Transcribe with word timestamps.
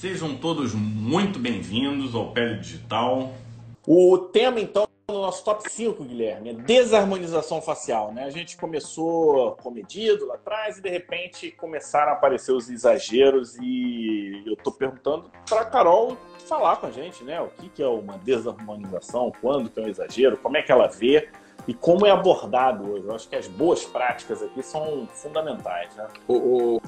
Sejam 0.00 0.36
todos 0.36 0.74
muito 0.74 1.40
bem-vindos 1.40 2.14
ao 2.14 2.30
Pele 2.30 2.60
Digital. 2.60 3.32
O 3.84 4.16
tema, 4.16 4.60
então, 4.60 4.86
no 5.08 5.22
nosso 5.22 5.44
top 5.44 5.68
5, 5.68 6.04
Guilherme, 6.04 6.50
é 6.50 6.52
desarmonização 6.52 7.60
facial. 7.60 8.12
Né? 8.12 8.22
A 8.22 8.30
gente 8.30 8.56
começou 8.56 9.56
comedido 9.56 10.24
lá 10.24 10.36
atrás 10.36 10.78
e, 10.78 10.82
de 10.82 10.88
repente, 10.88 11.50
começaram 11.50 12.12
a 12.12 12.14
aparecer 12.14 12.52
os 12.52 12.70
exageros 12.70 13.56
e 13.60 14.44
eu 14.46 14.52
estou 14.52 14.72
perguntando 14.72 15.32
para 15.48 15.62
a 15.62 15.64
Carol 15.64 16.16
falar 16.46 16.76
com 16.76 16.86
a 16.86 16.92
gente, 16.92 17.24
né? 17.24 17.40
O 17.40 17.48
que, 17.48 17.68
que 17.68 17.82
é 17.82 17.88
uma 17.88 18.18
desarmonização, 18.18 19.32
quando 19.40 19.68
que 19.68 19.80
é 19.80 19.82
um 19.82 19.88
exagero, 19.88 20.36
como 20.36 20.56
é 20.56 20.62
que 20.62 20.70
ela 20.70 20.86
vê 20.86 21.28
e 21.66 21.74
como 21.74 22.06
é 22.06 22.12
abordado 22.12 22.88
hoje. 22.88 23.04
Eu 23.04 23.16
acho 23.16 23.28
que 23.28 23.34
as 23.34 23.48
boas 23.48 23.84
práticas 23.84 24.44
aqui 24.44 24.62
são 24.62 25.08
fundamentais, 25.08 25.92
né? 25.96 26.06
O, 26.28 26.76
o 26.76 26.82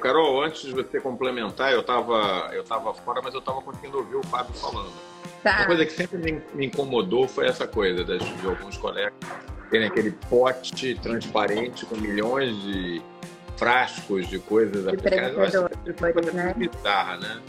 Carol, 0.00 0.42
antes 0.42 0.62
de 0.62 0.72
você 0.72 1.00
complementar, 1.00 1.72
eu 1.72 1.80
estava 1.80 2.50
eu 2.52 2.64
tava 2.64 2.92
fora, 2.94 3.20
mas 3.22 3.34
eu 3.34 3.40
estava 3.40 3.60
conseguindo 3.62 3.98
ouvir 3.98 4.16
o 4.16 4.26
Fábio 4.26 4.54
falando. 4.54 4.92
Tá. 5.42 5.58
Uma 5.58 5.66
coisa 5.66 5.86
que 5.86 5.92
sempre 5.92 6.18
me, 6.54 6.66
incomodou 6.66 7.26
foi 7.28 7.46
essa 7.46 7.66
coisa 7.66 8.04
das, 8.04 8.22
de 8.22 8.46
alguns 8.46 8.76
colegas 8.76 9.12
terem 9.70 9.88
aquele 9.88 10.12
pote 10.28 10.94
transparente 10.96 11.86
com 11.86 11.96
milhões 11.96 12.54
de 12.62 13.02
frascos 13.56 14.28
de 14.28 14.38
coisas 14.38 14.86
aplicadas. 14.86 15.32
Eu 15.32 15.42
acho 15.42 15.50
que 15.50 15.90
é 15.90 16.06
uma 16.06 16.12
coisa 16.12 16.32
né? 16.32 16.54
bizarra, 16.56 17.16
né? 17.16 17.42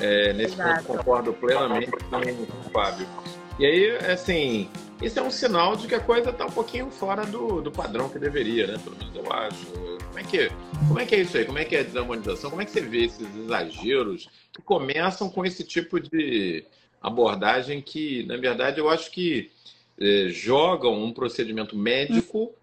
É, 0.00 0.32
nesse 0.32 0.54
Exato. 0.54 0.84
ponto 0.84 0.98
concordo 0.98 1.32
plenamente 1.32 1.90
com 1.90 2.68
o 2.68 2.70
Fábio. 2.70 3.06
E 3.58 3.66
aí, 3.66 3.96
assim, 4.10 4.70
isso 5.02 5.18
é 5.18 5.22
um 5.22 5.30
sinal 5.30 5.76
de 5.76 5.86
que 5.86 5.94
a 5.94 6.00
coisa 6.00 6.30
está 6.30 6.46
um 6.46 6.50
pouquinho 6.50 6.90
fora 6.90 7.26
do, 7.26 7.60
do 7.60 7.70
padrão 7.70 8.08
que 8.08 8.18
deveria, 8.18 8.66
né? 8.66 8.78
Pelo 8.82 8.96
menos 8.96 9.14
eu 9.14 9.32
acho. 9.32 9.66
Como 9.66 10.18
é, 10.18 10.22
que, 10.22 10.48
como 10.88 11.00
é 11.00 11.06
que 11.06 11.14
é 11.14 11.20
isso 11.20 11.36
aí? 11.36 11.44
Como 11.44 11.58
é 11.58 11.64
que 11.64 11.76
é 11.76 11.80
a 11.80 11.84
desarmonização? 11.84 12.50
Como 12.50 12.62
é 12.62 12.64
que 12.64 12.70
você 12.70 12.80
vê 12.80 13.04
esses 13.04 13.36
exageros 13.36 14.28
que 14.52 14.62
começam 14.62 15.28
com 15.28 15.44
esse 15.44 15.64
tipo 15.64 15.98
de 15.98 16.64
abordagem 17.02 17.82
que, 17.82 18.24
na 18.26 18.36
verdade, 18.36 18.78
eu 18.78 18.88
acho 18.88 19.10
que 19.10 19.50
eh, 20.00 20.28
jogam 20.28 21.02
um 21.02 21.12
procedimento 21.12 21.76
médico 21.76 22.54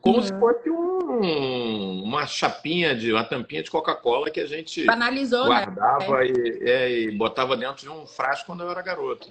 como 0.00 0.18
uhum. 0.18 0.22
se 0.22 0.38
fosse 0.38 0.70
um, 0.70 2.02
uma 2.04 2.26
chapinha 2.26 2.94
de 2.94 3.12
uma 3.12 3.24
tampinha 3.24 3.62
de 3.62 3.70
Coca-Cola 3.70 4.30
que 4.30 4.38
a 4.38 4.46
gente 4.46 4.84
Banalizou, 4.84 5.48
né? 5.48 5.66
guardava 5.66 6.18
né? 6.20 6.26
e, 6.26 6.70
é, 6.70 7.00
e 7.00 7.10
botava 7.10 7.56
dentro 7.56 7.82
de 7.82 7.88
um 7.88 8.06
frasco 8.06 8.46
quando 8.46 8.62
eu 8.62 8.70
era 8.70 8.82
garoto. 8.82 9.28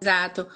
Exato. 0.00 0.46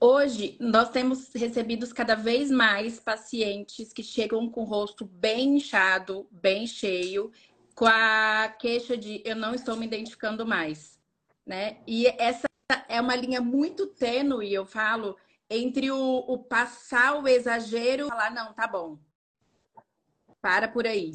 Hoje, 0.00 0.56
nós 0.60 0.90
temos 0.90 1.28
recebido 1.34 1.92
cada 1.92 2.14
vez 2.14 2.52
mais 2.52 3.00
pacientes 3.00 3.92
que 3.92 4.02
chegam 4.02 4.48
com 4.48 4.60
o 4.60 4.64
rosto 4.64 5.04
bem 5.04 5.56
inchado, 5.56 6.28
bem 6.30 6.68
cheio, 6.68 7.32
com 7.74 7.84
a 7.84 8.48
queixa 8.60 8.96
de 8.96 9.20
eu 9.24 9.34
não 9.34 9.52
estou 9.52 9.76
me 9.76 9.86
identificando 9.86 10.46
mais, 10.46 11.00
né? 11.44 11.78
E 11.84 12.06
essa 12.16 12.46
é 12.88 13.00
uma 13.00 13.16
linha 13.16 13.40
muito 13.40 13.88
tênue, 13.88 14.54
eu 14.54 14.64
falo, 14.64 15.16
entre 15.50 15.90
o, 15.90 16.18
o 16.18 16.38
passar 16.38 17.20
o 17.20 17.26
exagero 17.26 18.06
e 18.06 18.08
falar, 18.08 18.30
não, 18.30 18.52
tá 18.52 18.68
bom, 18.68 18.98
para 20.40 20.68
por 20.68 20.86
aí. 20.86 21.10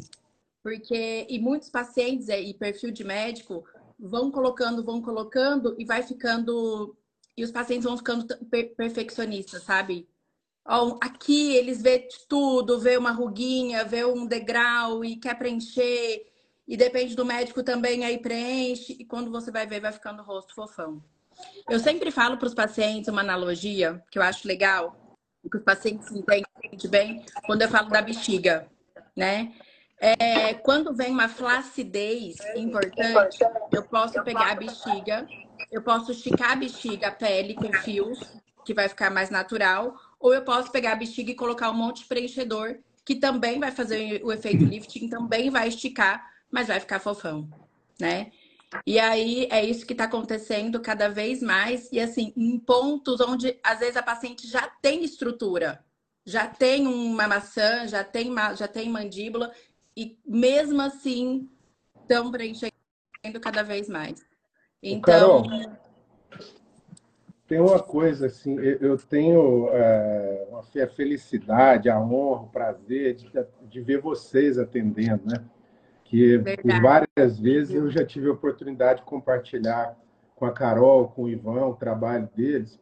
Porque, 0.62 1.26
e 1.30 1.40
muitos 1.40 1.70
pacientes 1.70 2.28
e 2.28 2.54
perfil 2.54 2.92
de 2.92 3.06
médico 3.06 3.64
vão 3.98 4.30
colocando, 4.30 4.84
vão 4.84 5.02
colocando 5.02 5.74
e 5.80 5.86
vai 5.86 6.04
ficando 6.04 6.98
e 7.36 7.44
os 7.44 7.52
pacientes 7.52 7.86
vão 7.86 7.98
ficando 7.98 8.26
per 8.50 8.76
perfeccionistas, 8.76 9.64
sabe? 9.64 10.08
Ó, 10.66 10.98
aqui 11.02 11.56
eles 11.56 11.82
vê 11.82 12.08
tudo, 12.30 12.80
vê 12.80 12.98
uma 12.98 13.12
ruguinha, 13.12 13.84
vê 13.84 14.06
um 14.06 14.26
degrau 14.26 15.04
e 15.04 15.18
quer 15.18 15.38
preencher. 15.38 16.26
E 16.66 16.78
depende 16.78 17.16
do 17.16 17.26
médico 17.26 17.62
também, 17.62 18.06
aí 18.06 18.18
preenche. 18.18 18.96
E 18.98 19.04
quando 19.04 19.30
você 19.30 19.52
vai 19.52 19.68
ver, 19.68 19.82
vai 19.82 19.92
ficando 19.92 20.22
o 20.22 20.26
rosto 20.26 20.54
fofão. 20.54 21.04
Eu 21.70 21.80
sempre 21.80 22.12
falo 22.12 22.38
para 22.38 22.48
os 22.48 22.54
pacientes 22.54 23.10
uma 23.10 23.22
analogia 23.22 24.02
que 24.10 24.18
eu 24.18 24.24
acho 24.24 24.48
legal, 24.48 24.96
que 25.50 25.58
os 25.58 25.64
pacientes 25.64 26.10
entendem 26.12 26.46
bem, 26.90 27.26
quando 27.46 27.64
eu 27.64 27.70
falo 27.70 27.90
da 27.90 28.02
bexiga, 28.02 28.68
né? 29.16 29.54
É, 30.00 30.54
quando 30.56 30.94
vem 30.94 31.12
uma 31.12 31.28
flacidez 31.28 32.36
importante, 32.56 33.40
eu 33.72 33.84
posso 33.84 34.22
pegar 34.24 34.52
a 34.52 34.56
bexiga 34.56 35.28
eu 35.74 35.82
posso 35.82 36.12
esticar 36.12 36.52
a 36.52 36.56
bexiga, 36.56 37.08
a 37.08 37.12
pele 37.12 37.56
com 37.56 37.74
fios, 37.74 38.20
que 38.64 38.76
vai 38.76 38.88
ficar 38.88 39.10
mais 39.10 39.32
natural, 39.32 40.00
ou 40.20 40.32
eu 40.34 40.44
posso 40.44 40.72
pegar 40.72 40.94
a 40.94 40.96
bexiga 40.96 41.32
e 41.32 41.36
colocar 41.36 41.72
um 41.72 41.74
monte 41.74 42.02
de 42.02 42.06
preenchedor, 42.06 42.78
que 43.04 43.16
também 43.16 43.60
vai 43.60 43.72
fazer 43.72 44.24
o 44.24 44.32
efeito 44.32 44.64
lifting, 44.64 45.10
também 45.10 45.50
vai 45.50 45.68
esticar, 45.68 46.32
mas 46.50 46.68
vai 46.68 46.80
ficar 46.80 47.00
fofão, 47.00 47.50
né? 48.00 48.32
E 48.86 49.00
aí 49.00 49.48
é 49.52 49.66
isso 49.66 49.86
que 49.86 49.94
está 49.94 50.06
acontecendo 50.06 50.80
cada 50.80 51.10
vez 51.10 51.42
mais, 51.42 51.92
e 51.92 52.00
assim, 52.00 52.32
em 52.38 52.58
pontos 52.60 53.20
onde 53.20 53.60
às 53.64 53.80
vezes 53.80 53.98
a 53.98 54.04
paciente 54.04 54.48
já 54.48 54.68
tem 54.82 55.04
estrutura, 55.04 55.84
já 56.24 56.48
tem 56.48 56.88
uma 56.88 57.28
maçã, 57.28 57.88
já 57.88 58.04
tem, 58.04 58.32
já 58.56 58.68
tem 58.68 58.90
mandíbula, 58.90 59.52
e 59.98 60.18
mesmo 60.26 60.82
assim 60.82 61.50
estão 62.02 62.32
preenchendo 62.32 62.72
cada 63.42 63.64
vez 63.64 63.90
mais. 63.90 64.33
Então. 64.84 65.44
Carol, 65.44 65.74
tem 67.48 67.60
uma 67.60 67.80
coisa 67.80 68.28
assim, 68.28 68.58
eu 68.60 68.98
tenho 68.98 69.70
é, 69.72 70.48
a 70.84 70.88
felicidade, 70.88 71.90
a 71.90 72.00
honra, 72.00 72.44
o 72.44 72.48
prazer 72.48 73.16
de, 73.16 73.30
de 73.70 73.82
ver 73.82 74.02
vocês 74.02 74.58
atendendo, 74.58 75.24
né? 75.26 75.44
Que 76.04 76.42
várias 76.82 77.40
vezes 77.40 77.74
eu 77.74 77.90
já 77.90 78.06
tive 78.06 78.28
a 78.28 78.34
oportunidade 78.34 79.00
de 79.00 79.06
compartilhar 79.06 79.96
com 80.36 80.46
a 80.46 80.52
Carol, 80.52 81.08
com 81.08 81.24
o 81.24 81.30
Ivan, 81.30 81.68
o 81.68 81.76
trabalho 81.76 82.30
deles. 82.36 82.80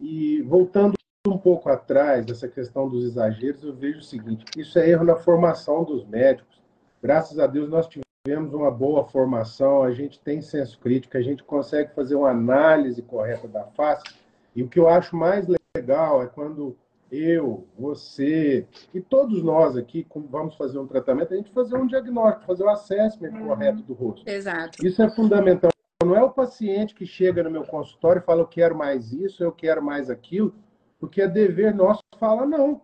E 0.00 0.42
voltando 0.42 0.94
um 1.26 1.38
pouco 1.38 1.68
atrás 1.68 2.26
dessa 2.26 2.48
questão 2.48 2.88
dos 2.88 3.04
exageros, 3.04 3.62
eu 3.62 3.74
vejo 3.74 3.98
o 3.98 4.02
seguinte: 4.02 4.44
isso 4.56 4.78
é 4.78 4.88
erro 4.88 5.04
na 5.04 5.16
formação 5.16 5.84
dos 5.84 6.04
médicos. 6.06 6.62
Graças 7.02 7.38
a 7.38 7.46
Deus 7.46 7.68
nós 7.68 7.86
tivemos 7.86 8.04
tivemos 8.26 8.54
uma 8.54 8.70
boa 8.70 9.04
formação, 9.04 9.82
a 9.82 9.92
gente 9.92 10.18
tem 10.18 10.40
senso 10.40 10.78
crítico, 10.78 11.14
a 11.14 11.20
gente 11.20 11.44
consegue 11.44 11.94
fazer 11.94 12.14
uma 12.14 12.30
análise 12.30 13.02
correta 13.02 13.46
da 13.46 13.64
face. 13.64 14.02
E 14.56 14.62
o 14.62 14.68
que 14.68 14.78
eu 14.78 14.88
acho 14.88 15.14
mais 15.14 15.46
legal 15.76 16.22
é 16.22 16.26
quando 16.26 16.74
eu, 17.12 17.66
você 17.78 18.66
e 18.94 19.00
todos 19.00 19.42
nós 19.42 19.76
aqui 19.76 20.06
vamos 20.30 20.56
fazer 20.56 20.78
um 20.78 20.86
tratamento, 20.86 21.34
a 21.34 21.36
gente 21.36 21.50
fazer 21.50 21.76
um 21.76 21.86
diagnóstico, 21.86 22.46
fazer 22.46 22.64
um 22.64 22.70
assessment 22.70 23.30
uhum. 23.30 23.48
correto 23.48 23.82
do 23.82 23.92
rosto. 23.92 24.26
Exato. 24.26 24.84
Isso 24.84 25.02
é 25.02 25.10
fundamental. 25.10 25.70
Não 26.02 26.16
é 26.16 26.22
o 26.22 26.30
paciente 26.30 26.94
que 26.94 27.04
chega 27.04 27.42
no 27.42 27.50
meu 27.50 27.64
consultório 27.64 28.20
e 28.20 28.24
fala 28.24 28.40
eu 28.40 28.46
quero 28.46 28.74
mais 28.74 29.12
isso, 29.12 29.44
eu 29.44 29.52
quero 29.52 29.82
mais 29.82 30.08
aquilo, 30.08 30.54
porque 30.98 31.20
é 31.20 31.28
dever 31.28 31.74
nosso 31.74 32.00
falar 32.18 32.46
não. 32.46 32.80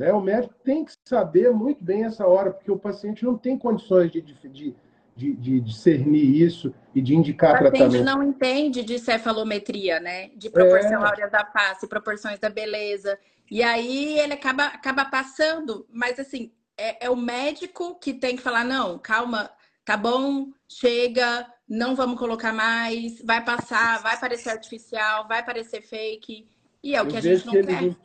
Né? 0.00 0.10
O 0.14 0.20
médico 0.22 0.54
tem 0.64 0.82
que 0.82 0.94
saber 1.04 1.52
muito 1.52 1.84
bem 1.84 2.04
essa 2.04 2.26
hora, 2.26 2.50
porque 2.50 2.72
o 2.72 2.78
paciente 2.78 3.22
não 3.22 3.36
tem 3.36 3.58
condições 3.58 4.10
de, 4.10 4.22
de, 4.22 4.74
de, 5.14 5.34
de 5.34 5.60
discernir 5.60 6.40
isso 6.42 6.74
e 6.94 7.02
de 7.02 7.14
indicar 7.14 7.58
tratamento. 7.58 7.74
O 7.74 7.84
paciente 7.84 8.02
tratamento. 8.02 8.24
não 8.24 8.30
entende 8.30 8.82
de 8.82 8.98
cefalometria, 8.98 10.00
né? 10.00 10.30
De 10.34 10.48
proporção 10.48 11.04
é. 11.04 11.06
áurea 11.06 11.28
da 11.28 11.44
face, 11.44 11.86
proporções 11.86 12.38
da 12.38 12.48
beleza. 12.48 13.18
E 13.50 13.62
aí 13.62 14.18
ele 14.18 14.32
acaba, 14.32 14.68
acaba 14.68 15.04
passando, 15.04 15.86
mas 15.92 16.18
assim, 16.18 16.50
é, 16.78 17.04
é 17.04 17.10
o 17.10 17.16
médico 17.16 17.96
que 17.96 18.14
tem 18.14 18.36
que 18.36 18.42
falar, 18.42 18.64
não, 18.64 18.98
calma, 18.98 19.50
tá 19.84 19.98
bom, 19.98 20.46
chega, 20.66 21.46
não 21.68 21.94
vamos 21.94 22.18
colocar 22.18 22.54
mais, 22.54 23.20
vai 23.22 23.44
passar, 23.44 24.00
vai 24.00 24.18
parecer 24.18 24.48
artificial, 24.48 25.28
vai 25.28 25.44
parecer 25.44 25.82
fake. 25.82 26.48
E 26.82 26.96
é 26.96 27.02
o 27.02 27.06
que 27.06 27.18
a 27.18 27.20
gente 27.20 27.44
não 27.44 27.52
que 27.52 27.64
quer. 27.64 27.82
Eles 27.82 27.96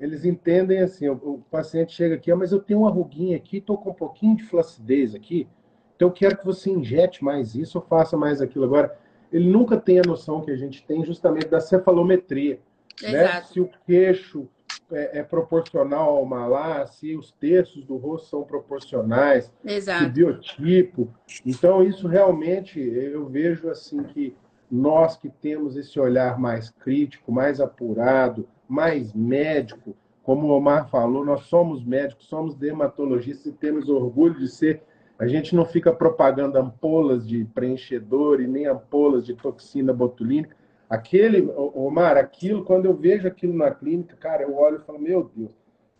eles 0.00 0.24
entendem 0.24 0.80
assim, 0.80 1.08
o, 1.08 1.12
o 1.12 1.44
paciente 1.50 1.92
chega 1.92 2.14
aqui, 2.14 2.32
ah, 2.32 2.36
mas 2.36 2.52
eu 2.52 2.60
tenho 2.60 2.80
uma 2.80 2.90
ruguinha 2.90 3.36
aqui, 3.36 3.58
estou 3.58 3.76
com 3.76 3.90
um 3.90 3.94
pouquinho 3.94 4.36
de 4.36 4.44
flacidez 4.44 5.14
aqui, 5.14 5.46
então 5.94 6.08
eu 6.08 6.12
quero 6.12 6.38
que 6.38 6.46
você 6.46 6.70
injete 6.70 7.22
mais 7.22 7.54
isso 7.54 7.76
ou 7.76 7.84
faça 7.84 8.16
mais 8.16 8.40
aquilo. 8.40 8.64
Agora, 8.64 8.98
ele 9.30 9.46
nunca 9.46 9.76
tem 9.76 9.98
a 9.98 10.02
noção 10.06 10.40
que 10.40 10.50
a 10.50 10.56
gente 10.56 10.82
tem 10.86 11.04
justamente 11.04 11.48
da 11.48 11.60
cefalometria. 11.60 12.58
Né? 13.02 13.42
Se 13.42 13.60
o 13.60 13.70
queixo 13.86 14.48
é, 14.90 15.18
é, 15.18 15.22
proporcional 15.22 16.16
ao 16.16 16.24
malá, 16.24 16.86
se 16.86 17.14
os 17.14 17.30
terços 17.32 17.84
do 17.84 17.96
rosto 17.96 18.28
são 18.28 18.42
proporcionais, 18.42 19.52
Exato. 19.62 20.10
biotipo. 20.10 21.08
Então, 21.44 21.82
isso 21.82 22.08
realmente 22.08 22.80
eu 22.80 23.28
vejo 23.28 23.68
assim 23.68 24.02
que 24.04 24.34
nós 24.70 25.16
que 25.16 25.28
temos 25.28 25.76
esse 25.76 26.00
olhar 26.00 26.38
mais 26.38 26.70
crítico, 26.70 27.30
mais 27.30 27.60
apurado, 27.60 28.48
mais 28.70 29.12
médico. 29.12 29.96
Como 30.22 30.46
o 30.46 30.56
Omar 30.56 30.88
falou, 30.88 31.24
nós 31.24 31.42
somos 31.42 31.84
médicos, 31.84 32.26
somos 32.26 32.54
dermatologistas 32.54 33.46
e 33.46 33.56
temos 33.56 33.88
orgulho 33.88 34.38
de 34.38 34.48
ser. 34.48 34.82
A 35.18 35.26
gente 35.26 35.54
não 35.54 35.64
fica 35.64 35.92
propagando 35.92 36.56
ampolas 36.56 37.26
de 37.26 37.44
preenchedor 37.46 38.40
e 38.40 38.46
nem 38.46 38.66
ampolas 38.66 39.26
de 39.26 39.34
toxina 39.34 39.92
botulínica. 39.92 40.56
Aquele, 40.88 41.50
Omar, 41.56 42.16
aquilo, 42.16 42.64
quando 42.64 42.86
eu 42.86 42.94
vejo 42.94 43.26
aquilo 43.26 43.52
na 43.52 43.70
clínica, 43.70 44.16
cara, 44.16 44.42
eu 44.42 44.56
olho 44.56 44.78
e 44.78 44.84
falo, 44.84 44.98
meu 44.98 45.30
Deus, 45.34 45.52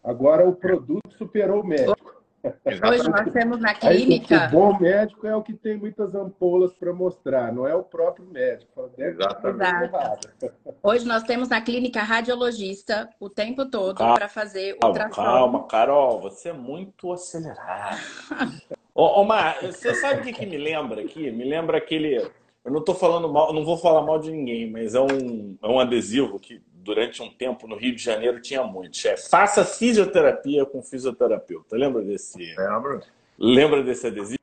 agora 0.02 0.48
o 0.48 0.54
produto 0.54 1.12
superou 1.16 1.62
o 1.62 1.66
médico. 1.66 1.96
Hoje 2.42 3.10
nós 3.10 3.30
temos 3.32 3.60
na 3.60 3.74
clínica. 3.74 4.42
Aí, 4.42 4.48
o 4.48 4.50
bom 4.50 4.78
médico 4.78 5.26
é 5.26 5.36
o 5.36 5.42
que 5.42 5.52
tem 5.52 5.76
muitas 5.76 6.14
ampolas 6.14 6.72
para 6.72 6.92
mostrar, 6.92 7.52
não 7.52 7.66
é 7.66 7.74
o 7.74 7.82
próprio 7.82 8.26
médico. 8.26 8.90
Exato. 8.96 9.46
Hoje 10.82 11.06
nós 11.06 11.22
temos 11.24 11.48
na 11.48 11.60
clínica 11.60 12.02
radiologista 12.02 13.10
o 13.20 13.28
tempo 13.28 13.66
todo 13.66 13.96
para 13.96 14.28
fazer 14.28 14.76
o 14.82 14.86
ultrassom. 14.86 15.22
Calma, 15.22 15.66
Carol, 15.66 16.20
você 16.20 16.48
é 16.48 16.52
muito 16.52 17.12
acelerada. 17.12 17.98
Ô, 18.94 19.20
Omar, 19.20 19.58
você 19.62 19.94
sabe 19.94 20.20
o 20.20 20.24
que, 20.24 20.32
que 20.32 20.46
me 20.46 20.56
lembra 20.56 21.00
aqui? 21.02 21.30
Me 21.30 21.44
lembra 21.44 21.78
aquele. 21.78 22.16
Eu 22.16 22.70
não 22.70 22.80
estou 22.80 22.94
falando 22.94 23.32
mal, 23.32 23.52
não 23.52 23.64
vou 23.64 23.76
falar 23.76 24.02
mal 24.02 24.18
de 24.18 24.30
ninguém, 24.30 24.70
mas 24.70 24.94
é 24.94 25.00
um, 25.00 25.56
é 25.62 25.66
um 25.66 25.78
adesivo 25.78 26.38
que 26.38 26.62
durante 26.82 27.22
um 27.22 27.30
tempo 27.30 27.66
no 27.66 27.76
Rio 27.76 27.94
de 27.94 28.02
Janeiro 28.02 28.40
tinha 28.40 28.62
muito. 28.64 28.98
É 29.06 29.16
faça 29.16 29.64
fisioterapia 29.64 30.64
com 30.64 30.82
fisioterapeuta. 30.82 31.76
Lembra 31.76 32.02
desse? 32.02 32.54
Lembro. 32.56 33.02
Lembra 33.38 33.82
desse 33.82 34.06
adesivo? 34.06 34.38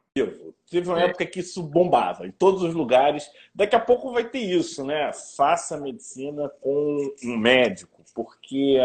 Teve 0.69 0.89
uma 0.89 1.01
é. 1.01 1.05
época 1.05 1.25
que 1.25 1.39
isso 1.39 1.61
bombava 1.61 2.25
em 2.25 2.31
todos 2.31 2.63
os 2.63 2.73
lugares. 2.73 3.29
Daqui 3.53 3.75
a 3.75 3.79
pouco 3.79 4.11
vai 4.11 4.27
ter 4.27 4.39
isso, 4.39 4.83
né? 4.83 5.11
Faça 5.13 5.77
medicina 5.77 6.49
com 6.61 7.13
um 7.23 7.37
médico, 7.37 8.03
porque 8.13 8.77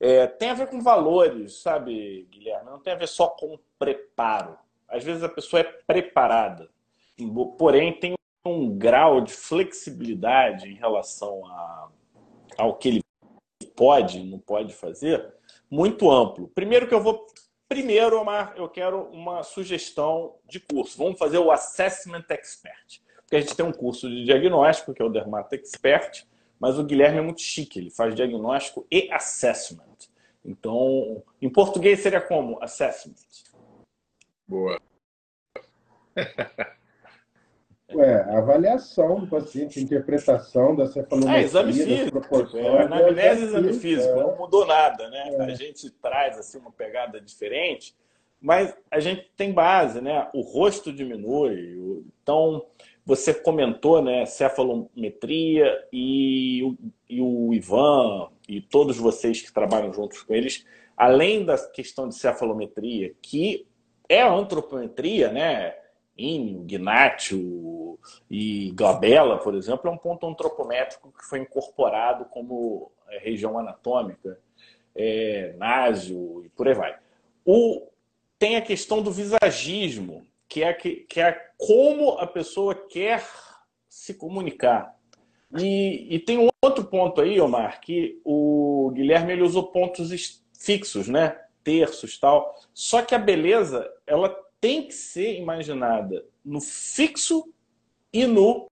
é, 0.00 0.26
tem 0.26 0.50
a 0.50 0.54
ver 0.54 0.68
com 0.68 0.80
valores, 0.80 1.60
sabe, 1.60 2.26
Guilherme? 2.30 2.70
Não 2.70 2.80
tem 2.80 2.92
a 2.92 2.96
ver 2.96 3.08
só 3.08 3.28
com 3.28 3.58
preparo. 3.78 4.56
Às 4.88 5.04
vezes 5.04 5.22
a 5.22 5.28
pessoa 5.28 5.60
é 5.60 5.64
preparada, 5.64 6.68
porém 7.58 7.92
tem 7.92 8.14
um 8.44 8.76
grau 8.76 9.20
de 9.20 9.32
flexibilidade 9.32 10.68
em 10.68 10.74
relação 10.74 11.44
a, 11.46 11.88
ao 12.58 12.76
que 12.76 12.88
ele 12.88 13.04
pode, 13.76 14.24
não 14.24 14.38
pode 14.38 14.74
fazer, 14.74 15.32
muito 15.70 16.10
amplo. 16.10 16.48
Primeiro 16.48 16.88
que 16.88 16.94
eu 16.94 17.00
vou. 17.00 17.26
Primeiro, 17.68 18.20
Omar, 18.20 18.54
eu 18.56 18.68
quero 18.68 19.04
uma 19.10 19.42
sugestão 19.42 20.34
de 20.48 20.58
curso. 20.58 20.98
Vamos 20.98 21.18
fazer 21.18 21.38
o 21.38 21.50
Assessment 21.50 22.24
Expert. 22.30 23.00
Porque 23.18 23.36
a 23.36 23.40
gente 23.40 23.54
tem 23.54 23.64
um 23.64 23.72
curso 23.72 24.08
de 24.08 24.24
diagnóstico, 24.24 24.94
que 24.94 25.02
é 25.02 25.04
o 25.04 25.10
Dermato 25.10 25.54
Expert, 25.54 26.24
mas 26.58 26.78
o 26.78 26.84
Guilherme 26.84 27.18
é 27.18 27.20
muito 27.20 27.42
chique, 27.42 27.78
ele 27.78 27.90
faz 27.90 28.14
diagnóstico 28.14 28.86
e 28.90 29.10
assessment. 29.12 30.08
Então, 30.42 31.22
em 31.42 31.50
português 31.50 32.00
seria 32.00 32.22
como? 32.22 32.58
Assessment. 32.62 33.14
Boa. 34.46 34.80
É, 37.90 38.36
avaliação 38.36 39.20
do 39.20 39.26
paciente, 39.26 39.80
interpretação 39.80 40.76
da 40.76 40.86
cefalometria. 40.86 41.38
É, 41.38 41.42
exame 41.42 41.72
físico. 41.72 42.56
É, 42.58 42.82
anamnese 42.82 43.44
exame 43.44 43.72
físico. 43.72 44.12
É. 44.12 44.22
Não 44.22 44.36
mudou 44.36 44.66
nada, 44.66 45.08
né? 45.08 45.30
É. 45.32 45.42
A 45.42 45.54
gente 45.54 45.90
traz 45.90 46.38
assim, 46.38 46.58
uma 46.58 46.70
pegada 46.70 47.18
diferente, 47.18 47.96
mas 48.38 48.76
a 48.90 49.00
gente 49.00 49.30
tem 49.34 49.52
base, 49.52 50.02
né? 50.02 50.28
O 50.34 50.42
rosto 50.42 50.92
diminui. 50.92 52.04
Então, 52.22 52.66
você 53.06 53.32
comentou, 53.32 54.02
né? 54.02 54.26
Cefalometria 54.26 55.72
e 55.90 56.62
o, 56.62 56.76
e 57.08 57.22
o 57.22 57.54
Ivan 57.54 58.28
e 58.46 58.60
todos 58.60 58.98
vocês 58.98 59.40
que 59.40 59.50
trabalham 59.50 59.94
juntos 59.94 60.22
com 60.22 60.34
eles, 60.34 60.66
além 60.94 61.42
da 61.42 61.56
questão 61.68 62.06
de 62.06 62.16
cefalometria, 62.16 63.14
que 63.22 63.66
é 64.10 64.20
a 64.20 64.30
antropometria, 64.30 65.32
né? 65.32 65.74
Ínio, 66.18 66.64
Gnatio 66.66 67.98
e 68.28 68.72
Glabella, 68.72 69.38
por 69.38 69.54
exemplo, 69.54 69.88
é 69.88 69.92
um 69.92 69.96
ponto 69.96 70.26
antropométrico 70.26 71.12
que 71.12 71.24
foi 71.24 71.38
incorporado 71.38 72.24
como 72.24 72.90
é, 73.08 73.18
região 73.18 73.58
anatômica, 73.58 74.38
é, 74.94 75.54
e 76.44 76.48
por 76.50 76.66
aí 76.66 76.74
vai. 76.74 76.98
O, 77.44 77.86
tem 78.38 78.56
a 78.56 78.62
questão 78.62 79.00
do 79.00 79.12
visagismo, 79.12 80.26
que 80.48 80.62
é, 80.62 80.72
que, 80.72 81.06
que 81.08 81.20
é 81.20 81.32
como 81.56 82.12
a 82.12 82.26
pessoa 82.26 82.74
quer 82.74 83.24
se 83.88 84.14
comunicar. 84.14 84.96
E, 85.56 86.14
e, 86.14 86.18
tem 86.18 86.38
um 86.38 86.48
outro 86.62 86.84
ponto 86.84 87.20
aí, 87.20 87.40
Omar, 87.40 87.80
que 87.80 88.20
o 88.24 88.90
Guilherme 88.94 89.32
ele 89.32 89.42
usou 89.42 89.70
pontos 89.70 90.42
fixos, 90.58 91.08
né? 91.08 91.40
Terços 91.64 92.18
tal. 92.18 92.54
Só 92.74 93.02
que 93.02 93.14
a 93.14 93.18
beleza, 93.18 93.90
ela 94.06 94.36
tem 94.60 94.86
que 94.86 94.94
ser 94.94 95.38
imaginada 95.38 96.24
no 96.44 96.60
fixo 96.60 97.52
e 98.12 98.26
no 98.26 98.66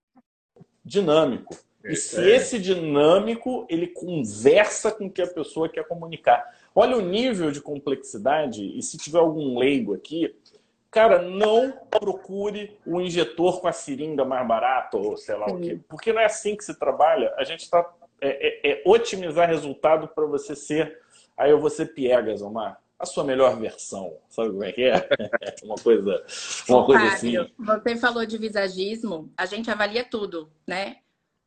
dinâmico. 0.83 1.55
E 1.83 1.95
se 1.95 2.21
esse 2.21 2.59
dinâmico 2.59 3.65
ele 3.69 3.87
conversa 3.87 4.91
com 4.91 5.05
o 5.05 5.11
que 5.11 5.21
a 5.21 5.27
pessoa 5.27 5.69
quer 5.69 5.87
comunicar. 5.87 6.53
Olha 6.75 6.97
o 6.97 7.01
nível 7.01 7.49
de 7.49 7.61
complexidade, 7.61 8.77
e 8.77 8.81
se 8.81 8.97
tiver 8.97 9.19
algum 9.19 9.57
leigo 9.57 9.93
aqui, 9.93 10.35
cara, 10.91 11.21
não 11.21 11.71
procure 11.89 12.77
o 12.85 12.99
injetor 12.99 13.61
com 13.61 13.67
a 13.67 13.71
seringa 13.71 14.25
mais 14.25 14.45
barata, 14.45 14.97
ou 14.97 15.15
sei 15.15 15.35
lá 15.35 15.47
Sim. 15.47 15.55
o 15.55 15.61
quê. 15.61 15.79
Porque 15.87 16.11
não 16.11 16.19
é 16.19 16.25
assim 16.25 16.57
que 16.57 16.65
se 16.65 16.77
trabalha. 16.77 17.33
A 17.37 17.43
gente 17.43 17.61
está. 17.61 17.89
É, 18.19 18.69
é, 18.69 18.71
é, 18.71 18.83
otimizar 18.83 19.47
resultado 19.47 20.07
para 20.07 20.25
você 20.25 20.55
ser. 20.55 20.99
Aí 21.37 21.51
eu 21.51 21.59
vou 21.59 21.69
ser 21.69 21.93
piegas, 21.93 22.41
Omar 22.41 22.81
a 22.99 23.05
sua 23.05 23.23
melhor 23.23 23.57
versão. 23.59 24.17
Sabe 24.29 24.49
como 24.49 24.63
é 24.63 24.71
que 24.71 24.83
é? 24.83 25.07
uma 25.63 25.75
coisa, 25.75 26.25
uma 26.67 26.85
coisa 26.85 27.03
assim. 27.07 27.33
Você 27.57 27.95
falou 27.97 28.25
de 28.25 28.37
visagismo, 28.37 29.31
a 29.37 29.45
gente 29.45 29.69
avalia 29.69 30.03
tudo, 30.03 30.51
né? 30.65 30.97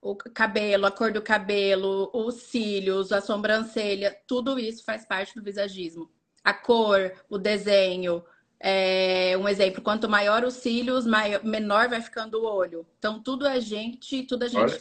O 0.01 0.15
cabelo, 0.17 0.87
a 0.87 0.91
cor 0.91 1.13
do 1.13 1.21
cabelo, 1.21 2.11
os 2.15 2.37
cílios, 2.37 3.13
a 3.13 3.21
sobrancelha, 3.21 4.17
tudo 4.27 4.59
isso 4.59 4.83
faz 4.85 5.05
parte 5.05 5.35
do 5.35 5.43
visagismo. 5.43 6.11
A 6.43 6.55
cor, 6.55 7.13
o 7.29 7.37
desenho. 7.37 8.25
É, 8.63 9.37
um 9.39 9.49
exemplo, 9.49 9.83
quanto 9.83 10.09
maior 10.09 10.45
os 10.45 10.55
cílios, 10.55 11.07
maior, 11.07 11.43
menor 11.45 11.89
vai 11.89 12.01
ficando 12.01 12.41
o 12.41 12.45
olho. 12.45 12.87
Então, 12.99 13.23
tudo 13.23 13.47
a 13.47 13.59
gente, 13.59 14.23
tudo 14.23 14.45
a 14.45 14.49
gente 14.49 14.61
Olha. 14.61 14.81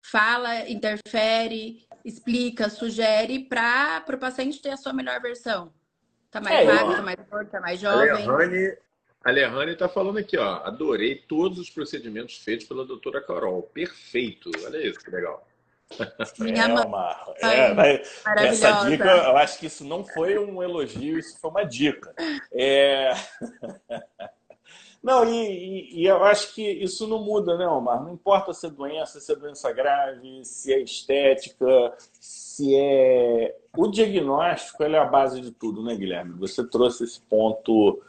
fala, 0.00 0.68
interfere, 0.68 1.86
explica, 2.04 2.68
sugere 2.68 3.40
para 3.40 4.04
o 4.12 4.18
paciente 4.18 4.60
ter 4.60 4.70
a 4.70 4.76
sua 4.76 4.92
melhor 4.92 5.20
versão. 5.20 5.72
Tá 6.32 6.40
mais 6.40 6.60
é, 6.60 6.64
magro, 6.64 6.96
tá 6.96 7.02
mais 7.02 7.18
gordo, 7.28 7.50
tá 7.50 7.60
mais 7.60 7.80
jovem. 7.80 8.10
A 9.24 9.30
Lehane 9.30 9.72
está 9.72 9.88
falando 9.88 10.18
aqui, 10.18 10.36
ó. 10.38 10.62
Adorei 10.64 11.14
todos 11.14 11.58
os 11.58 11.70
procedimentos 11.70 12.38
feitos 12.38 12.66
pela 12.66 12.84
doutora 12.84 13.20
Carol. 13.20 13.62
Perfeito. 13.62 14.50
Olha 14.64 14.78
isso, 14.78 14.98
que 14.98 15.10
legal. 15.10 15.46
Minha 16.38 16.64
é, 16.64 17.70
uma, 17.72 17.86
é, 17.86 18.02
essa 18.46 18.88
dica, 18.88 19.04
eu 19.04 19.36
acho 19.36 19.58
que 19.58 19.66
isso 19.66 19.84
não 19.84 20.02
foi 20.06 20.38
um 20.38 20.62
elogio, 20.62 21.18
isso 21.18 21.38
foi 21.38 21.50
uma 21.50 21.64
dica. 21.64 22.14
É... 22.50 23.12
Não, 25.02 25.28
e, 25.28 25.30
e, 25.34 26.02
e, 26.02 26.06
eu 26.06 26.22
acho 26.22 26.54
que 26.54 26.62
isso 26.62 27.08
não 27.08 27.24
muda, 27.24 27.56
né, 27.56 27.66
Omar? 27.66 28.00
Não 28.00 28.12
importa 28.12 28.52
se 28.52 28.66
é 28.66 28.70
doença, 28.70 29.18
se 29.18 29.32
é 29.32 29.36
doença 29.36 29.72
grave, 29.72 30.44
se 30.44 30.72
é 30.72 30.80
estética, 30.80 31.92
se 31.98 32.76
é. 32.76 33.56
O 33.76 33.88
diagnóstico 33.88 34.84
é 34.84 34.96
a 34.96 35.04
base 35.04 35.40
de 35.40 35.50
tudo, 35.50 35.82
né, 35.82 35.96
Guilherme? 35.96 36.38
Você 36.38 36.64
trouxe 36.64 37.02
esse 37.02 37.20
ponto 37.22 38.00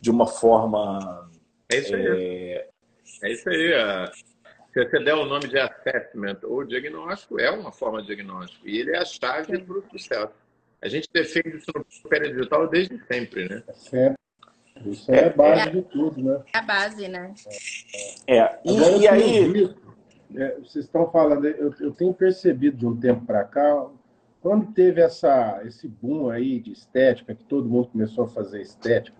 de 0.00 0.10
uma 0.10 0.26
forma. 0.26 1.30
É 1.70 1.78
isso 1.78 1.94
aí. 1.94 2.06
É, 2.06 2.68
é 3.22 3.32
isso 3.32 3.48
aí. 3.48 3.72
É... 3.72 4.10
Se 4.72 4.84
você 4.84 5.04
der 5.04 5.14
o 5.14 5.26
nome 5.26 5.48
de 5.48 5.58
assessment 5.58 6.38
ou 6.44 6.64
diagnóstico, 6.64 7.40
é 7.40 7.50
uma 7.50 7.72
forma 7.72 8.00
de 8.00 8.08
diagnóstico. 8.08 8.68
E 8.68 8.78
ele 8.78 8.94
é 8.94 8.98
a 8.98 9.04
chave 9.04 9.58
para 9.58 9.78
o 9.78 9.84
sucesso. 9.90 10.32
A 10.82 10.88
gente 10.88 11.08
defende 11.12 11.58
isso 11.58 11.70
no 11.74 11.84
digital 12.20 12.66
desde 12.68 12.98
sempre, 13.06 13.48
né? 13.48 13.62
Sempre. 13.74 14.20
Isso 14.84 15.10
é 15.12 15.26
a 15.26 15.30
base 15.30 15.68
é, 15.68 15.70
de 15.70 15.82
tudo, 15.82 16.22
né? 16.22 16.42
É 16.52 16.58
a 16.58 16.62
base, 16.62 17.08
né? 17.08 17.34
É. 18.26 18.58
E, 18.64 18.76
Agora, 18.76 18.96
e 18.96 19.08
aí. 19.08 19.52
Visto, 19.52 19.80
é, 20.34 20.54
vocês 20.60 20.84
estão 20.84 21.10
falando, 21.10 21.46
eu, 21.46 21.74
eu 21.80 21.92
tenho 21.92 22.14
percebido 22.14 22.76
de 22.76 22.86
um 22.86 22.96
tempo 22.96 23.24
para 23.26 23.44
cá, 23.44 23.86
quando 24.40 24.72
teve 24.72 25.00
essa, 25.00 25.60
esse 25.64 25.88
boom 25.88 26.30
aí 26.30 26.60
de 26.60 26.72
estética, 26.72 27.34
que 27.34 27.44
todo 27.44 27.68
mundo 27.68 27.88
começou 27.88 28.24
a 28.24 28.28
fazer 28.28 28.62
estética, 28.62 29.16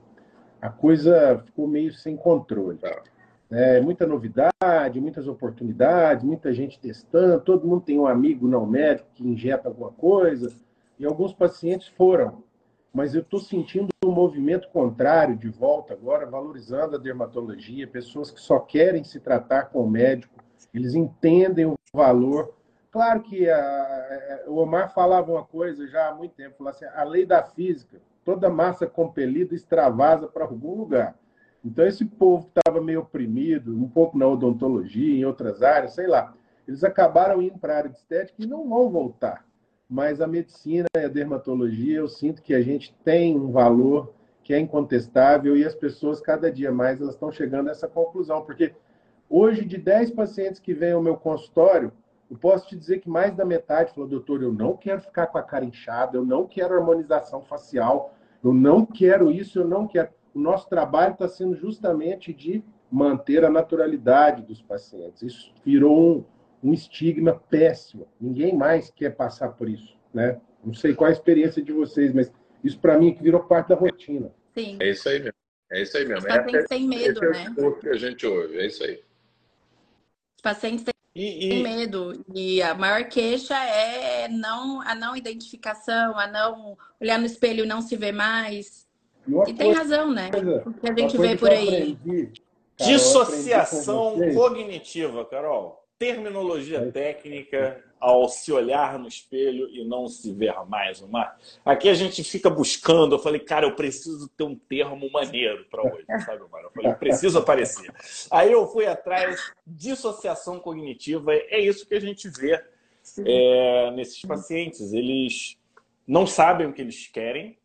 a 0.63 0.69
coisa 0.69 1.43
ficou 1.45 1.67
meio 1.67 1.93
sem 1.93 2.17
controle. 2.17 2.79
É, 3.51 3.81
muita 3.81 4.07
novidade, 4.07 5.01
muitas 5.01 5.27
oportunidades, 5.27 6.25
muita 6.25 6.53
gente 6.55 6.79
testando, 6.79 7.41
todo 7.41 7.67
mundo 7.67 7.83
tem 7.83 7.99
um 7.99 8.07
amigo 8.07 8.47
não 8.47 8.65
médico 8.65 9.09
que 9.15 9.27
injeta 9.27 9.69
alguma 9.69 9.91
coisa, 9.91 10.53
e 10.99 11.05
alguns 11.05 11.33
pacientes 11.33 11.89
foram 11.89 12.43
mas 12.93 13.15
eu 13.15 13.23
estou 13.23 13.41
sentindo 13.41 13.89
um 14.11 14.15
movimento 14.15 14.69
contrário 14.69 15.37
de 15.37 15.49
volta 15.49 15.95
agora, 15.95 16.27
valorizando 16.27 16.97
a 16.97 16.99
dermatologia, 16.99 17.87
pessoas 17.87 18.31
que 18.31 18.41
só 18.41 18.59
querem 18.59 19.05
se 19.05 19.21
tratar 19.21 19.71
com 19.71 19.85
o 19.85 19.91
médico, 19.91 20.35
eles 20.75 20.95
entendem 20.95 21.67
o 21.67 21.77
valor. 21.93 22.55
Claro 22.91 23.23
que 23.23 23.49
a, 23.49 24.45
o 24.49 24.57
Omar 24.57 24.93
falava 24.93 25.31
uma 25.31 25.45
coisa 25.45 25.87
já 25.87 26.09
há 26.09 26.15
muito 26.15 26.35
tempo, 26.35 26.57
falava 26.59 26.77
assim, 26.77 26.87
a 26.87 27.05
lei 27.05 27.25
da 27.25 27.43
física, 27.43 28.01
toda 28.25 28.51
massa 28.51 28.87
compelida 28.87 29.55
extravasa 29.55 30.27
para 30.27 30.45
algum 30.45 30.75
lugar. 30.75 31.15
Então, 31.65 31.87
esse 31.87 32.05
povo 32.05 32.47
que 32.47 32.59
estava 32.59 32.83
meio 32.83 33.01
oprimido, 33.01 33.77
um 33.77 33.89
pouco 33.89 34.19
na 34.19 34.27
odontologia, 34.27 35.15
em 35.15 35.25
outras 35.25 35.63
áreas, 35.63 35.95
sei 35.95 36.07
lá, 36.07 36.35
eles 36.67 36.83
acabaram 36.83 37.41
indo 37.41 37.59
para 37.59 37.75
a 37.75 37.77
área 37.77 37.91
de 37.91 37.99
estética 37.99 38.43
e 38.43 38.47
não 38.47 38.69
vão 38.69 38.91
voltar 38.91 39.45
mas 39.91 40.21
a 40.21 40.27
medicina 40.27 40.87
e 40.97 41.01
a 41.01 41.09
dermatologia, 41.09 41.99
eu 41.99 42.09
sinto 42.09 42.43
que 42.43 42.55
a 42.55 42.63
gente 42.63 42.95
tem 43.03 43.37
um 43.37 43.51
valor 43.51 44.15
que 44.45 44.55
é 44.55 44.59
incontestável 44.59 45.57
e 45.57 45.65
as 45.65 45.75
pessoas, 45.75 46.21
cada 46.21 46.51
dia 46.51 46.71
mais, 46.71 47.01
elas 47.01 47.15
estão 47.15 47.33
chegando 47.33 47.69
a 47.69 47.73
essa 47.73 47.89
conclusão. 47.89 48.43
Porque 48.43 48.73
hoje, 49.29 49.65
de 49.65 49.77
10 49.77 50.13
pacientes 50.13 50.61
que 50.61 50.73
vêm 50.73 50.93
ao 50.93 51.03
meu 51.03 51.17
consultório, 51.17 51.93
eu 52.31 52.39
posso 52.39 52.69
te 52.69 52.77
dizer 52.77 53.01
que 53.01 53.11
mais 53.11 53.35
da 53.35 53.45
metade 53.45 53.93
falou, 53.93 54.09
doutor, 54.09 54.41
eu 54.41 54.53
não 54.53 54.77
quero 54.77 55.01
ficar 55.01 55.27
com 55.27 55.39
a 55.39 55.43
cara 55.43 55.65
inchada, 55.65 56.17
eu 56.17 56.25
não 56.25 56.47
quero 56.47 56.75
harmonização 56.75 57.43
facial, 57.43 58.15
eu 58.45 58.53
não 58.53 58.87
quero 58.87 59.29
isso, 59.29 59.59
eu 59.59 59.67
não 59.67 59.89
quero. 59.89 60.11
O 60.33 60.39
nosso 60.39 60.69
trabalho 60.69 61.15
está 61.15 61.27
sendo 61.27 61.57
justamente 61.57 62.33
de 62.33 62.63
manter 62.89 63.45
a 63.45 63.51
naturalidade 63.51 64.43
dos 64.43 64.63
pacientes. 64.63 65.23
Isso 65.23 65.53
virou 65.65 66.01
um, 66.01 66.25
um 66.63 66.73
estigma 66.73 67.43
péssimo. 67.49 68.07
Ninguém 68.21 68.55
mais 68.55 68.91
quer 68.91 69.11
passar 69.11 69.51
por 69.51 69.69
isso, 69.69 69.97
né? 70.13 70.41
Não 70.65 70.75
sei 70.75 70.95
qual 70.95 71.09
a 71.09 71.13
experiência 71.13 71.63
de 71.63 71.73
vocês, 71.73 72.13
mas 72.13 72.31
isso 72.63 72.79
para 72.79 72.99
mim 72.99 73.11
é 73.11 73.15
que 73.15 73.23
virou 73.23 73.43
parte 73.43 73.69
da 73.69 73.75
rotina. 73.75 74.31
Sim. 74.55 74.77
É 74.81 74.91
isso 74.91 75.09
aí 75.09 75.19
mesmo. 75.19 75.35
É 75.73 75.83
isso 75.83 75.97
aí 75.97 76.05
mesmo. 76.05 76.19
Os 76.19 76.35
pacientes 76.35 76.69
têm 76.69 76.87
medo, 76.87 77.25
é 77.25 77.31
né? 77.31 77.55
O 77.59 77.73
que 77.73 77.89
a 77.89 77.97
gente 77.97 78.27
ouve, 78.27 78.59
é 78.59 78.67
isso 78.67 78.85
aí. 78.85 79.01
Os 80.37 80.43
pacientes 80.43 80.85
têm 80.85 80.95
e, 81.15 81.55
e... 81.55 81.63
medo. 81.63 82.25
E 82.35 82.63
a 82.63 82.75
maior 82.75 83.05
queixa 83.05 83.57
é 83.57 84.29
não, 84.29 84.81
a 84.83 84.95
não 84.95 85.17
identificação, 85.17 86.19
a 86.19 86.27
não 86.27 86.77
olhar 87.01 87.19
no 87.19 87.27
espelho 87.27 87.65
e 87.65 87.69
não 87.69 87.81
se 87.81 87.97
ver 87.97 88.13
mais. 88.13 88.87
E, 89.27 89.51
e 89.51 89.55
tem 89.55 89.73
razão, 89.73 90.13
né? 90.13 90.31
O 90.67 90.73
que 90.73 90.91
a 90.91 90.95
gente 90.95 91.17
vê 91.17 91.37
por 91.37 91.51
aí. 91.51 91.93
Aprendi, 91.93 92.33
Dissociação 92.77 94.17
cognitiva, 94.35 95.25
Carol 95.27 95.80
terminologia 96.01 96.91
técnica 96.91 97.85
ao 98.01 98.27
se 98.27 98.51
olhar 98.51 98.99
no 98.99 99.07
espelho 99.07 99.69
e 99.69 99.85
não 99.85 100.09
se 100.09 100.33
ver 100.33 100.55
mais 100.67 101.03
uma. 101.03 101.37
Aqui 101.63 101.91
a 101.91 101.95
gente 101.95 102.25
fica 102.25 102.49
buscando. 102.49 103.17
Eu 103.17 103.19
falei, 103.19 103.39
cara, 103.39 103.67
eu 103.67 103.77
preciso 103.77 104.27
ter 104.31 104.45
um 104.45 104.57
termo 104.57 105.11
maneiro 105.13 105.67
para 105.71 105.83
hoje, 105.83 106.07
sabe, 106.25 106.43
Mara? 106.51 106.65
Eu 106.65 106.71
falei, 106.71 106.91
eu 106.91 106.97
preciso 106.97 107.39
aparecer. 107.39 107.93
Aí 108.31 108.51
eu 108.51 108.67
fui 108.67 108.87
atrás, 108.87 109.53
dissociação 109.67 110.59
cognitiva. 110.59 111.35
É 111.35 111.61
isso 111.61 111.87
que 111.87 111.95
a 111.95 112.01
gente 112.01 112.31
vê 112.31 112.65
é, 113.19 113.91
nesses 113.91 114.23
pacientes. 114.23 114.95
Eles 114.95 115.59
não 116.09 116.27
sabem 116.27 116.67
o 116.67 116.73
que 116.73 116.81
eles 116.81 117.09
querem. 117.09 117.59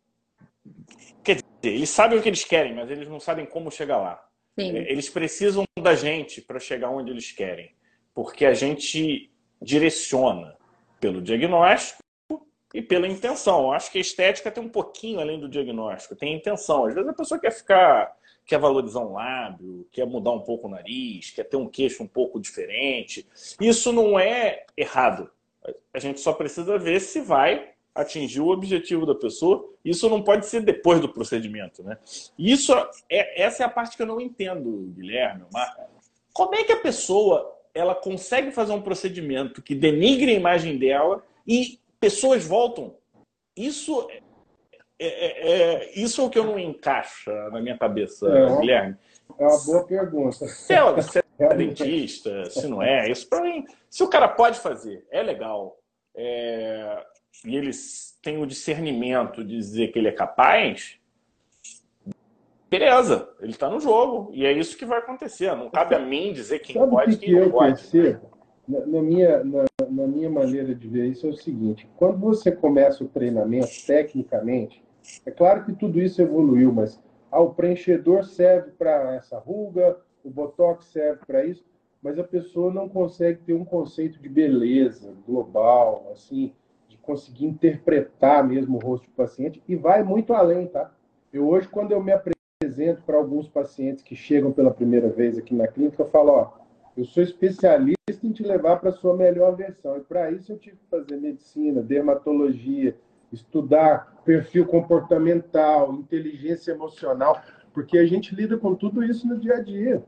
Quer 1.24 1.36
dizer, 1.36 1.74
eles 1.74 1.88
sabem 1.88 2.18
o 2.18 2.22
que 2.22 2.28
eles 2.28 2.44
querem, 2.44 2.74
mas 2.74 2.90
eles 2.90 3.08
não 3.08 3.18
sabem 3.18 3.46
como 3.46 3.70
chegar 3.70 3.96
lá. 3.96 4.28
Sim. 4.58 4.76
Eles 4.76 5.08
precisam 5.08 5.64
da 5.80 5.94
gente 5.94 6.42
para 6.42 6.60
chegar 6.60 6.90
onde 6.90 7.10
eles 7.10 7.32
querem 7.32 7.75
porque 8.16 8.46
a 8.46 8.54
gente 8.54 9.30
direciona 9.60 10.56
pelo 10.98 11.20
diagnóstico 11.20 12.02
e 12.72 12.80
pela 12.80 13.06
intenção. 13.06 13.64
Eu 13.64 13.72
acho 13.72 13.92
que 13.92 13.98
a 13.98 14.00
estética 14.00 14.50
tem 14.50 14.64
um 14.64 14.70
pouquinho 14.70 15.20
além 15.20 15.38
do 15.38 15.50
diagnóstico, 15.50 16.16
tem 16.16 16.34
intenção. 16.34 16.86
Às 16.86 16.94
vezes 16.94 17.10
a 17.10 17.12
pessoa 17.12 17.38
quer 17.38 17.50
ficar, 17.50 18.16
quer 18.46 18.58
valorizar 18.58 19.00
um 19.00 19.12
lábio, 19.12 19.86
quer 19.92 20.06
mudar 20.06 20.30
um 20.30 20.40
pouco 20.40 20.66
o 20.66 20.70
nariz, 20.70 21.30
quer 21.30 21.44
ter 21.44 21.58
um 21.58 21.68
queixo 21.68 22.02
um 22.02 22.06
pouco 22.06 22.40
diferente. 22.40 23.26
Isso 23.60 23.92
não 23.92 24.18
é 24.18 24.64
errado. 24.74 25.30
A 25.92 25.98
gente 25.98 26.18
só 26.18 26.32
precisa 26.32 26.78
ver 26.78 27.00
se 27.00 27.20
vai 27.20 27.72
atingir 27.94 28.40
o 28.40 28.48
objetivo 28.48 29.04
da 29.04 29.14
pessoa. 29.14 29.68
Isso 29.84 30.08
não 30.08 30.22
pode 30.22 30.46
ser 30.46 30.62
depois 30.62 31.02
do 31.02 31.08
procedimento, 31.12 31.82
né? 31.82 31.98
Isso 32.38 32.72
é 33.10 33.42
essa 33.42 33.62
é 33.62 33.66
a 33.66 33.70
parte 33.70 33.94
que 33.94 34.02
eu 34.02 34.06
não 34.06 34.18
entendo, 34.18 34.90
Guilherme, 34.96 35.44
Marco. 35.52 35.82
Como 36.32 36.54
é 36.54 36.64
que 36.64 36.72
a 36.72 36.80
pessoa 36.80 37.55
ela 37.76 37.94
consegue 37.94 38.50
fazer 38.50 38.72
um 38.72 38.80
procedimento 38.80 39.62
que 39.62 39.74
denigre 39.74 40.30
a 40.30 40.34
imagem 40.34 40.78
dela 40.78 41.22
e 41.46 41.78
pessoas 42.00 42.44
voltam. 42.44 42.96
Isso 43.56 44.08
é, 44.98 45.06
é, 45.06 45.52
é 45.52 46.00
isso 46.00 46.20
é 46.20 46.24
o 46.24 46.30
que 46.30 46.38
eu 46.38 46.44
não 46.44 46.58
encaixa 46.58 47.32
na 47.50 47.60
minha 47.60 47.76
cabeça, 47.76 48.26
é, 48.28 48.56
Guilherme. 48.58 48.96
É 49.38 49.46
uma 49.46 49.64
boa 49.64 49.84
pergunta. 49.86 50.46
Se 50.46 50.72
é, 50.72 51.02
se 51.02 51.18
é 51.18 51.54
dentista, 51.54 52.48
se 52.50 52.66
não 52.66 52.82
é, 52.82 53.10
isso 53.10 53.28
para 53.28 53.42
mim. 53.42 53.64
Se 53.90 54.02
o 54.02 54.08
cara 54.08 54.28
pode 54.28 54.58
fazer, 54.58 55.06
é 55.10 55.22
legal. 55.22 55.78
É, 56.16 57.04
e 57.44 57.54
eles 57.56 58.18
têm 58.22 58.42
o 58.42 58.46
discernimento 58.46 59.44
de 59.44 59.56
dizer 59.56 59.88
que 59.88 59.98
ele 59.98 60.08
é 60.08 60.12
capaz, 60.12 60.98
beleza, 62.70 63.28
ele 63.40 63.52
está 63.52 63.68
no 63.68 63.80
jogo. 63.80 64.30
E 64.32 64.44
é 64.44 64.52
isso 64.52 64.76
que 64.76 64.84
vai 64.84 64.98
acontecer. 64.98 65.54
Não 65.54 65.70
cabe 65.70 65.94
a 65.94 65.98
mim 65.98 66.32
dizer 66.32 66.58
quem 66.60 66.76
Sabe 66.76 66.90
pode 66.90 67.14
e 67.14 67.16
quem 67.16 67.28
que 67.28 67.40
não 67.40 67.50
pode. 67.50 67.80
Percebo, 67.80 68.30
na, 68.68 68.86
na, 68.86 69.02
minha, 69.02 69.44
na, 69.44 69.64
na, 69.88 70.06
minha 70.06 70.30
maneira 70.30 70.74
de 70.74 70.88
ver 70.88 71.06
isso 71.06 71.26
é 71.26 71.30
o 71.30 71.36
seguinte: 71.36 71.88
quando 71.96 72.18
você 72.18 72.50
começa 72.50 73.04
o 73.04 73.08
treinamento, 73.08 73.70
tecnicamente, 73.86 74.84
é 75.24 75.30
claro 75.30 75.64
que 75.64 75.72
tudo 75.72 76.00
isso 76.00 76.20
evoluiu, 76.20 76.72
mas 76.72 77.00
ah, 77.30 77.40
o 77.40 77.54
preenchedor 77.54 78.24
serve 78.24 78.72
para 78.72 79.14
essa 79.14 79.38
ruga, 79.38 79.96
o 80.24 80.30
botox 80.30 80.86
serve 80.86 81.20
para 81.26 81.44
isso, 81.44 81.64
mas 82.02 82.18
a 82.18 82.24
pessoa 82.24 82.72
não 82.72 82.88
consegue 82.88 83.40
ter 83.40 83.52
um 83.52 83.64
conceito 83.64 84.20
de 84.20 84.28
beleza 84.28 85.14
global, 85.26 86.08
assim, 86.12 86.52
de 86.88 86.96
conseguir 86.98 87.46
interpretar 87.46 88.46
mesmo 88.46 88.76
o 88.76 88.80
rosto 88.80 89.06
do 89.06 89.12
paciente 89.12 89.62
e 89.68 89.76
vai 89.76 90.02
muito 90.02 90.34
além, 90.34 90.66
tá? 90.66 90.92
Eu 91.32 91.48
hoje, 91.48 91.68
quando 91.68 91.92
eu 91.92 92.02
me 92.02 92.12
apresento 92.12 92.35
para 93.04 93.16
alguns 93.16 93.48
pacientes 93.48 94.02
que 94.02 94.14
chegam 94.14 94.52
pela 94.52 94.70
primeira 94.70 95.08
vez 95.08 95.38
aqui 95.38 95.54
na 95.54 95.66
clínica, 95.66 96.02
eu 96.02 96.08
falo, 96.08 96.32
ó, 96.32 96.52
eu 96.96 97.04
sou 97.04 97.22
especialista 97.22 97.96
em 98.22 98.32
te 98.32 98.42
levar 98.42 98.76
para 98.76 98.90
a 98.90 98.92
sua 98.92 99.16
melhor 99.16 99.54
versão. 99.54 99.98
E 99.98 100.00
para 100.00 100.30
isso 100.30 100.52
eu 100.52 100.58
tive 100.58 100.76
que 100.76 100.88
fazer 100.90 101.16
medicina, 101.16 101.82
dermatologia, 101.82 102.96
estudar 103.32 104.22
perfil 104.24 104.66
comportamental, 104.66 105.92
inteligência 105.92 106.72
emocional, 106.72 107.40
porque 107.74 107.98
a 107.98 108.06
gente 108.06 108.34
lida 108.34 108.56
com 108.56 108.74
tudo 108.74 109.02
isso 109.02 109.26
no 109.26 109.38
dia 109.38 109.56
a 109.56 109.62
dia. 109.62 110.02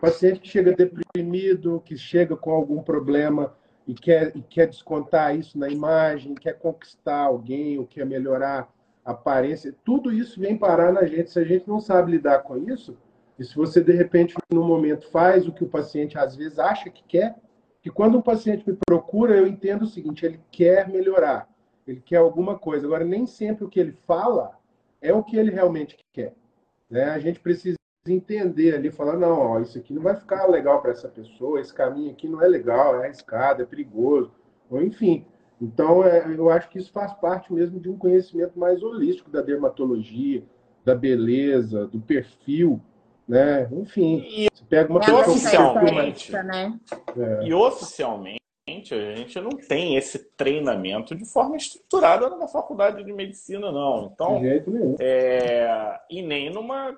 paciente 0.00 0.40
que 0.40 0.48
chega 0.48 0.74
deprimido, 0.74 1.82
que 1.84 1.96
chega 1.96 2.36
com 2.36 2.50
algum 2.50 2.82
problema 2.82 3.54
e 3.86 3.94
quer, 3.94 4.36
e 4.36 4.42
quer 4.42 4.66
descontar 4.66 5.36
isso 5.36 5.58
na 5.58 5.68
imagem, 5.68 6.34
quer 6.34 6.58
conquistar 6.58 7.20
alguém 7.20 7.78
ou 7.78 7.86
quer 7.86 8.04
melhorar 8.04 8.68
aparência, 9.04 9.74
tudo 9.84 10.12
isso 10.12 10.40
vem 10.40 10.56
parar 10.56 10.92
na 10.92 11.04
gente. 11.04 11.30
Se 11.30 11.38
a 11.38 11.44
gente 11.44 11.68
não 11.68 11.80
sabe 11.80 12.12
lidar 12.12 12.40
com 12.40 12.56
isso, 12.56 12.96
e 13.38 13.44
se 13.44 13.56
você 13.56 13.82
de 13.82 13.92
repente 13.92 14.34
no 14.52 14.64
momento 14.64 15.08
faz 15.08 15.46
o 15.46 15.52
que 15.52 15.64
o 15.64 15.68
paciente 15.68 16.18
às 16.18 16.36
vezes 16.36 16.58
acha 16.58 16.90
que 16.90 17.02
quer, 17.04 17.36
que 17.82 17.90
quando 17.90 18.18
um 18.18 18.22
paciente 18.22 18.68
me 18.68 18.76
procura, 18.86 19.36
eu 19.36 19.46
entendo 19.46 19.82
o 19.82 19.88
seguinte: 19.88 20.24
ele 20.24 20.40
quer 20.50 20.88
melhorar, 20.88 21.48
ele 21.86 22.00
quer 22.00 22.16
alguma 22.16 22.58
coisa. 22.58 22.86
Agora, 22.86 23.04
nem 23.04 23.26
sempre 23.26 23.64
o 23.64 23.68
que 23.68 23.80
ele 23.80 23.92
fala 24.06 24.52
é 25.00 25.12
o 25.12 25.24
que 25.24 25.36
ele 25.36 25.50
realmente 25.50 25.96
quer. 26.12 26.34
Né? 26.88 27.04
A 27.04 27.18
gente 27.18 27.40
precisa 27.40 27.76
entender 28.06 28.74
ali, 28.74 28.90
falar: 28.90 29.16
não, 29.16 29.38
ó, 29.38 29.60
isso 29.60 29.78
aqui 29.78 29.92
não 29.92 30.02
vai 30.02 30.14
ficar 30.14 30.46
legal 30.46 30.80
para 30.80 30.92
essa 30.92 31.08
pessoa, 31.08 31.60
esse 31.60 31.74
caminho 31.74 32.12
aqui 32.12 32.28
não 32.28 32.42
é 32.42 32.46
legal, 32.46 33.00
é 33.00 33.06
arriscado, 33.06 33.62
é 33.62 33.66
perigoso, 33.66 34.30
ou 34.70 34.80
enfim. 34.80 35.26
Então, 35.62 36.04
é, 36.04 36.26
eu 36.36 36.50
acho 36.50 36.68
que 36.68 36.78
isso 36.78 36.90
faz 36.90 37.12
parte 37.14 37.52
mesmo 37.52 37.78
de 37.78 37.88
um 37.88 37.96
conhecimento 37.96 38.58
mais 38.58 38.82
holístico 38.82 39.30
da 39.30 39.40
dermatologia, 39.40 40.42
da 40.84 40.92
beleza, 40.92 41.86
do 41.86 42.00
perfil, 42.00 42.80
né? 43.28 43.68
Enfim, 43.70 44.26
e, 44.28 44.48
você 44.52 44.64
pega 44.68 44.90
uma 44.90 45.00
é 45.00 45.12
oficialmente, 45.12 46.32
né? 46.32 46.76
É. 47.16 47.46
E 47.46 47.54
oficialmente 47.54 48.42
a 48.66 49.14
gente 49.14 49.40
não 49.40 49.50
tem 49.50 49.96
esse 49.96 50.18
treinamento 50.36 51.14
de 51.14 51.24
forma 51.24 51.56
estruturada 51.56 52.28
na 52.30 52.48
faculdade 52.48 53.04
de 53.04 53.12
medicina, 53.12 53.70
não. 53.70 54.10
Então, 54.12 54.40
de 54.40 54.48
jeito 54.48 54.70
nenhum. 54.70 54.96
É, 54.98 56.00
e 56.10 56.22
nem 56.22 56.50
numa 56.50 56.92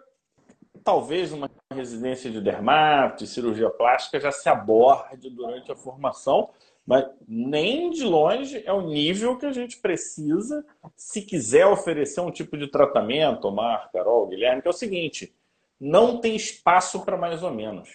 talvez 0.83 1.33
uma 1.33 1.51
residência 1.73 2.31
de 2.31 2.41
dermato, 2.41 3.25
de 3.25 3.31
cirurgia 3.31 3.71
plástica 3.71 4.21
já 4.21 4.31
se 4.31 4.49
aborde 4.49 5.31
durante 5.31 5.73
a 5.73 5.75
formação, 5.75 6.51
mas 6.87 7.07
nem 7.27 7.91
de 7.91 8.05
longe 8.05 8.63
é 8.67 8.73
o 8.73 8.83
nível 8.83 9.39
que 9.39 9.47
a 9.47 9.53
gente 9.53 9.79
precisa 9.79 10.65
se 10.97 11.23
quiser 11.23 11.67
oferecer 11.67 12.21
um 12.21 12.31
tipo 12.31 12.59
de 12.59 12.69
tratamento, 12.69 13.47
Omar, 13.47 13.91
Carol, 13.93 14.27
Guilherme, 14.27 14.61
que 14.61 14.69
é 14.69 14.71
o 14.71 14.75
seguinte: 14.75 15.35
não 15.81 16.21
tem 16.21 16.37
espaço 16.37 17.05
para 17.05 17.17
mais 17.17 17.43
ou 17.43 17.51
menos. 17.51 17.89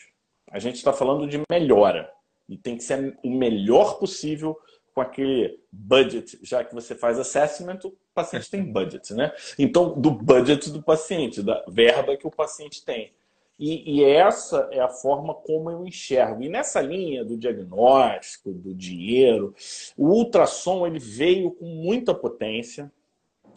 A 0.52 0.58
gente 0.58 0.76
está 0.76 0.92
falando 0.92 1.28
de 1.28 1.42
melhora. 1.50 2.12
E 2.48 2.58
tem 2.58 2.76
que 2.76 2.84
ser 2.84 3.16
o 3.24 3.30
melhor 3.30 4.00
possível 4.00 4.58
com 4.94 5.02
aquele 5.02 5.60
budget, 5.72 6.40
já 6.42 6.64
que 6.64 6.74
você 6.74 6.96
faz 6.96 7.20
assessment, 7.20 7.80
o 7.86 7.96
paciente 8.14 8.50
tem 8.50 8.64
budget, 8.64 9.14
né? 9.14 9.32
Então, 9.58 9.94
do 10.00 10.10
budget 10.10 10.72
do 10.72 10.82
paciente, 10.82 11.44
da 11.44 11.64
verba 11.68 12.18
que 12.18 12.26
o 12.26 12.32
paciente 12.32 12.84
tem. 12.84 13.14
E, 13.60 13.98
e, 13.98 14.06
essa 14.06 14.70
é 14.72 14.80
a 14.80 14.88
forma 14.88 15.36
como 15.36 15.70
eu 15.70 15.86
enxergo. 15.86 16.42
E 16.42 16.48
nessa 16.48 16.80
linha 16.80 17.26
do 17.26 17.36
diagnóstico, 17.36 18.54
do 18.54 18.74
dinheiro, 18.74 19.54
o 19.98 20.08
ultrassom 20.08 20.88
ele 20.88 20.98
veio 20.98 21.52
com 21.52 21.66
muita 21.66 22.16
potência. 22.16 22.90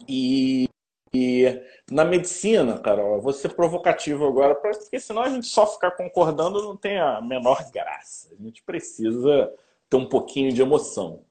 E, 0.05 0.67
e 1.13 1.61
na 1.89 2.03
medicina, 2.03 2.77
Carol, 2.79 3.21
vou 3.21 3.31
ser 3.31 3.55
provocativo 3.55 4.27
agora, 4.27 4.55
porque 4.55 4.99
senão 4.99 5.21
a 5.21 5.29
gente 5.29 5.47
só 5.47 5.65
ficar 5.65 5.91
concordando 5.91 6.61
não 6.61 6.75
tem 6.75 6.99
a 6.99 7.21
menor 7.21 7.63
graça. 7.71 8.35
A 8.37 8.43
gente 8.43 8.61
precisa 8.61 9.53
ter 9.89 9.95
um 9.95 10.09
pouquinho 10.09 10.51
de 10.51 10.61
emoção. 10.61 11.21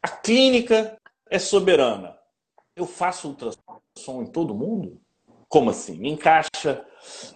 A 0.00 0.08
clínica 0.08 0.96
é 1.28 1.38
soberana. 1.40 2.16
Eu 2.76 2.86
faço 2.86 3.28
ultrassom 3.28 4.22
em 4.22 4.26
todo 4.26 4.54
mundo? 4.54 5.00
Como 5.50 5.68
assim? 5.68 6.06
Encaixa 6.06 6.82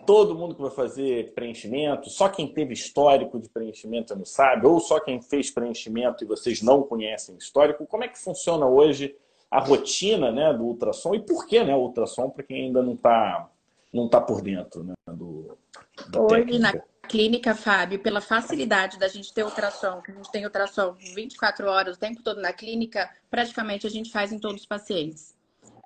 todo 0.07 0.37
mundo 0.37 0.55
que 0.55 0.63
vai 0.63 0.71
fazer 0.71 1.33
preenchimento, 1.35 2.09
só 2.09 2.29
quem 2.29 2.47
teve 2.47 2.73
histórico 2.73 3.41
de 3.41 3.49
preenchimento 3.49 4.15
não 4.15 4.25
sabe, 4.25 4.67
ou 4.67 4.79
só 4.79 5.01
quem 5.01 5.21
fez 5.21 5.51
preenchimento 5.51 6.23
e 6.23 6.27
vocês 6.27 6.63
não 6.63 6.83
conhecem 6.83 7.37
histórico. 7.37 7.87
Como 7.87 8.05
é 8.05 8.09
que 8.09 8.19
funciona 8.19 8.67
hoje 8.67 9.17
a 9.51 9.59
rotina 9.59 10.31
né, 10.31 10.53
do 10.53 10.65
ultrassom 10.65 11.15
e 11.15 11.21
por 11.21 11.47
que 11.47 11.63
né, 11.65 11.75
o 11.75 11.81
ultrassom 11.81 12.31
para 12.31 12.45
quem 12.45 12.67
ainda 12.67 12.83
não 12.83 12.95
está 12.95 13.51
não 13.93 14.09
tá 14.09 14.21
por 14.21 14.43
dentro 14.43 14.85
né, 14.85 14.95
do, 15.09 15.57
Hoje, 16.17 16.59
na 16.59 16.73
clínica, 17.09 17.55
Fábio, 17.55 18.01
pela 18.01 18.21
facilidade 18.21 18.99
da 18.99 19.09
gente 19.09 19.33
ter 19.33 19.45
ultrassom, 19.45 20.01
que 20.01 20.11
a 20.11 20.15
gente 20.15 20.31
tem 20.31 20.45
ultrassom 20.45 20.95
24 21.15 21.69
horas, 21.69 21.97
o 21.97 22.01
tempo 22.01 22.23
todo 22.23 22.41
na 22.41 22.53
clínica, 22.53 23.11
praticamente 23.31 23.87
a 23.87 23.91
gente 23.91 24.11
faz 24.11 24.33
em 24.33 24.39
todos 24.39 24.63
os 24.63 24.67
pacientes. 24.67 25.34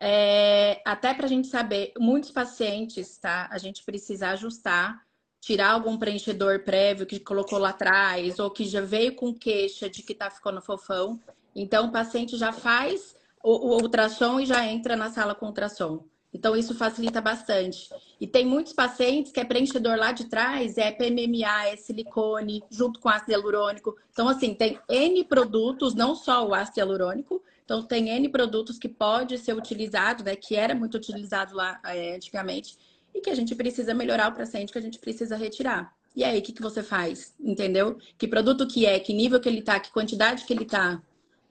É, 0.01 0.81
até 0.85 1.13
para 1.13 1.27
a 1.27 1.29
gente 1.29 1.49
saber, 1.49 1.93
muitos 1.99 2.31
pacientes, 2.31 3.19
tá? 3.19 3.49
A 3.51 3.59
gente 3.59 3.85
precisa 3.85 4.31
ajustar, 4.31 5.05
tirar 5.41 5.71
algum 5.71 5.99
preenchedor 5.99 6.61
prévio 6.61 7.07
que 7.07 7.19
colocou 7.19 7.59
lá 7.59 7.71
atrás, 7.71 8.39
ou 8.39 8.51
que 8.51 8.65
já 8.65 8.81
veio 8.81 9.15
com 9.15 9.35
queixa 9.35 9.89
de 9.89 10.03
que 10.03 10.15
tá 10.15 10.31
ficando 10.31 10.61
fofão. 10.61 11.21
Então, 11.55 11.87
o 11.87 11.93
paciente 11.93 12.37
já 12.37 12.53
faz 12.53 13.17
o, 13.43 13.71
o 13.71 13.83
ultrassom 13.83 14.41
e 14.41 14.47
já 14.47 14.65
entra 14.67 14.97
na 14.97 15.11
sala 15.11 15.35
com 15.35 15.47
ultrassom. 15.47 16.05
Então, 16.33 16.55
isso 16.55 16.75
facilita 16.75 17.21
bastante. 17.21 17.89
E 18.21 18.27
tem 18.27 18.45
muitos 18.45 18.73
pacientes 18.73 19.33
que 19.33 19.41
é 19.41 19.45
preenchedor 19.45 19.97
lá 19.97 20.13
de 20.13 20.27
trás, 20.27 20.77
é 20.77 20.93
PMMA, 20.93 21.69
é 21.69 21.77
silicone, 21.77 22.63
junto 22.71 23.01
com 23.01 23.09
ácido 23.09 23.33
hialurônico. 23.33 23.97
Então, 24.13 24.29
assim, 24.29 24.55
tem 24.55 24.79
N 24.89 25.25
produtos, 25.25 25.95
não 25.95 26.15
só 26.15 26.47
o 26.47 26.55
ácido 26.55 26.81
hialurônico. 26.81 27.43
Então, 27.69 27.83
tem 27.83 28.09
N 28.09 28.31
produtos 28.31 28.79
que 28.79 28.89
pode 28.89 29.37
ser 29.37 29.55
utilizado, 29.55 30.25
né, 30.25 30.35
que 30.35 30.57
era 30.57 30.75
muito 30.75 30.95
utilizado 30.97 31.55
lá 31.55 31.79
é, 31.85 32.15
antigamente, 32.15 32.79
e 33.15 33.21
que 33.21 33.29
a 33.29 33.35
gente 33.35 33.55
precisa 33.55 33.93
melhorar 33.93 34.33
o 34.33 34.35
paciente, 34.35 34.73
que 34.73 34.79
a 34.79 34.81
gente 34.81 34.99
precisa 34.99 35.37
retirar. 35.37 35.93
E 36.17 36.25
aí, 36.25 36.39
o 36.39 36.43
que, 36.43 36.55
que 36.55 36.63
você 36.63 36.83
faz? 36.83 37.35
Entendeu? 37.39 37.99
Que 38.17 38.27
produto 38.27 38.67
que 38.67 38.87
é, 38.87 38.99
que 38.99 39.13
nível 39.13 39.39
que 39.39 39.51
ele 39.51 39.61
tá, 39.61 39.79
que 39.79 39.93
quantidade 39.93 40.47
que 40.47 40.53
ele 40.55 40.65
tá. 40.65 41.03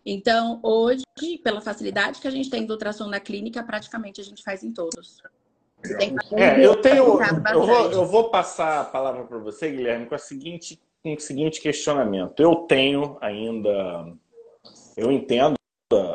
Então, 0.03 0.59
hoje, 0.63 1.03
pela 1.43 1.61
facilidade 1.61 2.19
que 2.19 2.27
a 2.27 2.31
gente 2.31 2.49
tem 2.49 2.65
do 2.65 2.73
ultrassom 2.73 3.05
na 3.05 3.19
clínica, 3.19 3.61
praticamente 3.61 4.19
a 4.19 4.23
gente 4.23 4.41
faz 4.41 4.63
em 4.63 4.71
todos. 4.71 5.21
É, 6.35 6.65
eu 6.65 6.81
tenho. 6.81 7.19
Eu 7.53 7.63
vou, 7.63 7.91
eu 7.91 8.05
vou 8.07 8.31
passar 8.31 8.81
a 8.81 8.85
palavra 8.85 9.23
para 9.23 9.37
você, 9.37 9.69
Guilherme, 9.69 10.07
com, 10.07 10.15
a 10.15 10.17
seguinte, 10.17 10.81
com 11.03 11.13
o 11.13 11.19
seguinte 11.19 11.61
questionamento. 11.61 12.39
Eu 12.39 12.55
tenho 12.55 13.19
ainda. 13.21 14.11
Eu 14.97 15.11
entendo 15.11 15.56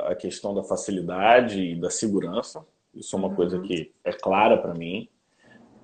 a 0.07 0.15
questão 0.15 0.55
da 0.55 0.63
facilidade 0.63 1.61
e 1.61 1.75
da 1.75 1.89
segurança. 1.89 2.65
Isso 2.95 3.17
é 3.17 3.19
uma 3.19 3.29
uhum. 3.29 3.35
coisa 3.35 3.61
que 3.61 3.93
é 4.05 4.13
clara 4.13 4.59
para 4.59 4.75
mim. 4.75 5.09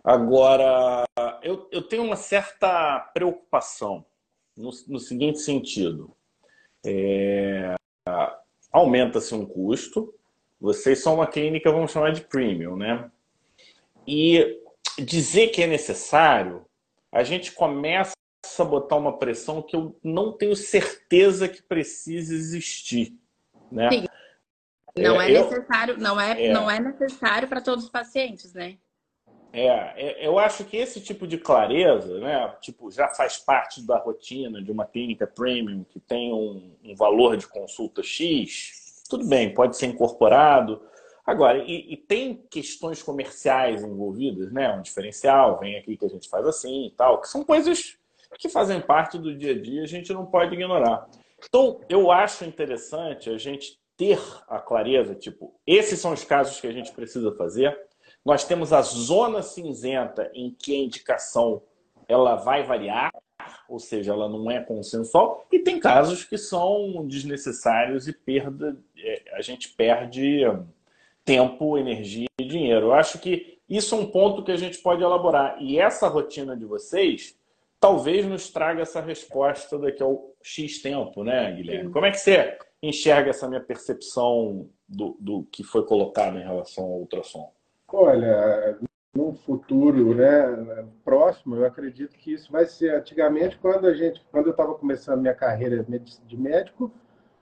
Agora, 0.05 1.05
eu, 1.43 1.67
eu 1.73 1.83
tenho 1.83 2.03
uma 2.03 2.17
certa 2.17 3.01
preocupação 3.15 4.05
no, 4.57 4.71
no 4.87 4.99
seguinte 4.99 5.39
sentido. 5.39 6.15
É, 6.85 7.75
aumenta-se 8.71 9.35
um 9.35 9.47
custo. 9.47 10.15
Vocês 10.61 11.01
são 11.03 11.15
uma 11.15 11.27
clínica, 11.27 11.73
vamos 11.73 11.93
chamar 11.93 12.13
de 12.13 12.23
premium, 12.23 12.77
né? 12.77 13.11
E 14.07 14.61
dizer 14.99 15.49
que 15.49 15.63
é 15.63 15.67
necessário, 15.67 16.65
a 17.13 17.23
gente 17.23 17.53
começa 17.53 18.13
a 18.59 18.65
botar 18.65 18.97
uma 18.97 19.19
pressão 19.19 19.63
que 19.63 19.77
eu 19.77 19.97
não 20.03 20.33
tenho 20.33 20.57
certeza 20.57 21.49
que 21.49 21.63
precise 21.63 22.35
existir, 22.35 23.17
né? 23.71 23.91
Sim. 23.91 24.05
Não 24.97 25.21
é, 25.21 25.31
é 25.31 25.43
necessário, 25.43 25.95
eu, 25.95 25.99
não 25.99 26.21
é, 26.21 26.47
é, 26.47 26.53
não 26.53 26.71
é 26.71 26.81
necessário 26.81 27.49
para 27.49 27.61
todos 27.61 27.85
os 27.85 27.91
pacientes, 27.91 28.53
né? 28.53 28.77
É, 29.53 29.67
é, 29.97 30.27
eu 30.27 30.39
acho 30.39 30.65
que 30.65 30.77
esse 30.77 31.01
tipo 31.01 31.27
de 31.27 31.39
clareza, 31.39 32.19
né, 32.21 32.55
tipo, 32.61 32.91
já 32.91 33.09
faz 33.09 33.39
parte 33.39 33.81
da 33.87 33.97
rotina 33.99 34.63
de 34.63 34.71
uma 34.71 34.85
clínica 34.85 35.27
premium 35.27 35.85
que 35.85 35.99
tem 35.99 36.33
um, 36.33 36.77
um 36.85 36.95
valor 36.95 37.37
de 37.37 37.47
consulta 37.47 38.03
X, 38.03 39.05
tudo 39.09 39.27
bem, 39.27 39.55
pode 39.55 39.77
ser 39.77 39.87
incorporado. 39.87 40.83
Agora, 41.25 41.59
e, 41.59 41.93
e, 41.93 41.97
tem 41.97 42.43
questões 42.51 43.03
comerciais 43.03 43.83
envolvidas, 43.83 44.51
né? 44.53 44.75
Um 44.75 44.83
diferencial, 44.83 45.59
vem 45.59 45.77
aqui 45.77 45.97
que 45.97 46.05
a 46.05 46.09
gente 46.09 46.29
faz 46.29 46.47
assim 46.47 46.87
e 46.87 46.91
tal, 46.91 47.21
que 47.21 47.29
são 47.29 47.45
coisas 47.45 47.99
que 48.39 48.49
fazem 48.49 48.81
parte 48.81 49.19
do 49.19 49.35
dia 49.37 49.53
a 49.53 49.61
dia, 49.61 49.83
a 49.83 49.87
gente 49.87 50.13
não 50.13 50.27
pode 50.27 50.55
ignorar. 50.55 51.07
Então, 51.47 51.81
eu 51.89 52.11
acho 52.11 52.45
interessante 52.45 53.31
a 53.31 53.39
gente 53.39 53.79
ter 53.97 54.21
a 54.49 54.61
clareza, 54.61 55.15
tipo, 55.15 55.55
esses 55.67 56.01
são 56.01 56.13
os 56.13 56.25
casos 56.25 56.61
que 56.61 56.67
a 56.67 56.73
gente 56.73 56.93
precisa 56.93 57.33
fazer 57.35 57.77
nós 58.25 58.45
temos 58.45 58.73
a 58.73 58.83
zona 58.83 59.43
cinzenta 59.43 60.31
em 60.35 60.51
que 60.51 60.75
a 60.75 60.85
indicação 60.85 61.63
ela 62.07 62.37
vai 62.37 62.63
variar, 62.63 63.11
ou 63.69 63.79
seja, 63.79 64.13
ela 64.13 64.29
não 64.29 64.51
é 64.51 64.61
consensual, 64.63 65.47
e 65.51 65.59
tem 65.59 65.81
casos 65.81 66.25
que 66.25 66.37
são 66.37 67.07
desnecessários 67.07 68.09
e 68.09 68.13
perda, 68.13 68.77
é, 68.99 69.23
a 69.33 69.41
gente 69.41 69.71
perde 69.71 70.43
tempo, 71.25 71.79
energia 71.79 72.29
e 72.39 72.45
dinheiro. 72.45 72.89
Eu 72.89 72.95
acho 72.95 73.19
que 73.19 73.59
isso 73.67 73.95
é 73.95 73.99
um 73.99 74.11
ponto 74.11 74.43
que 74.43 74.53
a 74.53 74.57
gente 74.57 74.79
pode 74.79 75.03
elaborar. 75.03 75.57
E 75.61 75.79
essa 75.79 76.09
rotina 76.09 76.57
de 76.57 76.65
vocês 76.65 77.35
talvez 77.81 78.27
nos 78.27 78.51
traga 78.51 78.83
essa 78.83 79.01
resposta 79.01 79.79
daqui 79.79 80.03
ao 80.03 80.35
X 80.49 80.81
tempo, 80.81 81.23
né, 81.23 81.53
Guilherme? 81.53 81.91
Como 81.91 82.07
é 82.07 82.11
que 82.11 82.19
você 82.19 82.57
enxerga 82.83 83.31
essa 83.31 83.47
minha 83.47 83.61
percepção 83.61 84.69
do, 84.89 85.17
do 85.21 85.43
que 85.53 85.63
foi 85.63 85.85
colocado 85.85 86.39
em 86.39 86.43
relação 86.43 86.85
ao 86.85 87.01
ultrassom? 87.01 87.53
Olha, 87.93 88.79
no 89.15 89.35
futuro 89.35 90.15
né, 90.15 90.87
próximo, 91.05 91.57
eu 91.57 91.67
acredito 91.67 92.17
que 92.17 92.33
isso 92.33 92.51
vai 92.51 92.65
ser. 92.65 92.95
Antigamente, 92.95 93.59
quando 93.59 93.87
a 93.87 93.93
gente, 93.93 94.25
quando 94.31 94.47
eu 94.47 94.53
estava 94.53 94.75
começando 94.75 95.21
minha 95.21 95.35
carreira 95.35 95.85
de 96.27 96.37
médico, 96.37 96.91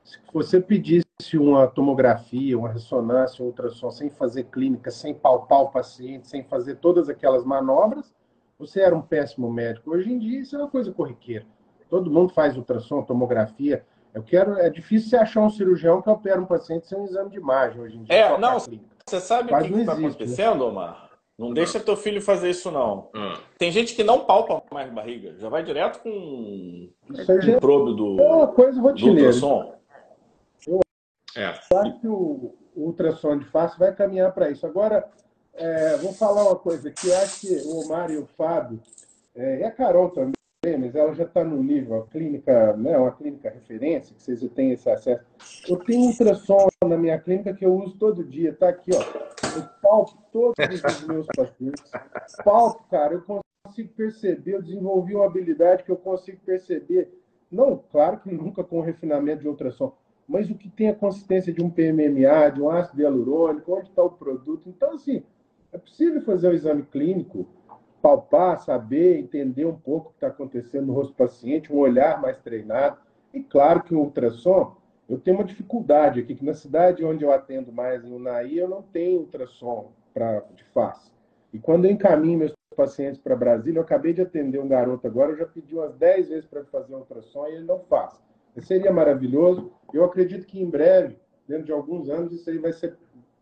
se 0.03 0.19
você 0.33 0.61
pedisse 0.61 1.07
uma 1.35 1.69
tomografia, 1.69 2.59
uma 2.59 2.73
ressonância, 2.73 3.45
um 3.45 3.49
ultrassom 3.49 3.91
sem 3.91 4.11
fazer 4.11 4.45
clínica, 4.45 4.91
sem 4.91 5.15
palpar 5.15 5.63
o 5.63 5.71
paciente, 5.71 6.29
sem 6.29 6.43
fazer 6.43 6.77
todas 6.77 7.09
aquelas 7.09 7.45
manobras, 7.45 8.13
você 8.59 8.81
era 8.81 8.97
um 8.97 9.03
péssimo 9.03 9.53
médico. 9.53 9.93
Hoje 9.93 10.13
em 10.13 10.19
dia, 10.19 10.41
isso 10.41 10.57
é 10.57 10.59
uma 10.59 10.71
coisa 10.71 10.93
corriqueira. 10.93 11.47
Todo 11.89 12.11
mundo 12.11 12.33
faz 12.33 12.57
ultrassom, 12.57 13.03
tomografia. 13.03 13.85
Eu 14.15 14.23
quero, 14.23 14.59
é 14.59 14.71
difícil 14.71 15.11
você 15.11 15.17
achar 15.17 15.41
um 15.41 15.51
cirurgião 15.51 16.01
que 16.01 16.09
opera 16.09 16.41
um 16.41 16.47
paciente 16.47 16.87
sem 16.87 16.99
um 16.99 17.05
exame 17.05 17.31
de 17.31 17.37
imagem 17.37 17.81
hoje 17.81 17.97
em 17.97 18.03
dia. 18.05 18.15
É, 18.15 18.39
não. 18.39 18.59
Você 18.59 19.21
sabe 19.21 19.53
o 19.53 19.59
que 19.59 19.81
está 19.81 19.93
acontecendo, 19.93 20.67
Omar? 20.67 21.07
Não 21.39 21.53
deixa 21.53 21.79
teu 21.79 21.97
filho 21.97 22.23
fazer 22.23 22.51
isso, 22.51 22.71
não. 22.71 23.11
Hum. 23.15 23.35
Tem 23.59 23.71
gente 23.71 23.95
que 23.95 24.03
não 24.03 24.25
palpa 24.25 24.63
mais 24.73 24.91
barriga. 24.91 25.35
Já 25.39 25.51
vai 25.51 25.63
direto 25.63 26.01
com 26.01 26.89
o 27.11 27.61
probe 27.61 27.95
do, 27.95 28.19
é 28.19 28.35
uma 28.35 28.47
coisa 28.47 28.81
rotineira. 28.81 29.21
do 29.21 29.27
ultrassom. 29.27 29.75
Eu 30.67 30.81
é. 31.37 31.45
acho 31.45 32.01
que 32.01 32.09
o, 32.09 32.55
o 32.75 32.87
ultrassom 32.87 33.37
de 33.37 33.45
face 33.45 33.79
vai 33.79 33.95
caminhar 33.95 34.33
para 34.33 34.51
isso. 34.51 34.67
Agora, 34.67 35.07
é, 35.53 35.99
vou 35.99 36.15
falar 36.15 36.45
uma 36.45 36.57
coisa 36.57 36.91
que 36.91 37.13
acho 37.13 37.41
que 37.41 37.55
o 37.67 37.85
Omar 37.85 38.11
e 38.11 38.17
o 38.17 38.27
Fábio, 38.27 38.81
é, 39.35 39.61
e 39.61 39.65
a 39.65 39.71
Carol 39.71 40.09
também, 40.09 40.36
mas 40.75 40.95
ela 40.95 41.15
já 41.15 41.25
está 41.25 41.45
no 41.45 41.63
nível, 41.63 42.03
a 42.03 42.07
clínica, 42.07 42.75
né, 42.77 42.97
uma 42.97 43.13
clínica 43.13 43.51
referência, 43.51 44.15
que 44.15 44.23
vocês 44.23 44.41
têm 44.55 44.73
esse 44.73 44.89
acesso. 44.89 45.23
Eu 45.69 45.77
tenho 45.77 46.07
ultrassom 46.07 46.69
na 46.85 46.97
minha 46.97 47.19
clínica 47.19 47.53
que 47.53 47.67
eu 47.67 47.75
uso 47.75 47.97
todo 47.99 48.25
dia, 48.25 48.55
tá 48.55 48.71
aqui, 48.71 48.91
ó. 48.95 49.01
Eu 49.57 49.63
palpo 49.83 50.19
todos 50.33 50.55
os 50.59 51.07
meus 51.07 51.27
pacientes. 51.37 51.91
Palpo, 52.43 52.85
cara, 52.91 53.15
eu 53.15 53.23
consigo 53.23 53.91
perceber, 53.95 54.55
eu 54.55 54.63
desenvolvi 54.63 55.15
uma 55.15 55.27
habilidade 55.27 55.85
que 55.85 55.91
eu 55.91 55.97
consigo 55.97 56.39
perceber. 56.45 57.13
Não, 57.51 57.77
claro 57.93 58.19
que 58.21 58.33
nunca 58.33 58.65
com 58.65 58.81
refinamento 58.81 59.43
de 59.43 59.49
ultrassom, 59.49 59.93
mas 60.27 60.51
o 60.51 60.55
que 60.55 60.69
tem 60.69 60.89
a 60.89 60.95
consistência 60.95 61.53
de 61.53 61.63
um 61.63 61.71
PMMA, 61.71 62.51
de 62.53 62.61
um 62.61 62.71
ácido 62.71 63.03
hialurônico, 63.03 63.73
onde 63.75 63.89
está 63.89 64.03
o 64.03 64.11
produto. 64.11 64.69
Então, 64.69 64.95
assim, 64.95 65.23
é 65.73 65.79
possível 65.79 66.21
fazer 66.23 66.49
o 66.49 66.55
exame 66.55 66.83
clínico 66.83 67.47
palpar, 68.03 68.61
saber, 68.61 69.19
entender 69.19 69.65
um 69.65 69.77
pouco 69.77 70.09
o 70.09 70.11
que 70.11 70.17
está 70.17 70.29
acontecendo 70.29 70.87
no 70.87 70.93
rosto 70.93 71.13
do 71.13 71.17
paciente, 71.17 71.73
um 71.73 71.79
olhar 71.79 72.21
mais 72.21 72.39
treinado. 72.39 72.99
E 73.33 73.43
claro 73.43 73.83
que 73.83 73.95
o 73.95 74.01
ultrassom, 74.01 74.77
eu 75.09 75.19
tenho 75.19 75.37
uma 75.37 75.45
dificuldade 75.45 76.21
aqui, 76.21 76.35
que 76.35 76.45
na 76.45 76.55
cidade 76.55 77.05
onde 77.05 77.25
eu 77.25 77.33
atendo 77.33 77.73
mais, 77.73 78.05
em 78.05 78.13
Unai, 78.13 78.53
eu 78.55 78.69
não 78.69 78.83
tenho 78.83 79.21
ultrassom 79.21 79.93
pra, 80.15 80.41
de 80.55 80.65
face. 80.65 81.11
E 81.53 81.59
quando 81.59 81.85
eu 81.85 81.91
encaminho 81.91 82.39
meus 82.39 82.53
pacientes 82.77 83.21
para 83.21 83.35
Brasília, 83.35 83.79
eu 83.79 83.83
acabei 83.83 84.13
de 84.13 84.23
atender 84.23 84.59
um 84.61 84.69
garoto 84.69 85.07
agora, 85.07 85.33
eu 85.33 85.37
já 85.37 85.47
pedi 85.47 85.75
umas 85.75 85.95
10 85.95 86.29
vezes 86.29 86.47
para 86.47 86.65
fazer 86.65 86.95
um 86.95 86.99
ultrassom 86.99 87.47
e 87.47 87.53
ele 87.53 87.65
não 87.65 87.81
faz. 87.81 88.21
Isso 88.57 88.67
seria 88.69 88.93
maravilhoso. 88.93 89.71
Eu 89.93 90.05
acredito 90.05 90.47
que 90.47 90.61
em 90.61 90.69
breve, 90.69 91.19
dentro 91.47 91.65
de 91.65 91.73
alguns 91.73 92.09
anos, 92.09 92.33
isso 92.33 92.49
aí 92.49 92.59
vai 92.59 92.73
ser 92.73 92.97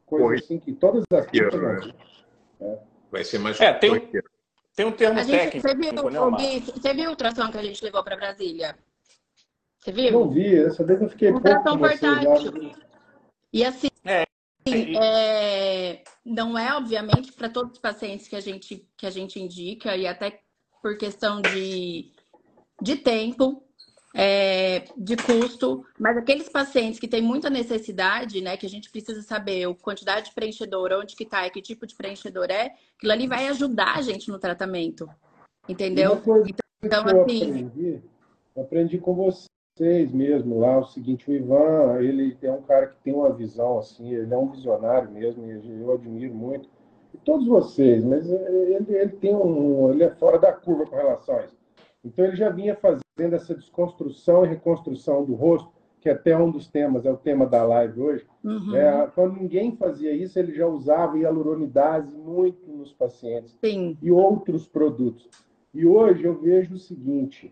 coisa 0.07 0.35
assim 0.35 0.59
que 0.59 0.73
todas 0.73 1.05
as 1.13 1.27
coisas. 1.27 1.95
Né? 2.61 2.79
Vai 3.11 3.25
ser 3.25 3.39
mais. 3.39 3.61
É, 3.61 3.73
tem, 3.73 4.11
tem 4.75 4.87
um 4.87 4.93
termo 4.93 5.23
gente, 5.23 5.31
técnico. 5.31 5.69
Você 5.69 5.75
viu, 5.75 5.93
né, 5.93 6.61
você 6.61 6.95
viu 6.95 7.07
o 7.07 7.11
ultrassom 7.11 7.51
que 7.51 7.59
a 7.59 7.63
gente 7.63 7.85
levou 7.85 8.03
para 8.03 8.17
Brasília? 8.17 8.77
Você 9.81 9.93
viu? 9.93 10.13
Não 10.13 10.31
vi, 10.31 10.57
essa 10.57 10.85
vez 10.85 11.01
eu 11.01 11.09
fiquei 11.09 11.31
um 11.31 11.41
pouco 11.41 11.63
com 11.63 11.79
portátil. 11.79 12.75
E 13.53 13.65
assim, 13.65 13.89
é, 14.05 14.25
é, 14.67 16.03
não 16.25 16.59
é, 16.59 16.75
obviamente, 16.75 17.33
para 17.33 17.49
todos 17.49 17.73
os 17.73 17.79
pacientes 17.79 18.27
que 18.27 18.35
a 18.35 18.41
gente, 18.41 18.89
que 18.97 19.07
a 19.07 19.11
gente 19.11 19.39
indica, 19.39 19.97
e 19.97 20.07
até 20.07 20.41
por 20.83 20.97
questão 20.97 21.41
de, 21.41 22.13
de 22.83 22.97
tempo, 22.97 23.64
é, 24.17 24.85
de 24.97 25.17
custo, 25.17 25.85
mas 25.99 26.17
aqueles 26.17 26.49
pacientes 26.49 27.01
que 27.01 27.09
têm 27.09 27.21
muita 27.21 27.51
necessidade, 27.51 28.41
né, 28.41 28.57
que 28.57 28.65
a 28.65 28.69
gente 28.69 28.89
precisa 28.89 29.21
saber 29.23 29.69
a 29.69 29.75
quantidade 29.75 30.29
de 30.29 30.35
preenchedor, 30.35 30.93
onde 30.93 31.17
que 31.17 31.27
tá 31.27 31.45
e 31.45 31.51
que 31.51 31.61
tipo 31.61 31.85
de 31.85 31.97
preenchedor 31.97 32.47
é, 32.49 32.75
aquilo 32.97 33.13
ali 33.13 33.27
vai 33.27 33.49
ajudar 33.49 33.97
a 33.97 34.03
gente 34.03 34.31
no 34.31 34.39
tratamento. 34.39 35.09
Entendeu? 35.69 36.23
Então, 36.83 37.05
assim. 37.05 37.67
Aprendi, 37.67 38.03
aprendi 38.57 38.99
com 38.99 39.15
vocês 39.15 40.13
mesmo 40.13 40.61
lá 40.61 40.79
o 40.79 40.85
seguinte, 40.85 41.29
o 41.29 41.35
Ivan, 41.35 42.01
ele 42.01 42.37
é 42.41 42.53
um 42.53 42.63
cara 42.63 42.87
que 42.87 42.97
tem 43.03 43.13
uma 43.13 43.33
visão 43.33 43.79
assim, 43.79 44.15
ele 44.15 44.33
é 44.33 44.39
um 44.39 44.51
visionário 44.51 45.11
mesmo, 45.11 45.51
eu 45.51 45.93
admiro 45.93 46.33
muito. 46.33 46.69
E 47.13 47.19
todos 47.19 47.47
vocês, 47.47 48.05
mas 48.05 48.31
ele, 48.31 48.95
ele 48.95 49.13
tem 49.13 49.35
um. 49.35 49.91
ele 49.91 50.05
é 50.05 50.11
fora 50.11 50.39
da 50.39 50.53
curva 50.53 50.87
com 50.87 50.95
relação 50.95 51.37
a 51.37 51.45
isso. 51.45 51.64
Então 52.05 52.25
ele 52.25 52.37
já 52.37 52.51
vinha 52.51 52.77
fazendo 52.77 53.35
essa 53.35 53.55
desconstrução 53.55 54.45
e 54.45 54.49
reconstrução 54.49 55.25
do 55.25 55.35
rosto, 55.35 55.73
que 56.01 56.11
até 56.11 56.37
um 56.37 56.51
dos 56.51 56.69
temas, 56.69 57.07
é 57.07 57.11
o 57.11 57.17
tema 57.17 57.47
da 57.47 57.65
live 57.65 57.99
hoje. 57.99 58.27
Uhum. 58.45 58.77
É, 58.77 59.11
quando 59.15 59.41
ninguém 59.41 59.75
fazia 59.75 60.13
isso, 60.13 60.39
ele 60.39 60.53
já 60.53 60.67
usava 60.67 61.17
hialuronidase 61.17 62.15
muito 62.15 62.71
nos 62.71 62.93
pacientes 62.93 63.57
Sim. 63.65 63.97
e 64.03 64.11
outros 64.11 64.67
produtos. 64.67 65.31
E 65.73 65.87
hoje 65.87 66.25
eu 66.25 66.39
vejo 66.39 66.75
o 66.75 66.79
seguinte: 66.79 67.51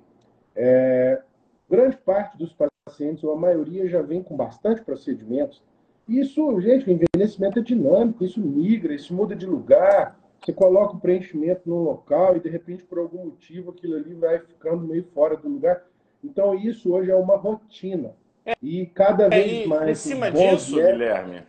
é, 0.54 1.22
grande 1.68 1.96
parte 1.96 2.36
dos 2.36 2.54
pacientes, 2.86 3.24
ou 3.24 3.32
a 3.32 3.36
maioria, 3.36 3.88
já 3.88 4.02
vem 4.02 4.22
com 4.22 4.36
bastante 4.36 4.82
procedimentos. 4.82 5.62
Isso, 6.06 6.60
gente, 6.60 6.90
o 6.90 6.92
envelhecimento 6.92 7.58
é 7.58 7.62
dinâmico, 7.62 8.22
isso 8.24 8.40
migra, 8.40 8.92
isso 8.92 9.14
muda 9.14 9.34
de 9.34 9.46
lugar. 9.46 10.20
Você 10.44 10.52
coloca 10.52 10.96
o 10.96 11.00
preenchimento 11.00 11.68
no 11.68 11.82
local 11.82 12.36
e, 12.36 12.40
de 12.40 12.48
repente, 12.48 12.82
por 12.82 12.98
algum 12.98 13.26
motivo, 13.26 13.70
aquilo 13.70 13.96
ali 13.96 14.12
vai 14.14 14.40
ficando 14.40 14.86
meio 14.86 15.04
fora 15.14 15.36
do 15.36 15.48
lugar. 15.48 15.84
Então, 16.22 16.54
isso 16.54 16.92
hoje 16.92 17.10
é 17.10 17.16
uma 17.16 17.36
rotina. 17.36 18.16
É, 18.44 18.54
e 18.60 18.86
cada 18.86 19.28
vez 19.28 19.64
é, 19.64 19.66
mais. 19.66 19.90
Em 19.90 20.10
cima 20.10 20.30
disso, 20.30 20.80
é... 20.80 20.92
Guilherme, 20.92 21.44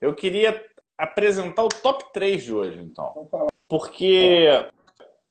eu 0.00 0.12
queria 0.12 0.60
apresentar 0.98 1.62
o 1.62 1.68
top 1.68 2.12
3 2.12 2.42
de 2.42 2.52
hoje, 2.52 2.80
então. 2.80 3.28
Porque 3.68 4.48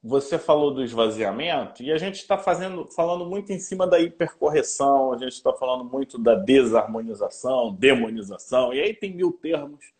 você 0.01 0.37
falou 0.37 0.73
do 0.73 0.83
esvaziamento 0.83 1.83
e 1.83 1.91
a 1.91 1.97
gente 1.97 2.15
está 2.15 2.37
falando 2.37 3.25
muito 3.25 3.51
em 3.51 3.59
cima 3.59 3.87
da 3.87 3.99
hipercorreção, 3.99 5.11
a 5.11 5.17
gente 5.17 5.33
está 5.33 5.51
falando 5.51 5.83
muito 5.83 6.17
da 6.17 6.35
desarmonização, 6.35 7.73
demonização, 7.73 8.73
e 8.73 8.79
aí 8.79 8.93
tem 8.93 9.13
mil 9.13 9.33
termos. 9.33 9.93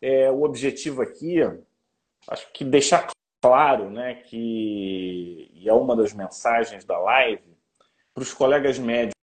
É, 0.00 0.30
o 0.30 0.44
objetivo 0.44 1.02
aqui 1.02 1.40
acho 2.28 2.52
que 2.52 2.64
deixar 2.64 3.08
claro, 3.40 3.90
né, 3.90 4.14
que 4.14 5.50
e 5.54 5.68
é 5.68 5.72
uma 5.72 5.96
das 5.96 6.12
mensagens 6.12 6.84
da 6.84 6.98
live 6.98 7.56
para 8.14 8.22
os 8.22 8.32
colegas 8.32 8.78
médicos 8.78 9.14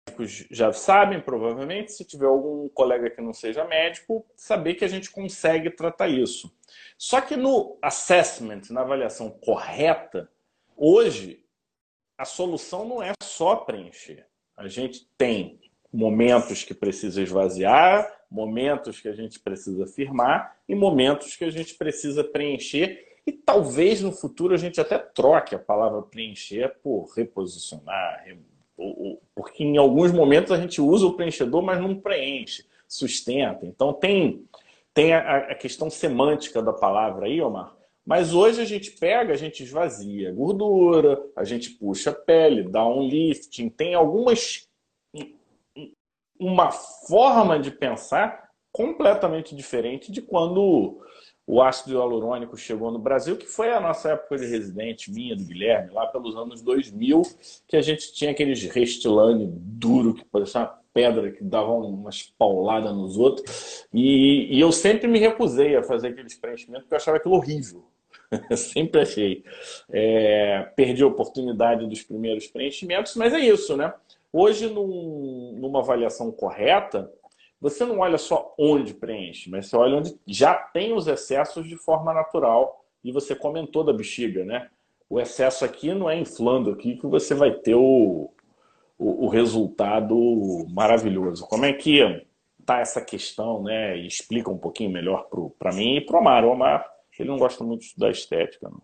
já 0.49 0.71
sabem 0.71 1.19
provavelmente, 1.19 1.91
se 1.91 2.05
tiver 2.05 2.27
algum 2.27 2.69
colega 2.69 3.09
que 3.09 3.21
não 3.21 3.33
seja 3.33 3.65
médico, 3.65 4.25
saber 4.35 4.75
que 4.75 4.85
a 4.85 4.87
gente 4.87 5.11
consegue 5.11 5.69
tratar 5.69 6.07
isso. 6.07 6.53
Só 6.97 7.19
que 7.19 7.35
no 7.35 7.77
assessment, 7.81 8.61
na 8.69 8.81
avaliação 8.81 9.29
correta, 9.29 10.29
hoje 10.77 11.43
a 12.17 12.23
solução 12.23 12.87
não 12.87 13.03
é 13.03 13.11
só 13.21 13.57
preencher. 13.57 14.25
A 14.55 14.67
gente 14.69 15.05
tem 15.17 15.59
momentos 15.91 16.63
que 16.63 16.73
precisa 16.73 17.21
esvaziar, 17.21 18.09
momentos 18.29 18.99
que 18.99 19.07
a 19.07 19.13
gente 19.13 19.39
precisa 19.39 19.85
firmar 19.87 20.57
e 20.67 20.75
momentos 20.75 21.35
que 21.35 21.43
a 21.43 21.49
gente 21.49 21.75
precisa 21.75 22.23
preencher. 22.23 23.17
E 23.25 23.31
talvez 23.31 24.01
no 24.01 24.11
futuro 24.11 24.53
a 24.53 24.57
gente 24.57 24.79
até 24.79 24.97
troque 24.97 25.55
a 25.55 25.59
palavra 25.59 26.01
preencher 26.01 26.75
por 26.83 27.11
reposicionar, 27.15 28.23
porque 29.33 29.63
em 29.63 29.77
alguns 29.77 30.11
momentos 30.11 30.51
a 30.51 30.57
gente 30.57 30.79
usa 30.79 31.07
o 31.07 31.13
preenchedor, 31.13 31.61
mas 31.61 31.81
não 31.81 31.95
preenche, 31.95 32.65
sustenta. 32.87 33.65
Então 33.65 33.93
tem, 33.93 34.45
tem 34.93 35.13
a, 35.13 35.37
a 35.37 35.55
questão 35.55 35.89
semântica 35.89 36.61
da 36.61 36.73
palavra 36.73 37.25
aí, 37.25 37.41
Omar. 37.41 37.75
Mas 38.05 38.35
hoje 38.35 38.61
a 38.61 38.65
gente 38.65 38.91
pega, 38.91 39.33
a 39.33 39.37
gente 39.37 39.63
esvazia 39.63 40.31
gordura, 40.31 41.19
a 41.35 41.43
gente 41.43 41.71
puxa 41.71 42.11
a 42.11 42.13
pele, 42.13 42.69
dá 42.69 42.87
um 42.87 43.07
lifting, 43.07 43.67
tem 43.67 43.95
algumas 43.95 44.69
uma 46.39 46.71
forma 46.71 47.59
de 47.59 47.71
pensar 47.71 48.45
completamente 48.71 49.55
diferente 49.55 50.11
de 50.11 50.21
quando 50.21 50.99
o 51.47 51.61
ácido 51.61 51.93
hialurônico 51.93 52.57
chegou 52.57 52.91
no 52.91 52.97
Brasil, 52.97 53.37
que 53.37 53.45
foi 53.45 53.71
a 53.71 53.79
nossa 53.79 54.11
época 54.11 54.37
de 54.37 54.45
residente, 54.47 55.11
minha, 55.11 55.35
do 55.35 55.45
Guilherme, 55.45 55.93
lá 55.93 56.07
pelos 56.07 56.35
anos 56.35 56.61
2000, 56.61 57.21
que 57.67 57.77
a 57.77 57.81
gente 57.81 58.13
tinha 58.13 58.31
aqueles 58.31 58.63
Restylane 58.63 59.47
duro, 59.47 60.15
que 60.15 60.25
parecia 60.25 60.61
uma 60.61 60.79
pedra, 60.93 61.31
que 61.31 61.43
dava 61.43 61.71
umas 61.71 62.23
pauladas 62.37 62.93
nos 62.95 63.17
outros. 63.17 63.85
E, 63.93 64.47
e 64.55 64.59
eu 64.59 64.71
sempre 64.71 65.07
me 65.07 65.19
recusei 65.19 65.75
a 65.75 65.83
fazer 65.83 66.09
aqueles 66.09 66.35
preenchimentos, 66.35 66.83
porque 66.83 66.95
eu 66.95 66.97
achava 66.97 67.17
aquilo 67.17 67.35
horrível. 67.35 67.85
sempre 68.57 69.01
achei. 69.01 69.43
É, 69.91 70.71
perdi 70.75 71.03
a 71.03 71.07
oportunidade 71.07 71.85
dos 71.87 72.01
primeiros 72.01 72.47
preenchimentos, 72.47 73.15
mas 73.15 73.33
é 73.33 73.39
isso, 73.39 73.77
né? 73.77 73.93
Hoje, 74.31 74.69
num, 74.69 75.57
numa 75.57 75.79
avaliação 75.79 76.31
correta, 76.31 77.11
você 77.59 77.85
não 77.85 77.99
olha 77.99 78.17
só 78.17 78.53
onde 78.59 78.93
preenche, 78.93 79.49
mas 79.49 79.67
você 79.67 79.75
olha 79.75 79.97
onde 79.97 80.19
já 80.27 80.53
tem 80.53 80.93
os 80.93 81.07
excessos 81.07 81.67
de 81.67 81.77
forma 81.77 82.13
natural. 82.13 82.85
E 83.03 83.11
você 83.11 83.35
comentou 83.35 83.83
da 83.83 83.93
bexiga, 83.93 84.43
né? 84.43 84.69
O 85.09 85.19
excesso 85.19 85.63
aqui 85.63 85.93
não 85.93 86.09
é 86.09 86.17
inflando 86.17 86.71
aqui 86.71 86.97
que 86.97 87.07
você 87.07 87.35
vai 87.35 87.51
ter 87.51 87.75
o, 87.75 88.31
o, 88.97 89.25
o 89.25 89.27
resultado 89.27 90.15
maravilhoso. 90.69 91.45
Como 91.47 91.65
é 91.65 91.73
que 91.73 92.25
tá 92.65 92.79
essa 92.79 92.99
questão, 92.99 93.61
né? 93.61 93.97
E 93.97 94.07
explica 94.07 94.49
um 94.49 94.57
pouquinho 94.57 94.89
melhor 94.89 95.29
para 95.59 95.71
mim 95.73 95.97
e 95.97 96.01
para 96.01 96.17
o 96.17 96.19
Omar. 96.19 96.43
O 96.43 96.49
Omar, 96.49 96.85
ele 97.17 97.29
não 97.29 97.37
gosta 97.37 97.63
muito 97.63 97.85
da 97.97 98.09
estética. 98.09 98.67
Não. 98.69 98.81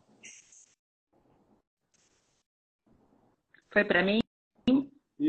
Foi 3.72 3.84
para 3.84 4.04
mim? 4.04 4.21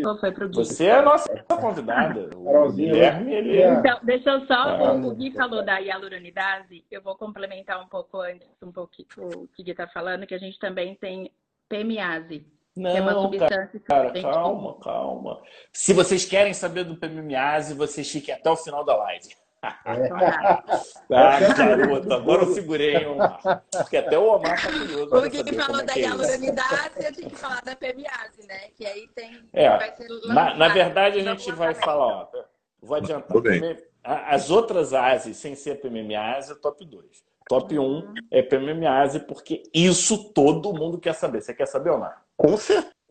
Ou 0.06 0.18
foi 0.18 0.32
pro 0.32 0.48
Gui? 0.48 0.56
Você 0.56 0.86
é 0.86 0.92
a 0.92 1.02
nossa 1.02 1.28
convidada. 1.60 2.30
O 2.34 2.72
Guilherme, 2.72 3.34
ele 3.34 3.60
é... 3.60 3.74
Então, 3.74 3.98
deixa 4.02 4.30
eu 4.30 4.46
só... 4.46 4.54
Ah, 4.54 4.92
o, 4.94 5.14
Gui 5.14 5.32
falou 5.32 5.62
da 5.62 5.78
hialuronidase. 5.78 6.84
Eu 6.90 7.02
vou 7.02 7.14
complementar 7.16 7.82
um 7.82 7.88
pouco 7.88 8.20
antes, 8.20 8.48
um 8.62 8.72
pouquinho 8.72 9.08
o 9.18 9.48
que 9.48 9.60
o 9.60 9.64
Gui 9.64 9.72
está 9.72 9.86
falando, 9.88 10.26
que 10.26 10.34
a 10.34 10.38
gente 10.38 10.58
também 10.58 10.94
tem 10.94 11.30
PMase. 11.68 12.46
Não, 12.74 12.90
é 12.90 13.00
uma 13.02 13.12
substância 13.12 13.80
cara, 13.80 14.12
calma, 14.22 14.78
calma. 14.80 15.42
Se 15.72 15.92
vocês 15.92 16.24
querem 16.24 16.54
saber 16.54 16.84
do 16.84 16.96
PMase, 16.96 17.74
vocês 17.74 18.10
fiquem 18.10 18.34
até 18.34 18.50
o 18.50 18.56
final 18.56 18.82
da 18.82 18.96
live. 18.96 19.28
Ah, 19.62 21.54
garoto, 21.56 22.12
agora 22.12 22.42
eu 22.42 22.52
segurei, 22.52 22.96
hein, 22.96 23.06
Omar. 23.06 23.62
Porque 23.70 23.96
até 23.96 24.18
o 24.18 24.24
Omar 24.24 24.60
tá 24.60 24.72
curioso. 24.72 25.16
O 25.16 25.30
que 25.30 25.54
falou 25.54 25.84
da 25.84 25.92
é 25.94 26.00
hialuronidase, 26.00 27.04
eu 27.04 27.12
tinha 27.12 27.30
que 27.30 27.36
falar 27.36 27.62
da 27.62 27.76
PMase, 27.76 28.46
né? 28.48 28.70
Que 28.76 28.84
aí 28.84 29.08
tem. 29.14 29.40
É, 29.52 29.68
na, 30.26 30.56
na, 30.56 30.68
verdade, 30.68 31.20
a 31.20 31.22
gente 31.22 31.52
vai 31.52 31.74
falar, 31.74 32.06
ó, 32.06 32.28
vou 32.82 32.96
adiantar. 32.96 33.36
As 34.02 34.50
outras 34.50 34.92
ASES, 34.92 35.36
sem 35.36 35.54
ser 35.54 35.80
PMMase, 35.80 36.52
é 36.52 36.54
top 36.56 36.84
2. 36.84 37.06
Top 37.48 37.78
1 37.78 37.82
um 37.82 38.14
é 38.32 38.42
PMMase, 38.42 39.20
porque 39.20 39.62
isso 39.72 40.32
todo 40.32 40.72
mundo 40.72 40.98
quer 40.98 41.14
saber. 41.14 41.40
Você 41.40 41.54
quer 41.54 41.66
saber, 41.66 41.90
Omar? 41.90 42.24
Com 42.36 42.56
certeza 42.56 43.01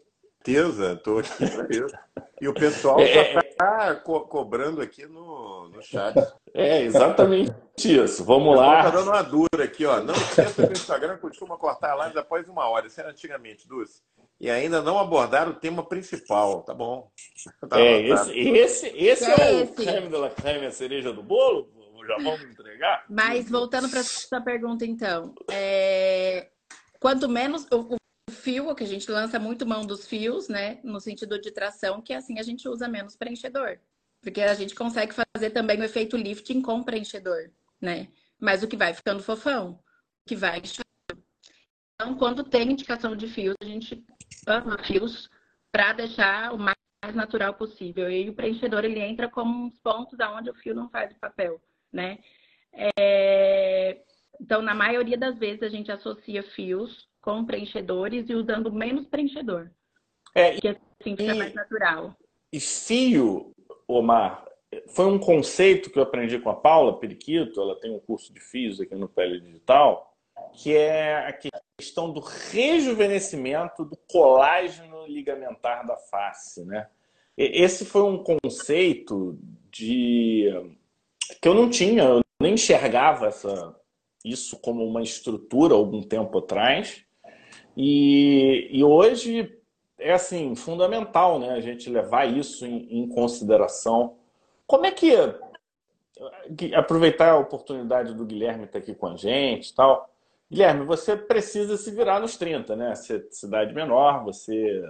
certeza, 0.41 0.93
estou 0.93 1.19
aqui 1.19 1.29
para 1.49 1.67
isso. 1.69 1.95
E 2.41 2.47
o 2.47 2.53
pessoal 2.53 2.99
é, 2.99 3.33
já 3.33 3.39
está 3.41 3.85
é, 3.85 3.95
co 3.95 4.21
cobrando 4.21 4.81
aqui 4.81 5.05
no, 5.05 5.69
no 5.69 5.81
chat. 5.81 6.15
É, 6.53 6.81
exatamente 6.81 7.53
isso. 7.77 8.25
Vamos 8.25 8.57
lá. 8.57 8.79
Está 8.79 8.89
dando 8.97 9.09
uma 9.09 9.21
dura 9.21 9.63
aqui, 9.63 9.85
ó. 9.85 10.01
Não 10.01 10.15
esqueça 10.15 10.67
que 10.67 10.69
o 10.69 10.73
Instagram 10.73 11.17
costuma 11.17 11.57
cortar 11.57 11.95
lives 11.95 12.17
após 12.17 12.47
uma 12.49 12.67
hora. 12.67 12.87
Isso 12.87 12.99
era 12.99 13.11
antigamente, 13.11 13.67
Dulce. 13.67 14.01
E 14.39 14.49
ainda 14.49 14.81
não 14.81 14.97
abordaram 14.97 15.51
o 15.51 15.55
tema 15.55 15.83
principal, 15.83 16.63
tá 16.63 16.73
bom? 16.73 17.09
Tá 17.69 17.79
é, 17.79 18.01
esse, 18.01 18.31
esse, 18.37 18.87
esse 18.87 19.25
é, 19.25 19.41
é 19.41 19.61
esse? 19.61 19.71
o 19.71 19.75
creme 19.75 20.09
de 20.09 20.17
la 20.17 20.29
creme, 20.29 20.65
a 20.65 20.71
cereja 20.71 21.13
do 21.13 21.21
bolo? 21.21 21.69
Já 22.07 22.15
vamos 22.15 22.41
entregar? 22.41 23.05
Mas 23.07 23.47
voltando 23.49 23.87
para 23.87 24.03
sua 24.03 24.41
pergunta, 24.41 24.83
então. 24.83 25.35
É... 25.49 26.49
Quanto 26.99 27.29
menos. 27.29 27.67
O, 27.71 28.00
fio, 28.41 28.73
que 28.75 28.83
a 28.83 28.87
gente 28.87 29.09
lança 29.09 29.39
muito 29.39 29.65
mão 29.65 29.85
dos 29.85 30.07
fios, 30.07 30.49
né? 30.49 30.79
No 30.83 30.99
sentido 30.99 31.39
de 31.39 31.51
tração, 31.51 32.01
que 32.01 32.13
assim 32.13 32.39
a 32.39 32.43
gente 32.43 32.67
usa 32.67 32.87
menos 32.87 33.15
preenchedor. 33.15 33.79
Porque 34.21 34.41
a 34.41 34.53
gente 34.53 34.75
consegue 34.75 35.13
fazer 35.13 35.51
também 35.51 35.79
o 35.79 35.83
efeito 35.83 36.17
lifting 36.17 36.61
com 36.61 36.83
preenchedor, 36.83 37.49
né? 37.79 38.07
Mas 38.39 38.63
o 38.63 38.67
que 38.67 38.77
vai 38.77 38.93
ficando 38.93 39.23
fofão, 39.23 39.71
o 39.71 39.79
que 40.27 40.35
vai. 40.35 40.61
Então, 41.95 42.15
quando 42.17 42.43
tem 42.43 42.71
indicação 42.71 43.15
de 43.15 43.27
fios, 43.27 43.55
a 43.61 43.65
gente 43.65 44.03
ama 44.47 44.77
fios 44.83 45.29
para 45.71 45.93
deixar 45.93 46.53
o 46.53 46.57
mais 46.57 46.75
natural 47.15 47.53
possível. 47.53 48.09
E 48.09 48.29
o 48.29 48.33
preenchedor 48.33 48.83
ele 48.85 48.99
entra 48.99 49.29
como 49.29 49.67
uns 49.67 49.79
pontos 49.79 50.19
aonde 50.19 50.49
o 50.49 50.55
fio 50.55 50.75
não 50.75 50.89
faz 50.89 51.11
o 51.11 51.19
papel, 51.19 51.61
né? 51.91 52.19
É... 52.73 54.01
Então, 54.39 54.61
na 54.61 54.73
maioria 54.73 55.17
das 55.17 55.37
vezes, 55.37 55.61
a 55.61 55.69
gente 55.69 55.91
associa 55.91 56.41
fios 56.41 57.07
com 57.21 57.45
preenchedores 57.45 58.29
e 58.29 58.35
usando 58.35 58.71
menos 58.71 59.07
preenchedor. 59.07 59.69
É, 60.33 60.51
que 60.59 60.67
assim 60.67 61.15
fica 61.15 61.23
e, 61.23 61.33
mais 61.33 61.53
natural. 61.53 62.15
E 62.51 62.59
fio, 62.59 63.53
Omar, 63.87 64.45
foi 64.87 65.05
um 65.05 65.19
conceito 65.19 65.89
que 65.89 65.99
eu 65.99 66.03
aprendi 66.03 66.39
com 66.39 66.49
a 66.49 66.55
Paula 66.55 66.99
Periquito, 66.99 67.61
ela 67.61 67.79
tem 67.79 67.91
um 67.91 67.99
curso 67.99 68.33
de 68.33 68.39
fios 68.39 68.79
aqui 68.79 68.95
no 68.95 69.07
Pele 69.07 69.39
Digital, 69.39 70.15
que 70.53 70.75
é 70.75 71.27
a 71.27 71.33
questão 71.77 72.11
do 72.11 72.19
rejuvenescimento 72.19 73.85
do 73.85 73.97
colágeno 74.09 75.05
ligamentar 75.07 75.85
da 75.85 75.97
face, 75.97 76.63
né? 76.65 76.87
Esse 77.37 77.85
foi 77.85 78.03
um 78.03 78.23
conceito 78.23 79.37
de 79.71 80.49
que 81.41 81.47
eu 81.47 81.53
não 81.53 81.69
tinha, 81.69 82.03
eu 82.03 82.21
nem 82.41 82.53
enxergava 82.53 83.27
essa, 83.27 83.75
isso 84.23 84.59
como 84.59 84.85
uma 84.85 85.01
estrutura 85.01 85.73
algum 85.73 86.01
tempo 86.03 86.37
atrás. 86.39 87.03
E, 87.83 88.67
e 88.69 88.83
hoje 88.83 89.59
é 89.97 90.13
assim 90.13 90.53
fundamental, 90.55 91.39
né, 91.39 91.53
a 91.53 91.59
gente 91.59 91.89
levar 91.89 92.25
isso 92.25 92.63
em, 92.63 92.87
em 92.91 93.09
consideração. 93.09 94.17
Como 94.67 94.85
é 94.85 94.91
que 94.91 95.15
aproveitar 96.75 97.31
a 97.31 97.39
oportunidade 97.39 98.13
do 98.13 98.23
Guilherme 98.23 98.65
estar 98.65 98.77
aqui 98.77 98.93
com 98.93 99.07
a 99.07 99.17
gente, 99.17 99.73
tal? 99.73 100.07
Guilherme, 100.47 100.85
você 100.85 101.17
precisa 101.17 101.75
se 101.75 101.89
virar 101.89 102.19
nos 102.19 102.37
30, 102.37 102.75
né? 102.75 102.93
Você, 102.93 103.27
cidade 103.31 103.73
menor, 103.73 104.23
você 104.25 104.83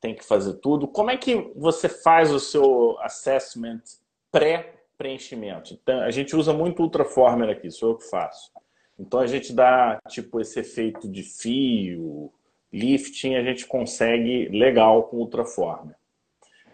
tem 0.00 0.14
que 0.14 0.24
fazer 0.24 0.54
tudo. 0.54 0.88
Como 0.88 1.10
é 1.10 1.18
que 1.18 1.52
você 1.54 1.86
faz 1.86 2.32
o 2.32 2.40
seu 2.40 2.96
assessment 3.00 3.82
pré-preenchimento? 4.30 5.74
Então, 5.74 6.00
a 6.00 6.10
gente 6.10 6.34
usa 6.34 6.54
muito 6.54 6.82
Ultraformer 6.82 7.50
aqui, 7.50 7.70
sou 7.70 7.90
eu 7.90 7.96
que 7.98 8.08
faço. 8.08 8.50
Então 8.98 9.20
a 9.20 9.26
gente 9.26 9.52
dá 9.52 10.00
tipo 10.08 10.40
esse 10.40 10.60
efeito 10.60 11.08
de 11.08 11.22
fio, 11.22 12.32
lifting, 12.72 13.34
a 13.34 13.42
gente 13.42 13.66
consegue 13.66 14.48
legal 14.48 15.04
com 15.04 15.18
Ultraformer. 15.18 15.96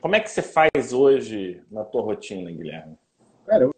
Como 0.00 0.14
é 0.14 0.20
que 0.20 0.30
você 0.30 0.42
faz 0.42 0.92
hoje 0.92 1.62
na 1.70 1.84
tua 1.84 2.02
rotina, 2.02 2.50
Guilherme? 2.50 2.96
Cara, 3.46 3.64
eu 3.64 3.74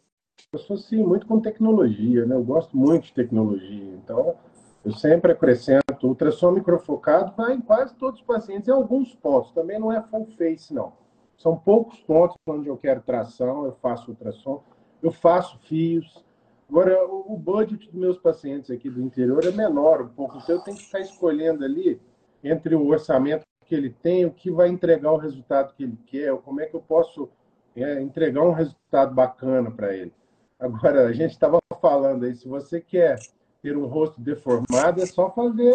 associo 0.54 1.06
muito 1.06 1.26
com 1.26 1.40
tecnologia, 1.40 2.26
né? 2.26 2.34
Eu 2.34 2.44
gosto 2.44 2.76
muito 2.76 3.04
de 3.04 3.14
tecnologia. 3.14 3.94
Então, 3.94 4.36
eu 4.84 4.92
sempre 4.92 5.32
acrescento 5.32 6.06
ultrassom 6.06 6.52
microfocado 6.52 7.34
vai 7.36 7.54
em 7.54 7.60
quase 7.60 7.94
todos 7.94 8.20
os 8.20 8.26
pacientes, 8.26 8.68
em 8.68 8.72
alguns 8.72 9.14
pontos. 9.14 9.52
Também 9.52 9.78
não 9.78 9.92
é 9.92 10.02
full 10.02 10.26
face, 10.36 10.74
não. 10.74 10.92
São 11.36 11.56
poucos 11.56 12.00
pontos 12.00 12.36
onde 12.46 12.68
eu 12.68 12.76
quero 12.76 13.00
tração, 13.00 13.64
eu 13.64 13.72
faço 13.80 14.10
ultrassom. 14.10 14.62
Eu 15.02 15.10
faço 15.10 15.58
fios. 15.60 16.24
Agora, 16.70 17.04
o 17.04 17.36
budget 17.36 17.84
dos 17.90 18.00
meus 18.00 18.16
pacientes 18.16 18.70
aqui 18.70 18.88
do 18.88 19.02
interior 19.02 19.44
é 19.44 19.50
menor 19.50 20.02
um 20.02 20.08
pouco. 20.08 20.38
Então, 20.38 20.54
eu 20.54 20.62
tenho 20.62 20.76
que 20.76 20.84
ficar 20.84 21.00
escolhendo 21.00 21.64
ali 21.64 22.00
entre 22.44 22.76
o 22.76 22.86
orçamento 22.86 23.42
que 23.66 23.74
ele 23.74 23.90
tem, 23.90 24.24
o 24.24 24.30
que 24.30 24.52
vai 24.52 24.68
entregar 24.68 25.10
o 25.10 25.16
resultado 25.16 25.74
que 25.74 25.82
ele 25.82 25.98
quer, 26.06 26.32
como 26.38 26.60
é 26.60 26.66
que 26.66 26.76
eu 26.76 26.80
posso 26.80 27.28
é, 27.74 28.00
entregar 28.00 28.42
um 28.42 28.52
resultado 28.52 29.12
bacana 29.12 29.68
para 29.68 29.92
ele. 29.96 30.12
Agora, 30.60 31.08
a 31.08 31.12
gente 31.12 31.32
estava 31.32 31.58
falando 31.82 32.24
aí, 32.24 32.36
se 32.36 32.46
você 32.46 32.80
quer 32.80 33.18
ter 33.60 33.76
um 33.76 33.86
rosto 33.86 34.20
deformado, 34.20 35.02
é 35.02 35.06
só 35.06 35.28
fazer 35.28 35.74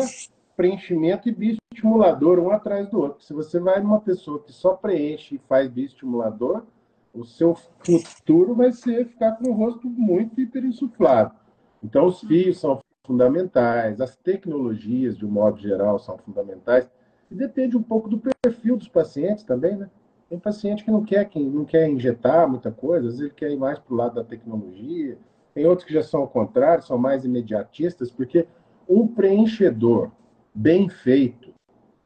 preenchimento 0.56 1.28
e 1.28 1.34
bioestimulador 1.34 2.40
um 2.40 2.52
atrás 2.52 2.88
do 2.88 3.02
outro. 3.02 3.22
Se 3.22 3.34
você 3.34 3.60
vai 3.60 3.82
numa 3.82 4.00
pessoa 4.00 4.40
que 4.40 4.54
só 4.54 4.76
preenche 4.76 5.36
e 5.36 5.42
faz 5.50 5.70
bioestimulador, 5.70 6.64
o 7.16 7.24
seu 7.24 7.56
futuro 7.56 8.54
vai 8.54 8.72
ser 8.72 9.08
ficar 9.08 9.34
com 9.34 9.50
o 9.50 9.54
rosto 9.54 9.88
muito 9.88 10.40
hiperinsuflado. 10.40 11.34
Então, 11.84 12.06
os 12.06 12.20
fios 12.22 12.60
são 12.60 12.80
fundamentais, 13.06 14.02
as 14.02 14.16
tecnologias, 14.16 15.18
de 15.18 15.26
um 15.26 15.30
modo 15.30 15.60
geral, 15.60 16.00
são 16.00 16.18
fundamentais. 16.18 16.90
E 17.30 17.36
depende 17.36 17.78
um 17.78 17.84
pouco 17.84 18.10
do 18.10 18.22
perfil 18.44 18.78
dos 18.78 18.88
pacientes 18.88 19.44
também, 19.44 19.76
né? 19.76 19.90
Tem 20.30 20.40
paciente 20.40 20.84
que 20.84 20.92
não 20.92 21.04
quer, 21.04 21.26
que 21.26 21.40
não 21.40 21.66
quer 21.66 21.88
injetar 21.88 22.50
muita 22.50 22.72
coisa, 22.72 23.08
às 23.08 23.14
vezes 23.14 23.22
ele 23.22 23.34
quer 23.36 23.52
ir 23.52 23.58
mais 23.58 23.78
para 23.80 23.94
o 23.94 23.98
lado 23.98 24.16
da 24.16 24.24
tecnologia. 24.24 25.18
Tem 25.54 25.66
outros 25.66 25.88
que 25.88 25.94
já 25.94 26.04
são 26.04 26.22
ao 26.22 26.28
contrário, 26.28 26.84
são 26.84 26.98
mais 26.98 27.24
imediatistas, 27.24 28.12
porque 28.12 28.48
um 28.90 29.08
preenchedor 29.08 30.12
bem 30.54 30.90
feito, 30.90 31.54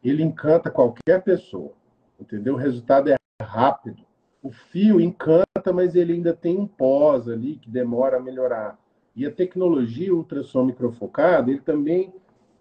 ele 0.03 0.21
encanta 0.21 0.69
qualquer 0.69 1.23
pessoa, 1.23 1.71
entendeu? 2.19 2.55
O 2.55 2.57
resultado 2.57 3.09
é 3.09 3.15
rápido. 3.41 4.08
O 4.49 4.51
fio 4.51 4.99
encanta, 4.99 5.71
mas 5.71 5.93
ele 5.93 6.13
ainda 6.13 6.33
tem 6.33 6.57
um 6.57 6.65
pós 6.65 7.29
ali 7.29 7.57
que 7.57 7.69
demora 7.69 8.17
a 8.17 8.19
melhorar. 8.19 8.79
E 9.15 9.23
a 9.23 9.31
tecnologia 9.31 10.12
ultrassom 10.12 10.63
microfocado, 10.63 11.51
ele 11.51 11.59
também 11.59 12.12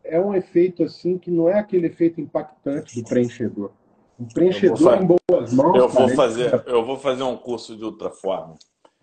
é 0.05 0.21
um 0.21 0.35
efeito 0.35 0.83
assim 0.83 1.17
que 1.17 1.31
não 1.31 1.49
é 1.49 1.59
aquele 1.59 1.87
efeito 1.87 2.21
impactante 2.21 3.01
do 3.01 3.09
preenchedor. 3.09 3.71
Um 4.21 4.27
preenchedor 4.27 5.03
em 5.03 5.07
boas 5.07 5.55
mãos. 5.55 5.77
Eu 5.77 5.89
vou, 5.89 6.05
cara, 6.05 6.15
fazer, 6.15 6.55
ele... 6.55 6.63
eu 6.67 6.85
vou 6.85 6.99
fazer 6.99 7.23
um 7.23 7.39
curso 7.39 7.75
de 7.75 7.83
ultraforma. 7.83 8.57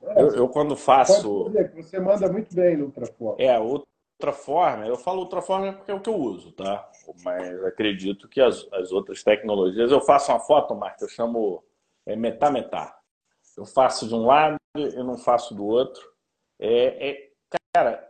É, 0.03 0.21
eu, 0.21 0.35
eu, 0.35 0.47
quando 0.47 0.75
faço. 0.75 1.51
Você 1.75 1.99
manda 1.99 2.31
muito 2.31 2.53
bem 2.53 2.77
no 2.77 2.85
ultraforma. 2.85 3.41
É, 3.41 3.59
ultraforma, 3.59 4.85
eu 4.85 4.95
falo 4.95 5.21
ultraforma 5.21 5.73
porque 5.73 5.89
é 5.89 5.95
o 5.95 5.99
que 5.99 6.09
eu 6.09 6.17
uso, 6.17 6.51
tá? 6.51 6.87
Mas 7.23 7.63
acredito 7.63 8.29
que 8.29 8.39
as, 8.39 8.67
as 8.71 8.91
outras 8.91 9.23
tecnologias. 9.23 9.91
Eu 9.91 10.01
faço 10.01 10.31
uma 10.31 10.39
foto, 10.39 10.75
Marta, 10.75 11.05
eu 11.05 11.09
chamo 11.09 11.63
é, 12.05 12.15
metá-metá. 12.15 12.97
Eu 13.57 13.65
faço 13.65 14.07
de 14.07 14.13
um 14.13 14.25
lado, 14.25 14.57
eu 14.75 15.03
não 15.03 15.17
faço 15.17 15.53
do 15.55 15.65
outro. 15.65 16.03
É, 16.59 17.09
é, 17.09 17.29
cara, 17.73 18.07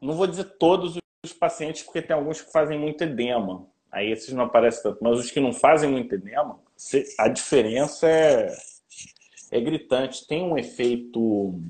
não 0.00 0.14
vou 0.14 0.26
dizer 0.26 0.44
todos 0.58 0.98
os 1.24 1.32
pacientes, 1.32 1.82
porque 1.82 2.02
tem 2.02 2.14
alguns 2.14 2.40
que 2.40 2.52
fazem 2.52 2.78
muito 2.78 3.02
edema. 3.02 3.66
Aí 3.90 4.10
esses 4.10 4.32
não 4.32 4.44
aparecem 4.44 4.82
tanto. 4.82 4.98
Mas 5.02 5.18
os 5.18 5.30
que 5.30 5.40
não 5.40 5.52
fazem 5.52 5.90
muito 5.90 6.14
edema, 6.14 6.58
a 7.18 7.28
diferença 7.28 8.08
é, 8.08 8.54
é 9.50 9.60
gritante. 9.60 10.26
Tem 10.26 10.42
um 10.42 10.56
efeito. 10.58 11.60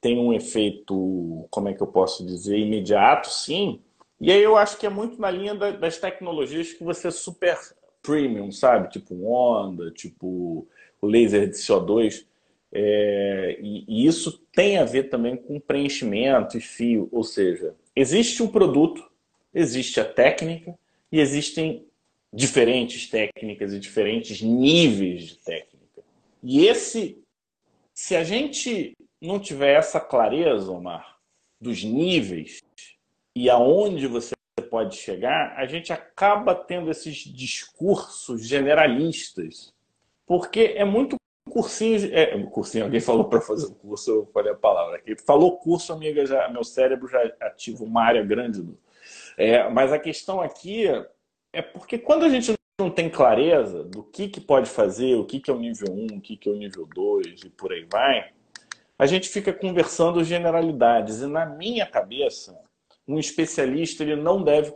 Tem 0.00 0.18
um 0.18 0.32
efeito, 0.32 1.46
como 1.50 1.68
é 1.68 1.72
que 1.72 1.82
eu 1.82 1.86
posso 1.86 2.26
dizer, 2.26 2.58
imediato, 2.58 3.30
sim. 3.30 3.82
E 4.20 4.30
aí 4.30 4.42
eu 4.42 4.54
acho 4.54 4.76
que 4.76 4.86
é 4.86 4.90
muito 4.90 5.18
na 5.18 5.30
linha 5.30 5.54
das 5.54 5.96
tecnologias 5.96 6.74
que 6.74 6.84
você 6.84 7.10
super 7.10 7.58
premium, 8.04 8.52
sabe? 8.52 8.90
Tipo 8.90 9.26
Onda, 9.26 9.90
tipo 9.90 10.68
o 11.00 11.06
laser 11.06 11.48
de 11.48 11.56
CO2. 11.56 12.24
É, 12.72 13.58
e, 13.60 13.84
e, 13.88 14.06
isso 14.06 14.44
tem 14.52 14.78
a 14.78 14.84
ver 14.84 15.04
também 15.04 15.36
com 15.36 15.58
preenchimento 15.58 16.58
e 16.58 16.60
fio. 16.60 17.08
Ou 17.10 17.24
seja, 17.24 17.74
existe 17.96 18.42
o 18.42 18.48
produto, 18.48 19.02
existe 19.52 19.98
a 19.98 20.04
técnica, 20.04 20.78
e 21.10 21.20
existem 21.20 21.86
diferentes 22.32 23.08
técnicas 23.08 23.72
e 23.72 23.78
diferentes 23.78 24.42
níveis 24.42 25.22
de 25.22 25.38
técnica. 25.38 26.02
E 26.42 26.66
esse, 26.66 27.18
se 27.94 28.16
a 28.16 28.24
gente 28.24 28.92
não 29.20 29.38
tiver 29.38 29.78
essa 29.78 30.00
clareza, 30.00 30.70
Omar, 30.70 31.16
dos 31.60 31.84
níveis 31.84 32.60
e 33.34 33.48
aonde 33.48 34.06
você 34.06 34.33
pode 34.74 34.96
chegar, 34.96 35.54
a 35.56 35.66
gente 35.66 35.92
acaba 35.92 36.52
tendo 36.52 36.90
esses 36.90 37.18
discursos 37.18 38.44
generalistas, 38.44 39.72
porque 40.26 40.74
é 40.76 40.84
muito 40.84 41.14
cursinho, 41.48 42.12
é, 42.12 42.36
cursinho, 42.46 42.82
alguém 42.82 42.98
falou 42.98 43.26
para 43.26 43.40
fazer 43.40 43.68
um 43.68 43.74
curso, 43.74 44.10
eu 44.10 44.26
falei 44.34 44.50
a 44.50 44.56
palavra 44.56 44.96
aqui. 44.96 45.14
Falou 45.24 45.58
curso, 45.58 45.92
amiga, 45.92 46.26
já, 46.26 46.48
meu 46.48 46.64
cérebro 46.64 47.06
já 47.06 47.22
ativa 47.40 47.84
uma 47.84 48.02
área 48.02 48.24
grande 48.24 48.68
é, 49.36 49.68
mas 49.70 49.92
a 49.92 49.98
questão 49.98 50.40
aqui 50.40 50.86
é 51.52 51.62
porque 51.62 51.96
quando 51.96 52.24
a 52.24 52.28
gente 52.28 52.52
não 52.80 52.90
tem 52.90 53.08
clareza 53.08 53.84
do 53.84 54.02
que, 54.02 54.26
que 54.26 54.40
pode 54.40 54.68
fazer, 54.68 55.14
o 55.14 55.24
que, 55.24 55.38
que 55.38 55.52
é 55.52 55.54
o 55.54 55.60
nível 55.60 55.86
1, 55.88 56.16
o 56.16 56.20
que, 56.20 56.36
que 56.36 56.48
é 56.48 56.52
o 56.52 56.56
nível 56.56 56.84
2 56.84 57.44
e 57.44 57.50
por 57.50 57.72
aí 57.72 57.86
vai, 57.88 58.32
a 58.98 59.06
gente 59.06 59.28
fica 59.28 59.52
conversando 59.52 60.24
generalidades. 60.24 61.20
E 61.20 61.28
na 61.28 61.46
minha 61.46 61.86
cabeça, 61.86 62.60
um 63.06 63.18
especialista 63.18 64.02
ele 64.02 64.16
não 64.16 64.42
deve 64.42 64.72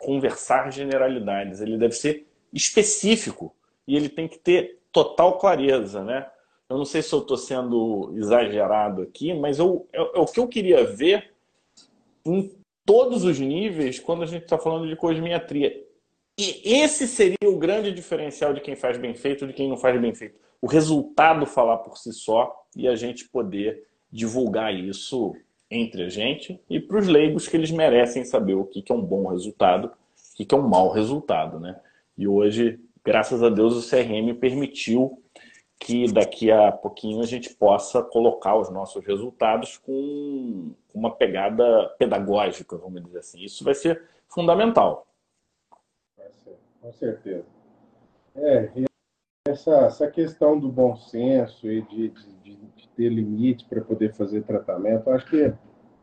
conversar 0.00 0.70
generalidades, 0.70 1.60
ele 1.60 1.78
deve 1.78 1.94
ser 1.94 2.26
específico 2.52 3.54
e 3.86 3.96
ele 3.96 4.08
tem 4.08 4.28
que 4.28 4.38
ter 4.38 4.80
total 4.92 5.38
clareza, 5.38 6.02
né? 6.02 6.26
Eu 6.68 6.78
não 6.78 6.84
sei 6.84 7.02
se 7.02 7.12
eu 7.12 7.20
estou 7.20 7.36
sendo 7.36 8.12
exagerado 8.16 9.02
aqui, 9.02 9.34
mas 9.34 9.58
eu, 9.58 9.86
é, 9.92 9.98
é 9.98 10.20
o 10.20 10.26
que 10.26 10.40
eu 10.40 10.48
queria 10.48 10.84
ver 10.84 11.32
em 12.24 12.50
todos 12.84 13.24
os 13.24 13.38
níveis 13.38 13.98
quando 13.98 14.22
a 14.22 14.26
gente 14.26 14.44
está 14.44 14.58
falando 14.58 14.88
de 14.88 14.96
cosmiatria. 14.96 15.84
E 16.38 16.62
esse 16.64 17.06
seria 17.06 17.48
o 17.48 17.58
grande 17.58 17.92
diferencial 17.92 18.52
de 18.52 18.60
quem 18.60 18.74
faz 18.74 18.98
bem 18.98 19.14
feito 19.14 19.46
de 19.46 19.52
quem 19.52 19.68
não 19.68 19.76
faz 19.76 20.00
bem 20.00 20.14
feito. 20.14 20.38
O 20.60 20.66
resultado 20.66 21.46
falar 21.46 21.78
por 21.78 21.96
si 21.98 22.12
só 22.12 22.66
e 22.74 22.88
a 22.88 22.96
gente 22.96 23.28
poder 23.28 23.86
divulgar 24.10 24.74
isso 24.74 25.34
entre 25.74 26.04
a 26.04 26.08
gente 26.08 26.60
e 26.68 26.78
para 26.78 26.98
os 26.98 27.06
leigos 27.06 27.48
que 27.48 27.56
eles 27.56 27.70
merecem 27.70 28.24
saber 28.24 28.54
o 28.54 28.64
que, 28.64 28.82
que 28.82 28.92
é 28.92 28.94
um 28.94 29.02
bom 29.02 29.26
resultado, 29.26 29.88
o 29.88 30.36
que, 30.36 30.44
que 30.44 30.54
é 30.54 30.58
um 30.58 30.68
mau 30.68 30.90
resultado. 30.90 31.58
Né? 31.58 31.78
E 32.16 32.28
hoje, 32.28 32.80
graças 33.04 33.42
a 33.42 33.48
Deus, 33.48 33.74
o 33.74 33.90
CRM 33.90 34.34
permitiu 34.38 35.22
que 35.78 36.10
daqui 36.12 36.50
a 36.50 36.72
pouquinho 36.72 37.20
a 37.20 37.26
gente 37.26 37.52
possa 37.54 38.02
colocar 38.02 38.56
os 38.56 38.70
nossos 38.70 39.04
resultados 39.04 39.76
com 39.78 40.72
uma 40.94 41.14
pegada 41.14 41.88
pedagógica, 41.98 42.76
vamos 42.76 43.02
dizer 43.02 43.18
assim. 43.18 43.42
Isso 43.42 43.64
vai 43.64 43.74
ser 43.74 44.02
fundamental. 44.28 45.06
Com 46.80 46.92
certeza. 46.92 47.44
É, 48.36 48.70
essa, 49.46 49.86
essa 49.86 50.10
questão 50.10 50.58
do 50.58 50.68
bom 50.68 50.96
senso 50.96 51.70
e 51.70 51.82
de, 51.82 52.08
de, 52.42 52.56
de 52.56 52.73
ter 52.96 53.08
limite 53.08 53.66
para 53.68 53.80
poder 53.80 54.12
fazer 54.12 54.42
tratamento, 54.42 55.10
acho 55.10 55.26
que 55.28 55.52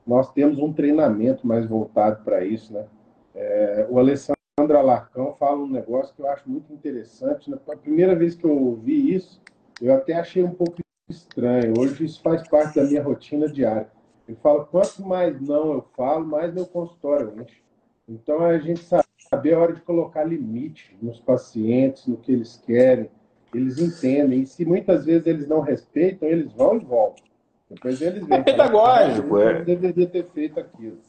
nós 0.06 0.32
temos 0.34 0.58
um 0.60 0.74
treinamento 0.74 1.46
mais 1.46 1.66
voltado 1.66 2.24
para 2.24 2.44
isso, 2.44 2.74
né? 2.74 2.86
É, 3.34 3.88
o 3.90 3.98
Alessandro 3.98 4.36
Alarcão 4.78 5.34
fala 5.40 5.60
um 5.60 5.70
negócio 5.70 6.14
que 6.14 6.22
eu 6.22 6.30
acho 6.30 6.50
muito 6.50 6.72
interessante. 6.74 7.50
Né? 7.50 7.58
A 7.70 7.78
primeira 7.78 8.16
vez 8.16 8.36
que 8.36 8.46
eu 8.46 8.52
ouvi 8.52 9.14
isso, 9.14 9.42
eu 9.82 9.94
até 9.94 10.14
achei 10.14 10.44
um 10.44 10.52
pouco 10.52 10.82
estranho. 11.10 11.74
Hoje 11.78 12.06
isso 12.06 12.22
faz 12.22 12.48
parte 12.48 12.76
da 12.76 12.86
minha 12.86 13.02
rotina 13.02 13.48
diária. 13.48 13.90
Ele 14.28 14.38
fala, 14.42 14.66
quanto 14.66 15.02
mais 15.02 15.40
não 15.42 15.74
eu 15.74 15.86
falo, 15.96 16.26
mais 16.26 16.54
meu 16.54 16.66
consultório 16.66 17.34
enche. 17.42 17.62
Então 18.08 18.42
a 18.42 18.58
gente 18.58 18.84
saber 19.30 19.54
a 19.54 19.60
hora 19.60 19.74
de 19.74 19.82
colocar 19.82 20.24
limite 20.24 20.98
nos 21.02 21.20
pacientes, 21.20 22.06
no 22.08 22.18
que 22.18 22.32
eles 22.32 22.58
querem, 22.58 23.10
eles 23.54 23.78
entendem. 23.80 24.42
E 24.42 24.48
se 24.48 24.66
muitas 24.66 25.06
vezes 25.06 25.28
eles 25.28 25.48
não 25.48 25.62
respeitam, 25.62 26.28
eles 26.28 26.52
vão 26.54 26.78
e 26.78 26.80
voltam. 26.80 27.24
Depois 27.70 28.02
eles 28.02 28.26
vêm. 28.26 28.40
É 28.40 28.44
pedagógico, 28.44 29.38
ah, 29.38 29.44
é. 29.44 29.64
deveria 29.64 30.08
ter 30.08 30.30
feito 30.32 30.60
aquilo. 30.60 31.00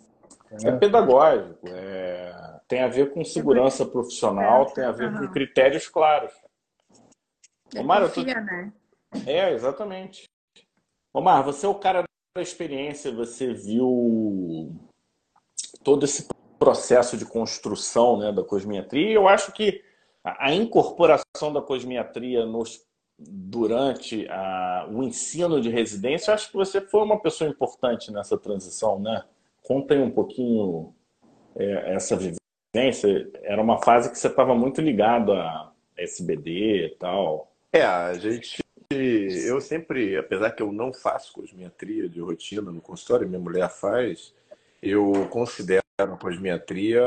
É, 0.51 0.69
é 0.69 0.73
pedagógico. 0.73 1.69
É... 1.69 2.61
Tem 2.69 2.83
a 2.83 2.89
ver 2.89 3.13
com 3.13 3.25
segurança 3.25 3.85
profissional, 3.85 4.67
tem 4.67 4.85
a 4.85 4.93
ver 4.93 5.13
com 5.13 5.29
critérios 5.29 5.89
claros. 5.89 6.33
Omar, 7.77 8.11
tu... 8.11 8.23
né? 8.23 8.73
É, 9.27 9.53
exatamente. 9.53 10.25
Omar, 11.13 11.43
você 11.45 11.67
é 11.67 11.69
o 11.69 11.75
cara 11.75 12.05
da 12.35 12.43
experiência, 12.43 13.13
você 13.13 13.53
viu 13.53 14.75
todo 15.83 16.05
esse 16.05 16.29
processo 16.59 17.17
de 17.17 17.27
construção 17.27 18.19
né, 18.19 18.33
da 18.33 18.45
cosmiatria. 18.45 19.13
Eu 19.13 19.29
acho 19.29 19.53
que 19.53 19.83
a 20.25 20.53
incorporação 20.53 21.53
da 21.53 21.61
cosmiatria 21.61 22.47
nos, 22.47 22.85
durante 23.19 24.27
a, 24.29 24.87
o 24.91 25.03
ensino 25.03 25.61
de 25.61 25.69
residência, 25.69 26.33
acho 26.33 26.51
que 26.51 26.57
você 26.57 26.81
foi 26.81 27.03
uma 27.03 27.21
pessoa 27.21 27.51
importante 27.51 28.13
nessa 28.13 28.39
transição, 28.39 29.01
né? 29.01 29.25
Conta 29.63 29.95
aí 29.95 30.01
um 30.01 30.11
pouquinho 30.11 30.95
é, 31.57 31.95
essa 31.95 32.17
vivência. 32.17 33.31
Era 33.43 33.61
uma 33.61 33.83
fase 33.83 34.11
que 34.11 34.19
você 34.19 34.29
estava 34.29 34.55
muito 34.55 34.81
ligado 34.81 35.33
a 35.33 35.73
SBD 35.97 36.87
e 36.87 36.97
tal. 36.99 37.53
É, 37.73 37.83
a 37.83 38.15
gente. 38.15 38.63
Eu 38.91 39.59
sempre, 39.61 40.19
apesar 40.19 40.51
que 40.51 40.63
eu 40.63 40.71
não 40.71 40.93
faço 40.93 41.33
cosmiatria 41.33 42.09
de 42.11 42.21
rotina 42.21 42.71
no 42.71 42.81
consultório, 42.81 43.27
minha 43.27 43.41
mulher 43.41 43.71
faz, 43.71 44.35
eu 44.83 45.27
considero 45.31 45.82
a 45.99 46.07
cosmiatria 46.07 47.03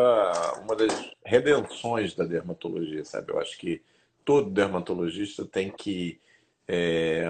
uma 0.62 0.76
das 0.76 1.12
redenções 1.26 2.16
da 2.16 2.24
dermatologia, 2.24 3.04
sabe? 3.04 3.32
Eu 3.32 3.40
acho 3.40 3.58
que 3.58 3.82
todo 4.24 4.50
dermatologista 4.50 5.46
tem 5.46 5.72
que 5.72 6.20
é, 6.68 7.26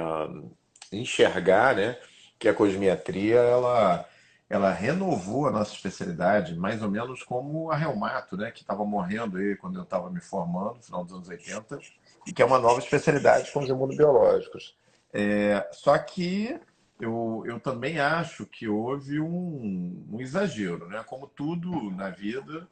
enxergar, 0.92 1.76
né, 1.76 1.98
que 2.40 2.48
a 2.48 2.54
cosmiatria 2.54 3.38
ela 3.38 4.08
ela 4.48 4.72
renovou 4.72 5.48
a 5.48 5.52
nossa 5.52 5.74
especialidade, 5.74 6.56
mais 6.56 6.84
ou 6.84 6.90
menos 6.90 7.24
como 7.24 7.72
a 7.72 7.76
reumato, 7.76 8.38
né, 8.38 8.52
que 8.52 8.62
estava 8.62 8.86
morrendo 8.86 9.38
aí 9.38 9.56
quando 9.56 9.78
eu 9.78 9.84
estava 9.84 10.08
me 10.12 10.22
formando, 10.22 10.76
no 10.76 10.84
final 10.84 11.04
dos 11.04 11.14
anos 11.14 11.28
80 11.28 11.80
e 12.28 12.32
que 12.32 12.44
é 12.44 12.46
uma 12.46 12.60
nova 12.60 12.80
especialidade 12.80 13.52
com 13.52 13.62
os 13.62 13.70
imunobiológicos. 13.70 14.78
É, 15.12 15.68
só 15.72 15.98
que 15.98 16.60
eu, 17.00 17.44
eu 17.46 17.60
também 17.60 18.00
acho 18.00 18.46
que 18.46 18.68
houve 18.68 19.20
um, 19.20 20.06
um 20.12 20.22
exagero, 20.22 20.88
né? 20.88 21.04
Como 21.06 21.28
tudo 21.28 21.92
na 21.92 22.10
vida, 22.10 22.68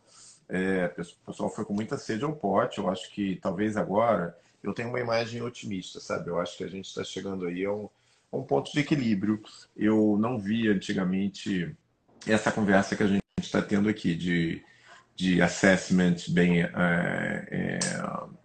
é, 0.49 0.86
o 0.97 1.25
pessoal 1.25 1.49
foi 1.49 1.65
com 1.65 1.73
muita 1.73 1.97
sede 1.97 2.23
ao 2.23 2.36
pote. 2.36 2.79
Eu 2.79 2.89
acho 2.89 3.12
que 3.12 3.38
talvez 3.41 3.75
agora 3.77 4.38
eu 4.63 4.73
tenho 4.73 4.89
uma 4.89 4.99
imagem 4.99 5.41
otimista, 5.41 5.99
sabe? 5.99 6.29
Eu 6.29 6.39
acho 6.39 6.57
que 6.57 6.63
a 6.63 6.69
gente 6.69 6.86
está 6.86 7.03
chegando 7.03 7.45
aí 7.45 7.65
a 7.65 7.71
um, 7.71 7.89
a 8.31 8.38
um 8.38 8.43
ponto 8.43 8.71
de 8.71 8.79
equilíbrio. 8.79 9.41
Eu 9.75 10.17
não 10.19 10.39
vi 10.39 10.69
antigamente 10.69 11.75
essa 12.25 12.51
conversa 12.51 12.95
que 12.95 13.03
a 13.03 13.07
gente 13.07 13.23
está 13.39 13.62
tendo 13.62 13.89
aqui 13.89 14.15
de 14.15 14.63
de 15.15 15.41
assessment 15.41 16.15
bem, 16.29 16.63
é, 16.63 16.67
é, 17.51 17.79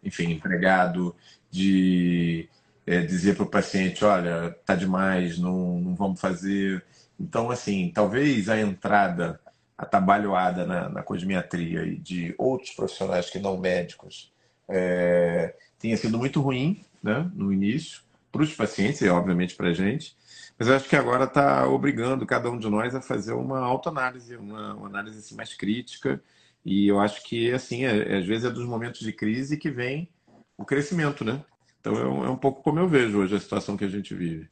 enfim, 0.04 0.32
empregado, 0.32 1.14
de 1.50 2.48
é, 2.88 3.02
dizer 3.02 3.36
para 3.36 3.44
o 3.44 3.50
paciente, 3.50 4.02
olha, 4.02 4.56
tá 4.64 4.74
demais, 4.74 5.38
não, 5.38 5.78
não 5.78 5.94
vamos 5.94 6.18
fazer. 6.18 6.82
Então, 7.20 7.50
assim, 7.50 7.92
talvez 7.94 8.48
a 8.48 8.58
entrada 8.58 9.38
atabalhoada 9.76 10.64
na, 10.64 10.88
na 10.88 11.02
cosmiatria 11.02 11.82
e 11.84 11.96
de 11.96 12.34
outros 12.38 12.70
profissionais 12.70 13.28
que 13.28 13.38
não 13.38 13.58
médicos 13.58 14.32
é, 14.66 15.54
tenha 15.78 15.96
sido 15.98 16.16
muito 16.16 16.40
ruim 16.40 16.82
né, 17.02 17.30
no 17.34 17.52
início, 17.52 18.00
para 18.32 18.42
os 18.42 18.54
pacientes 18.54 19.02
e, 19.02 19.08
obviamente, 19.08 19.54
para 19.54 19.68
a 19.68 19.74
gente. 19.74 20.16
Mas 20.58 20.68
eu 20.68 20.74
acho 20.74 20.88
que 20.88 20.96
agora 20.96 21.24
está 21.24 21.68
obrigando 21.68 22.26
cada 22.26 22.50
um 22.50 22.58
de 22.58 22.70
nós 22.70 22.94
a 22.94 23.02
fazer 23.02 23.34
uma 23.34 23.60
autoanálise, 23.60 24.34
uma, 24.36 24.74
uma 24.74 24.86
análise 24.88 25.18
assim, 25.18 25.34
mais 25.34 25.52
crítica 25.54 26.20
e 26.64 26.88
eu 26.88 26.98
acho 27.00 27.22
que, 27.22 27.52
assim, 27.52 27.84
é, 27.84 28.16
às 28.16 28.26
vezes 28.26 28.46
é 28.46 28.50
dos 28.50 28.64
momentos 28.64 29.00
de 29.00 29.12
crise 29.12 29.58
que 29.58 29.70
vem 29.70 30.08
o 30.56 30.64
crescimento, 30.64 31.24
né? 31.24 31.40
Então 31.88 31.98
é 31.98 32.06
um, 32.06 32.24
é 32.26 32.30
um 32.30 32.36
pouco 32.36 32.62
como 32.62 32.78
eu 32.78 32.86
vejo 32.86 33.18
hoje 33.18 33.34
a 33.34 33.40
situação 33.40 33.76
que 33.76 33.84
a 33.84 33.88
gente 33.88 34.14
vive. 34.14 34.48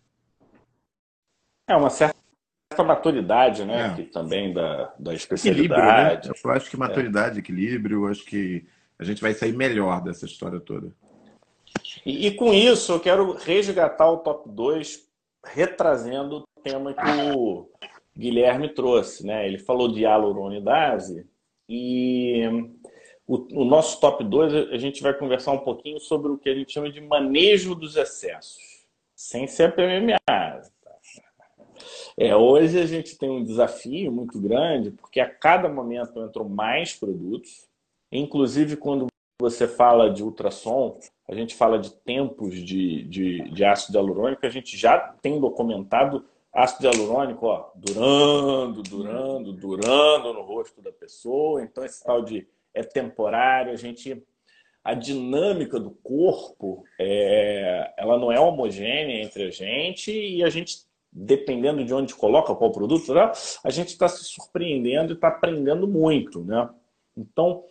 É 1.69 1.77
uma 1.77 1.91
certa 1.91 2.17
maturidade, 2.79 3.65
né? 3.65 3.89
É. 3.89 3.95
Que 3.95 4.05
também 4.05 4.55
da, 4.55 4.95
da 4.99 5.13
especialidade. 5.13 6.29
Né? 6.29 6.35
Eu 6.43 6.51
acho 6.51 6.71
que 6.71 6.77
maturidade, 6.77 7.37
é. 7.37 7.39
equilíbrio, 7.41 8.07
acho 8.07 8.25
que 8.25 8.67
a 8.99 9.05
gente 9.05 9.21
vai 9.21 9.35
sair 9.35 9.53
melhor 9.53 10.03
dessa 10.03 10.25
história 10.25 10.61
toda. 10.61 10.91
E, 12.05 12.27
e, 12.27 12.35
com 12.35 12.55
isso, 12.55 12.93
eu 12.93 13.01
quero 13.01 13.33
resgatar 13.33 14.11
o 14.11 14.19
top 14.19 14.49
2, 14.49 15.07
retrazendo 15.45 16.39
o 16.39 16.61
tema 16.63 16.95
que 16.95 17.37
o 17.37 17.69
Guilherme 18.17 18.73
trouxe, 18.73 19.27
né? 19.27 19.47
Ele 19.47 19.59
falou 19.59 19.93
de 19.93 20.01
hialuronidase 20.01 21.27
e 21.69 22.49
o, 23.27 23.63
o, 23.63 23.65
nosso 23.65 24.01
top 24.01 24.23
2, 24.23 24.71
a 24.71 24.79
gente 24.79 25.03
vai 25.03 25.13
conversar 25.13 25.53
um 25.53 25.59
pouquinho 25.59 25.99
sobre 25.99 26.31
o 26.31 26.39
que 26.39 26.49
a 26.49 26.55
gente 26.55 26.73
chama 26.73 26.91
de 26.91 27.01
manejo 27.01 27.75
dos 27.75 27.97
excessos, 27.97 28.87
sem 29.15 29.47
ser 29.47 29.65
a 29.65 29.73
PMMA. 29.73 30.17
Tá? 30.25 30.63
É, 32.17 32.37
hoje 32.37 32.81
a 32.81 32.87
gente 32.87 33.19
tem 33.19 33.29
um 33.29 33.43
desafio 33.43 34.13
muito 34.13 34.41
grande, 34.41 34.93
porque 34.93 35.21
a 35.21 35.29
cada 35.29 35.69
momento 35.69 36.21
entram 36.23 36.49
mais 36.49 36.95
produtos, 36.95 37.67
inclusive 38.13 38.77
quando 38.77 39.07
você 39.41 39.67
fala 39.67 40.11
de 40.11 40.23
ultrassom, 40.23 40.99
a 41.29 41.35
gente 41.35 41.55
fala 41.55 41.79
de 41.79 41.93
tempos 41.93 42.55
de, 42.55 43.03
de, 43.03 43.51
de 43.51 43.65
ácido 43.65 43.99
hialurônico, 43.99 44.47
a 44.47 44.51
gente 44.51 44.77
já 44.77 44.99
tem 45.21 45.41
documentado 45.41 46.25
ácido 46.53 46.87
hialurônico, 46.87 47.45
ó, 47.45 47.71
durando, 47.75 48.83
durando, 48.83 49.53
durando 49.53 50.33
no 50.33 50.43
rosto 50.43 50.81
da 50.81 50.91
pessoa. 50.91 51.63
Então, 51.63 51.85
esse 51.85 52.03
tal 52.03 52.23
de 52.23 52.47
é 52.77 52.83
temporário, 52.83 53.73
a 53.73 53.77
gente. 53.77 54.23
A 54.85 54.95
dinâmica 54.95 55.81
do 55.81 55.91
corpo, 55.91 56.85
é, 56.97 57.93
ela 57.97 58.17
não 58.17 58.31
é 58.31 58.39
homogênea 58.39 59.21
entre 59.21 59.43
a 59.43 59.51
gente 59.51 60.13
e 60.13 60.45
a 60.45 60.49
gente, 60.49 60.83
dependendo 61.11 61.85
de 61.85 61.93
onde 61.93 62.15
coloca 62.15 62.55
qual 62.55 62.71
produto, 62.71 63.13
né, 63.13 63.33
a 63.65 63.71
gente 63.71 63.89
está 63.89 64.07
se 64.07 64.23
surpreendendo 64.23 65.13
e 65.13 65.17
está 65.17 65.27
aprendendo 65.27 65.89
muito, 65.89 66.45
né? 66.45 66.71
Então, 67.17 67.65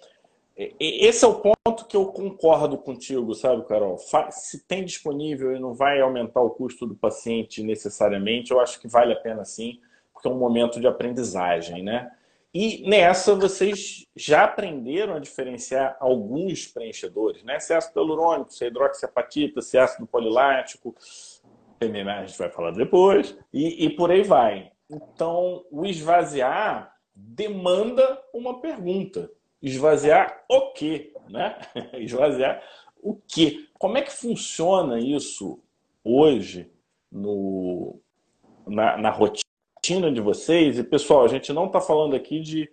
esse 0.79 1.23
é 1.23 1.27
o 1.27 1.35
ponto 1.35 1.85
que 1.85 1.95
eu 1.95 2.07
concordo 2.07 2.77
contigo, 2.77 3.33
sabe, 3.33 3.65
Carol? 3.65 3.97
Se 4.31 4.65
tem 4.65 4.83
disponível 4.83 5.55
e 5.55 5.59
não 5.59 5.73
vai 5.73 6.01
aumentar 6.01 6.41
o 6.41 6.49
custo 6.49 6.85
do 6.85 6.95
paciente 6.95 7.63
necessariamente, 7.63 8.51
eu 8.51 8.59
acho 8.59 8.79
que 8.79 8.87
vale 8.87 9.13
a 9.13 9.19
pena 9.19 9.43
sim, 9.43 9.79
porque 10.13 10.27
é 10.27 10.31
um 10.31 10.37
momento 10.37 10.79
de 10.79 10.87
aprendizagem, 10.87 11.83
né? 11.83 12.11
E 12.58 12.87
nessa 12.87 13.35
vocês 13.35 14.08
já 14.15 14.45
aprenderam 14.45 15.15
a 15.15 15.19
diferenciar 15.19 15.97
alguns 15.99 16.65
preenchedores, 16.65 17.43
né? 17.43 17.60
Se 17.60 17.73
é 17.73 17.75
ácido 17.75 17.99
hialurônico, 17.99 18.53
se 18.53 18.63
é 18.63 18.67
hidroxiapatita, 18.69 19.62
se 19.62 19.77
é 19.77 19.81
ácido 19.81 20.08
polilático, 20.08 20.95
PMMA 21.77 22.13
a 22.13 22.25
gente 22.25 22.39
vai 22.39 22.49
falar 22.49 22.71
depois, 22.71 23.37
e, 23.51 23.83
e 23.85 23.89
por 23.89 24.10
aí 24.10 24.23
vai. 24.23 24.71
Então, 24.89 25.65
o 25.69 25.85
esvaziar 25.85 26.95
demanda 27.13 28.23
uma 28.33 28.62
pergunta 28.62 29.29
esvaziar 29.62 30.45
o 30.49 30.71
quê? 30.71 31.12
Né? 31.27 31.60
esvaziar 31.99 32.63
o 33.03 33.19
quê? 33.27 33.67
Como 33.77 33.97
é 33.97 34.01
que 34.01 34.13
funciona 34.13 34.97
isso 34.97 35.60
hoje 36.06 36.71
no, 37.12 37.99
na, 38.65 38.95
na 38.95 39.10
rotina 39.10 39.44
de 40.12 40.21
vocês? 40.21 40.79
E, 40.79 40.83
pessoal, 40.83 41.23
a 41.23 41.27
gente 41.27 41.54
não 41.54 41.67
está 41.67 41.79
falando 41.79 42.15
aqui 42.15 42.40
de 42.40 42.69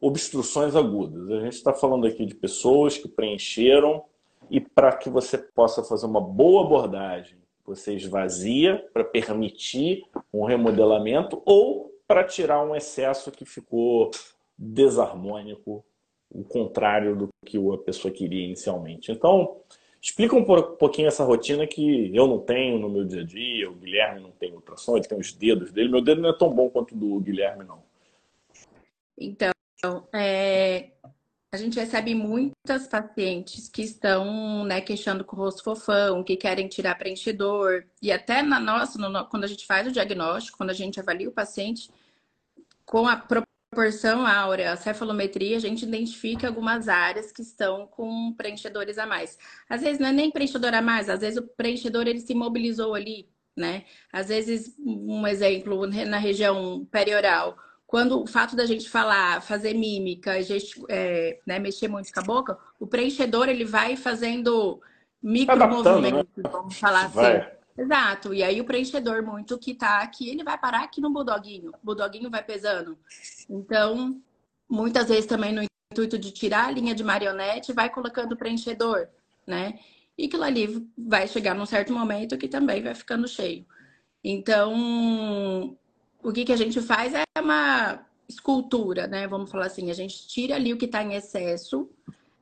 obstruções 0.00 0.74
agudas. 0.74 1.30
A 1.30 1.40
gente 1.40 1.52
está 1.52 1.72
falando 1.72 2.06
aqui 2.06 2.26
de 2.26 2.34
pessoas 2.34 2.98
que 2.98 3.06
preencheram 3.08 4.04
e 4.50 4.60
para 4.60 4.96
que 4.96 5.08
você 5.08 5.38
possa 5.38 5.84
fazer 5.84 6.06
uma 6.06 6.20
boa 6.20 6.64
abordagem 6.64 7.38
Você 7.64 7.94
esvazia 7.94 8.84
para 8.92 9.04
permitir 9.04 10.04
um 10.32 10.44
remodelamento 10.44 11.40
ou 11.44 11.92
para 12.06 12.24
tirar 12.24 12.64
um 12.64 12.74
excesso 12.74 13.30
que 13.30 13.44
ficou 13.44 14.10
desarmônico, 14.58 15.84
o 16.30 16.42
contrário 16.42 17.14
do 17.14 17.28
que 17.46 17.56
a 17.56 17.78
pessoa 17.78 18.12
queria 18.12 18.44
inicialmente. 18.44 19.12
Então, 19.12 19.60
explica 20.00 20.36
um 20.36 20.44
pouquinho 20.44 21.08
essa 21.08 21.24
rotina 21.24 21.66
que 21.66 22.14
eu 22.14 22.26
não 22.26 22.38
tenho 22.38 22.78
no 22.78 22.88
meu 22.88 23.04
dia 23.04 23.22
a 23.22 23.24
dia, 23.24 23.70
o 23.70 23.74
Guilherme 23.74 24.20
não 24.20 24.30
tem 24.30 24.52
ultrassom, 24.52 24.96
ele 24.96 25.08
tem 25.08 25.18
os 25.18 25.32
dedos 25.32 25.72
dele. 25.72 25.88
Meu 25.88 26.00
dedo 26.00 26.20
não 26.20 26.30
é 26.30 26.38
tão 26.38 26.50
bom 26.50 26.70
quanto 26.70 26.94
o 26.94 26.98
do 26.98 27.20
Guilherme, 27.20 27.64
não. 27.64 27.82
Então, 29.16 29.52
é, 30.14 30.90
a 31.52 31.56
gente 31.56 31.78
recebe 31.78 32.14
muitas 32.14 32.86
pacientes 32.86 33.68
que 33.68 33.82
estão 33.82 34.64
né, 34.64 34.80
queixando 34.80 35.24
com 35.24 35.34
o 35.34 35.40
rosto 35.40 35.64
fofão, 35.64 36.22
que 36.22 36.36
querem 36.36 36.68
tirar 36.68 36.96
preenchedor. 36.96 37.84
E 38.02 38.12
até 38.12 38.42
na 38.42 38.60
nossa, 38.60 38.98
no, 38.98 39.26
quando 39.28 39.44
a 39.44 39.48
gente 39.48 39.66
faz 39.66 39.86
o 39.86 39.92
diagnóstico, 39.92 40.58
quando 40.58 40.70
a 40.70 40.74
gente 40.74 41.00
avalia 41.00 41.28
o 41.28 41.32
paciente, 41.32 41.90
com 42.84 43.08
a 43.08 43.16
proporção 43.70 44.26
áurea, 44.26 44.76
cefalometria, 44.76 45.56
a 45.56 45.60
gente 45.60 45.84
identifica 45.84 46.48
algumas 46.48 46.88
áreas 46.88 47.30
que 47.30 47.42
estão 47.42 47.86
com 47.86 48.32
preenchedores 48.32 48.98
a 48.98 49.06
mais. 49.06 49.38
Às 49.68 49.82
vezes 49.82 49.98
não 49.98 50.08
é 50.08 50.12
nem 50.12 50.30
preenchedor 50.30 50.74
a 50.74 50.82
mais, 50.82 51.08
às 51.08 51.20
vezes 51.20 51.38
o 51.38 51.46
preenchedor 51.46 52.06
ele 52.06 52.20
se 52.20 52.34
mobilizou 52.34 52.94
ali, 52.94 53.28
né? 53.56 53.84
Às 54.12 54.28
vezes, 54.28 54.74
um 54.78 55.26
exemplo, 55.26 55.86
na 55.86 56.18
região 56.18 56.86
perioral 56.90 57.56
quando 57.86 58.22
o 58.22 58.26
fato 58.26 58.54
da 58.54 58.66
gente 58.66 58.86
falar, 58.88 59.40
fazer 59.40 59.72
mímica, 59.72 60.42
gest... 60.42 60.78
é, 60.90 61.38
né, 61.46 61.58
mexer 61.58 61.88
muito 61.88 62.12
com 62.12 62.20
a 62.20 62.22
boca, 62.22 62.58
o 62.78 62.86
preenchedor 62.86 63.48
ele 63.48 63.64
vai 63.64 63.96
fazendo 63.96 64.78
micro 65.22 65.56
movimentos, 65.66 66.28
né? 66.36 66.50
vamos 66.52 66.78
falar 66.78 67.06
assim. 67.06 67.14
vai. 67.14 67.36
assim. 67.38 67.57
Exato. 67.78 68.34
E 68.34 68.42
aí 68.42 68.60
o 68.60 68.64
preenchedor 68.64 69.22
muito 69.22 69.56
que 69.56 69.72
tá 69.72 70.00
aqui, 70.00 70.28
ele 70.28 70.42
vai 70.42 70.58
parar 70.58 70.82
aqui 70.82 71.00
no 71.00 71.10
bulldoguinho. 71.10 71.70
O 71.70 71.86
bulldoguinho 71.86 72.28
vai 72.28 72.42
pesando. 72.42 72.98
Então, 73.48 74.20
muitas 74.68 75.08
vezes 75.08 75.26
também 75.26 75.52
no 75.52 75.62
intuito 75.92 76.18
de 76.18 76.32
tirar 76.32 76.66
a 76.66 76.70
linha 76.72 76.94
de 76.94 77.04
marionete, 77.04 77.72
vai 77.72 77.88
colocando 77.88 78.32
o 78.32 78.36
preenchedor, 78.36 79.08
né? 79.46 79.78
E 80.18 80.26
aquilo 80.26 80.42
ali 80.42 80.90
vai 80.98 81.28
chegar 81.28 81.54
num 81.54 81.64
certo 81.64 81.92
momento 81.92 82.36
que 82.36 82.48
também 82.48 82.82
vai 82.82 82.94
ficando 82.96 83.28
cheio. 83.28 83.64
Então, 84.24 85.78
o 86.20 86.32
que, 86.32 86.44
que 86.44 86.52
a 86.52 86.56
gente 86.56 86.80
faz 86.80 87.14
é 87.14 87.22
uma 87.40 88.04
escultura, 88.28 89.06
né? 89.06 89.28
Vamos 89.28 89.52
falar 89.52 89.66
assim, 89.66 89.88
a 89.88 89.94
gente 89.94 90.26
tira 90.26 90.56
ali 90.56 90.72
o 90.72 90.76
que 90.76 90.86
está 90.86 91.02
em 91.04 91.14
excesso 91.14 91.88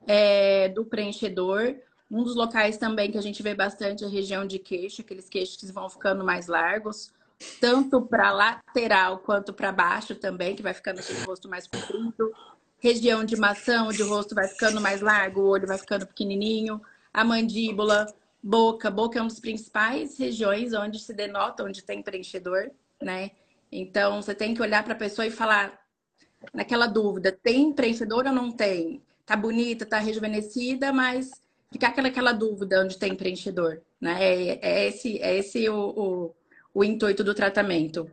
é, 0.07 0.71
do 0.71 0.87
preenchedor. 0.87 1.77
Um 2.11 2.23
dos 2.23 2.37
locais 2.37 2.77
também 2.77 3.11
que 3.11 3.19
a 3.19 3.23
gente 3.23 3.43
vê 3.43 3.55
bastante 3.55 4.05
é 4.05 4.07
a 4.07 4.11
região 4.11 4.47
de 4.47 4.59
queixo, 4.59 5.03
aqueles 5.03 5.29
queixos 5.29 5.57
que 5.57 5.67
vão 5.73 5.89
ficando 5.91 6.25
mais 6.25 6.47
largos, 6.47 7.13
tanto 7.61 8.01
para 8.01 8.33
lateral 8.33 9.19
quanto 9.19 9.53
para 9.53 9.73
baixo 9.73 10.15
também, 10.15 10.55
que 10.55 10.63
vai 10.63 10.73
ficando 10.73 11.01
aquele 11.01 11.23
rosto 11.25 11.49
mais 11.49 11.67
comprido. 11.67 12.33
Região 12.79 13.25
de 13.25 13.37
maçã, 13.37 13.83
onde 13.83 14.03
o 14.03 14.09
rosto 14.09 14.35
vai 14.35 14.47
ficando 14.47 14.81
mais 14.81 15.01
largo, 15.01 15.41
o 15.41 15.49
olho 15.49 15.67
vai 15.67 15.79
ficando 15.79 16.07
pequenininho. 16.07 16.81
A 17.13 17.25
mandíbula, 17.25 18.07
boca. 18.43 18.91
Boca 18.91 19.19
é 19.19 19.23
uma 19.23 19.29
das 19.29 19.41
principais 19.41 20.19
regiões 20.19 20.73
onde 20.73 21.01
se 21.01 21.13
denota 21.13 21.65
onde 21.65 21.83
tem 21.83 22.03
preenchedor, 22.03 22.71
né? 23.03 23.33
Então, 23.73 24.23
você 24.23 24.35
tem 24.35 24.55
que 24.55 24.63
olhar 24.63 24.85
para 24.85 24.93
a 24.93 24.97
pessoa 24.97 25.27
e 25.27 25.31
falar 25.31 25.77
naquela 26.55 26.87
dúvida, 26.87 27.33
tem 27.33 27.73
preenchedor 27.73 28.27
ou 28.27 28.33
não 28.33 28.53
tem? 28.53 29.03
Tá 29.25 29.35
bonita, 29.37 29.85
tá 29.85 29.99
rejuvenescida, 29.99 30.93
mas 30.93 31.31
ficar 31.73 31.89
aquela, 31.89 32.09
aquela 32.09 32.33
dúvida 32.33 32.83
onde 32.83 32.99
tem 32.99 33.15
preenchedor, 33.15 33.81
né? 34.01 34.17
É, 34.21 34.59
é 34.63 34.89
esse, 34.89 35.19
é 35.21 35.37
esse 35.37 35.69
o, 35.69 35.77
o, 35.77 36.35
o, 36.75 36.85
intuito 36.85 37.25
do 37.25 37.35
tratamento, 37.35 38.11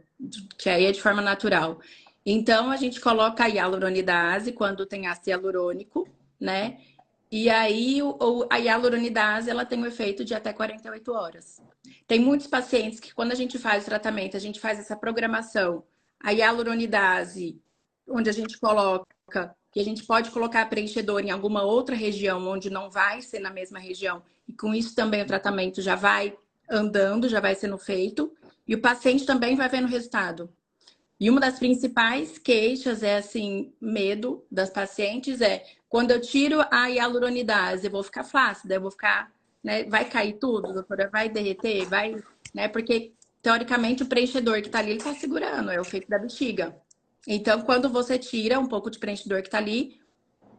que 0.58 0.70
aí 0.70 0.86
é 0.86 0.92
de 0.92 1.02
forma 1.02 1.22
natural. 1.22 1.80
Então, 2.26 2.72
a 2.72 2.78
gente 2.78 3.02
coloca 3.02 3.44
a 3.44 3.48
hialuronidase 3.48 4.54
quando 4.54 4.86
tem 4.86 5.08
ácido 5.08 5.30
hialurônico, 5.30 6.08
né? 6.40 6.78
E 7.32 7.50
aí, 7.50 8.02
o, 8.02 8.48
a 8.50 8.58
hialuronidase, 8.58 9.50
ela 9.50 9.66
tem 9.66 9.80
um 9.80 9.86
efeito 9.86 10.24
de 10.24 10.34
até 10.34 10.54
48 10.54 11.12
horas. 11.12 11.62
Tem 12.08 12.20
muitos 12.20 12.48
pacientes 12.48 13.00
que, 13.00 13.14
quando 13.14 13.32
a 13.32 13.36
gente 13.36 13.58
faz 13.58 13.84
o 13.84 13.88
tratamento, 13.88 14.38
a 14.38 14.40
gente 14.40 14.60
faz 14.60 14.80
essa 14.80 14.96
programação, 14.96 15.84
a 16.20 16.32
hialuronidase, 16.32 17.60
onde 18.08 18.30
a 18.30 18.34
gente 18.34 18.60
coloca, 18.60 19.56
que 19.74 19.80
a 19.80 19.84
gente 19.84 20.04
pode 20.04 20.30
colocar 20.30 20.70
preenchedor 20.70 21.22
em 21.22 21.32
alguma 21.32 21.64
outra 21.64 21.96
região, 21.96 22.48
onde 22.48 22.70
não 22.70 22.92
vai 22.92 23.22
ser 23.22 23.40
na 23.40 23.50
mesma 23.50 23.80
região, 23.80 24.22
e 24.48 24.54
com 24.54 24.74
isso 24.74 24.96
também 24.96 25.24
o 25.24 25.28
tratamento 25.28 25.82
já 25.82 25.96
vai 25.96 26.38
andando, 26.70 27.28
já 27.28 27.40
vai 27.40 27.56
sendo 27.56 27.78
feito, 27.78 28.32
e 28.68 28.76
o 28.76 28.82
paciente 28.82 29.26
também 29.26 29.56
vai 29.56 29.68
vendo 29.68 29.88
resultado. 29.88 30.50
E 31.20 31.30
uma 31.30 31.40
das 31.40 31.58
principais 31.58 32.38
queixas 32.38 33.02
é 33.02 33.18
assim, 33.18 33.74
medo 33.82 34.46
das 34.52 34.70
pacientes 34.70 35.42
é 35.42 35.64
quando 35.90 36.12
eu 36.12 36.22
tiro 36.22 36.64
a 36.72 36.88
hialuronidase, 36.88 37.86
eu 37.86 37.92
vou 37.92 38.04
ficar 38.04 38.24
flácida, 38.24 38.76
eu 38.76 38.82
vou 38.82 38.92
ficar, 38.92 39.32
né? 39.64 39.84
Vai 39.86 40.06
cair 40.06 40.34
tudo, 40.34 40.74
doutora? 40.74 41.10
Vai 41.12 41.30
derreter? 41.30 41.86
Vai, 41.86 42.16
né? 42.54 42.68
Porque 42.68 43.14
teoricamente 43.42 44.04
o 44.04 44.08
preenchedor 44.08 44.62
que 44.62 44.68
está 44.68 44.80
ali, 44.80 44.92
ele 44.92 44.98
está 44.98 45.14
segurando, 45.14 45.72
é 45.72 45.78
o 45.78 45.82
efeito 45.82 46.10
da 46.10 46.18
bexiga. 46.18 46.76
Então, 47.28 47.62
quando 47.62 47.90
você 47.90 48.20
tira 48.20 48.60
um 48.60 48.68
pouco 48.68 48.90
de 48.90 49.00
preenchedor 49.00 49.42
que 49.42 49.48
está 49.48 49.58
ali, 49.58 50.00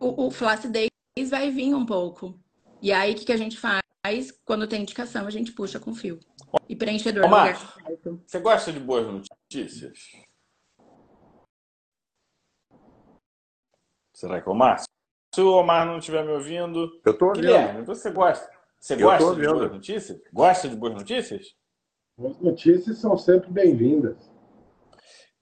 o, 0.00 0.26
o 0.26 0.30
flacidez 0.30 0.88
vai 1.28 1.50
vir 1.50 1.74
um 1.74 1.84
pouco. 1.84 2.38
E 2.80 2.92
aí, 2.92 3.12
o 3.12 3.16
que, 3.16 3.24
que 3.24 3.32
a 3.32 3.36
gente 3.36 3.58
faz? 3.58 3.82
Quando 4.44 4.66
tem 4.66 4.82
indicação, 4.82 5.26
a 5.26 5.30
gente 5.30 5.52
puxa 5.52 5.78
com 5.78 5.94
fio. 5.94 6.18
E 6.68 6.76
preenchedor 6.76 7.24
Omar, 7.24 7.58
Você 8.26 8.40
gosta 8.40 8.72
de 8.72 8.80
boas 8.80 9.06
notícias? 9.06 9.98
Será 14.14 14.40
que 14.40 14.48
é 14.48 14.52
o 14.52 14.54
Márcio? 14.54 14.86
Se 15.34 15.40
o 15.40 15.50
Omar 15.50 15.86
não 15.86 15.98
estiver 15.98 16.24
me 16.24 16.32
ouvindo. 16.32 17.00
Eu 17.04 17.12
estou 17.12 17.28
ouvindo. 17.28 17.46
Guilherme, 17.46 17.84
você 17.84 18.10
gosta? 18.10 18.48
Você 18.78 18.96
gosta 18.96 19.34
de 19.34 19.46
boas 19.46 19.72
notícias? 19.72 20.20
Gosta 20.32 20.68
de 20.68 20.76
boas 20.76 20.94
notícias? 20.94 21.54
As 22.18 22.38
notícias 22.38 22.98
são 22.98 23.18
sempre 23.18 23.50
bem-vindas. 23.50 24.33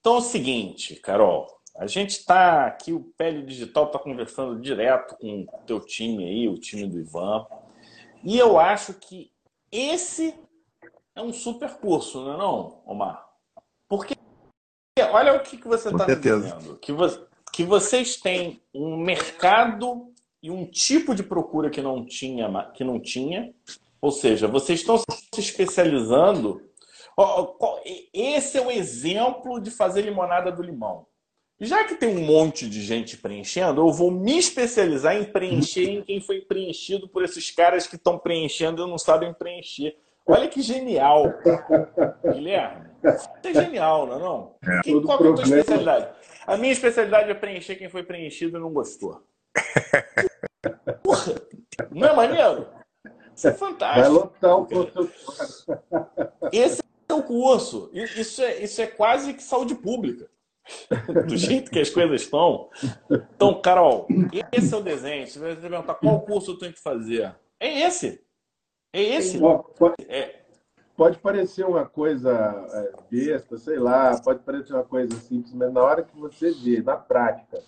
Então 0.03 0.15
é 0.15 0.17
o 0.17 0.21
seguinte, 0.21 0.97
Carol. 0.97 1.47
A 1.77 1.87
gente 1.87 2.09
está 2.09 2.65
aqui, 2.65 2.91
o 2.91 2.99
Pele 3.17 3.41
Digital 3.41 3.85
está 3.85 3.97
conversando 3.97 4.59
direto 4.59 5.15
com 5.15 5.43
o 5.43 5.65
teu 5.65 5.79
time 5.79 6.25
aí, 6.25 6.49
o 6.49 6.59
time 6.59 6.85
do 6.85 6.99
Ivan. 6.99 7.47
E 8.21 8.37
eu 8.37 8.59
acho 8.59 8.95
que 8.95 9.31
esse 9.71 10.35
é 11.15 11.21
um 11.21 11.31
super 11.31 11.75
curso, 11.75 12.21
não 12.21 12.33
é 12.33 12.37
não, 12.37 12.83
Omar? 12.85 13.25
Porque 13.87 14.13
olha 15.09 15.35
o 15.35 15.39
que, 15.39 15.55
que 15.55 15.69
você 15.69 15.87
está 15.87 16.05
dizendo. 16.05 16.77
Que 16.79 16.91
você, 16.91 17.25
que 17.53 17.63
vocês 17.63 18.17
têm 18.17 18.61
um 18.73 18.97
mercado 18.97 20.11
e 20.41 20.51
um 20.51 20.65
tipo 20.65 21.15
de 21.15 21.23
procura 21.23 21.69
que 21.69 21.81
não 21.81 22.05
tinha, 22.05 22.51
que 22.73 22.83
não 22.83 22.99
tinha. 22.99 23.53
Ou 24.01 24.11
seja, 24.11 24.49
vocês 24.49 24.81
estão 24.81 24.97
se 24.97 25.39
especializando. 25.39 26.61
Esse 28.13 28.57
é 28.57 28.61
o 28.61 28.71
exemplo 28.71 29.59
de 29.59 29.71
fazer 29.71 30.01
limonada 30.01 30.51
do 30.51 30.63
limão. 30.63 31.05
Já 31.59 31.83
que 31.85 31.95
tem 31.95 32.09
um 32.09 32.25
monte 32.25 32.67
de 32.67 32.81
gente 32.81 33.17
preenchendo, 33.17 33.81
eu 33.81 33.91
vou 33.91 34.11
me 34.11 34.37
especializar 34.37 35.15
em 35.15 35.23
preencher 35.23 35.89
em 35.89 36.01
quem 36.01 36.19
foi 36.19 36.41
preenchido 36.41 37.07
por 37.07 37.23
esses 37.23 37.51
caras 37.51 37.87
que 37.87 37.95
estão 37.95 38.17
preenchendo 38.17 38.83
e 38.83 38.89
não 38.89 38.97
sabem 38.97 39.33
preencher. 39.33 39.95
Olha 40.25 40.47
que 40.47 40.61
genial, 40.61 41.33
Guilherme. 42.23 42.89
Isso 43.03 43.29
é 43.43 43.53
genial, 43.53 44.07
não 44.07 44.15
é? 44.15 44.19
Não? 44.19 44.55
É, 44.63 45.01
qual 45.01 45.25
é 45.25 45.29
a 45.29 45.33
tua 45.33 45.43
especialidade? 45.43 46.09
A 46.47 46.57
minha 46.57 46.73
especialidade 46.73 47.29
é 47.29 47.33
preencher 47.33 47.75
quem 47.75 47.89
foi 47.89 48.03
preenchido 48.03 48.57
e 48.57 48.61
não 48.61 48.71
gostou. 48.71 49.21
Porra, 51.03 51.35
não 51.91 52.07
é 52.07 52.13
maneiro? 52.13 52.67
Isso 53.35 53.47
é 53.47 53.53
fantástico. 53.53 54.01
Vai 54.01 54.09
lotar 54.09 54.57
o 54.57 54.67
Esse 56.51 56.81
o 57.13 57.23
curso. 57.23 57.89
Isso 57.93 58.41
é, 58.41 58.63
isso 58.63 58.81
é 58.81 58.87
quase 58.87 59.33
que 59.33 59.43
saúde 59.43 59.75
pública. 59.75 60.29
Do 61.27 61.35
jeito 61.35 61.69
que 61.69 61.79
as 61.79 61.89
coisas 61.89 62.21
estão. 62.21 62.69
Então, 63.35 63.61
Carol, 63.61 64.07
esse 64.51 64.73
é 64.73 64.77
o 64.77 64.81
desenho. 64.81 65.27
Você 65.27 65.39
vai 65.39 65.55
perguntar 65.55 65.95
qual 65.95 66.21
curso 66.21 66.51
eu 66.51 66.57
tenho 66.57 66.73
que 66.73 66.79
fazer. 66.79 67.35
É 67.59 67.81
esse. 67.81 68.21
É 68.93 69.01
esse. 69.01 69.39
É, 70.07 70.43
pode 70.95 71.17
parecer 71.19 71.65
uma 71.65 71.85
coisa 71.85 72.31
é, 72.71 72.93
besta, 73.09 73.57
sei 73.57 73.77
lá, 73.77 74.19
pode 74.21 74.39
parecer 74.39 74.73
uma 74.73 74.83
coisa 74.83 75.15
simples, 75.17 75.53
mas 75.53 75.73
na 75.73 75.81
hora 75.81 76.03
que 76.03 76.15
você 76.17 76.51
vê, 76.51 76.81
na 76.81 76.95
prática, 76.95 77.61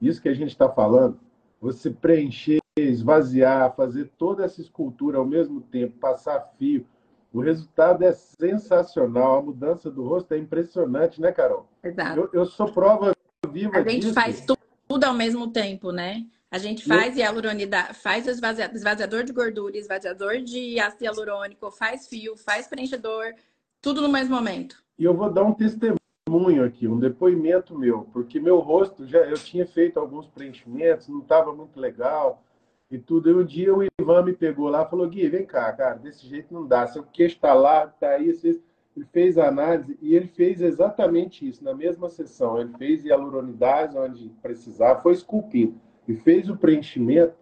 isso 0.00 0.22
que 0.22 0.28
a 0.28 0.34
gente 0.34 0.50
está 0.50 0.68
falando, 0.68 1.18
você 1.60 1.90
preencher, 1.90 2.60
esvaziar, 2.78 3.74
fazer 3.74 4.12
toda 4.16 4.44
essa 4.44 4.60
escultura 4.60 5.18
ao 5.18 5.26
mesmo 5.26 5.60
tempo, 5.60 5.98
passar 5.98 6.52
fio, 6.56 6.86
o 7.32 7.40
resultado 7.40 8.04
é 8.04 8.12
sensacional. 8.12 9.38
A 9.38 9.42
mudança 9.42 9.90
do 9.90 10.02
rosto 10.06 10.32
é 10.32 10.38
impressionante, 10.38 11.20
né, 11.20 11.32
Carol? 11.32 11.68
Exato. 11.82 12.20
Eu, 12.20 12.30
eu 12.32 12.46
sou 12.46 12.72
prova 12.72 13.14
viva 13.50 13.82
disso. 13.82 13.88
A 13.88 13.90
gente 13.90 14.02
disso. 14.02 14.14
faz 14.14 14.46
tudo 14.88 15.04
ao 15.04 15.14
mesmo 15.14 15.48
tempo, 15.48 15.92
né? 15.92 16.24
A 16.50 16.56
gente 16.56 16.86
faz 16.86 17.14
hialuronidade, 17.14 17.92
faz 17.92 18.26
esvaziador 18.26 19.22
de 19.22 19.34
gordura, 19.34 19.76
esvaziador 19.76 20.38
de 20.38 20.80
ácido 20.80 21.04
hialurônico, 21.04 21.70
faz 21.70 22.06
fio, 22.08 22.38
faz 22.38 22.66
preenchedor, 22.66 23.34
tudo 23.82 24.00
no 24.00 24.08
mesmo 24.08 24.34
momento. 24.34 24.82
E 24.98 25.04
eu 25.04 25.12
vou 25.12 25.30
dar 25.30 25.44
um 25.44 25.52
testemunho 25.52 26.64
aqui, 26.64 26.88
um 26.88 26.98
depoimento 26.98 27.78
meu, 27.78 28.08
porque 28.14 28.40
meu 28.40 28.60
rosto 28.60 29.06
já 29.06 29.18
eu 29.18 29.34
tinha 29.34 29.66
feito 29.66 30.00
alguns 30.00 30.26
preenchimentos, 30.26 31.06
não 31.08 31.20
estava 31.20 31.54
muito 31.54 31.78
legal 31.78 32.42
e 32.90 32.98
tudo. 32.98 33.30
E 33.30 33.34
um 33.34 33.44
dia 33.44 33.74
o 33.74 33.82
Ivan 34.00 34.22
me 34.22 34.32
pegou 34.32 34.68
lá 34.68 34.84
falou: 34.86 35.08
Gui, 35.08 35.28
vem 35.28 35.46
cá, 35.46 35.72
cara, 35.72 35.94
desse 35.94 36.26
jeito 36.26 36.52
não 36.52 36.66
dá. 36.66 36.86
Seu 36.86 37.02
queixo 37.02 37.36
está 37.36 37.54
lá, 37.54 37.84
está 37.84 38.10
aí. 38.10 38.28
Ele 38.28 39.06
fez 39.12 39.38
a 39.38 39.48
análise 39.48 39.96
e 40.02 40.14
ele 40.14 40.26
fez 40.26 40.60
exatamente 40.60 41.48
isso 41.48 41.62
na 41.62 41.74
mesma 41.74 42.08
sessão. 42.08 42.58
Ele 42.58 42.72
fez 42.76 43.04
hialuronidase 43.04 43.96
onde 43.96 44.28
precisava, 44.42 45.00
foi 45.00 45.12
esculpindo 45.12 45.80
e 46.08 46.16
fez 46.16 46.48
o 46.48 46.56
preenchimento, 46.56 47.34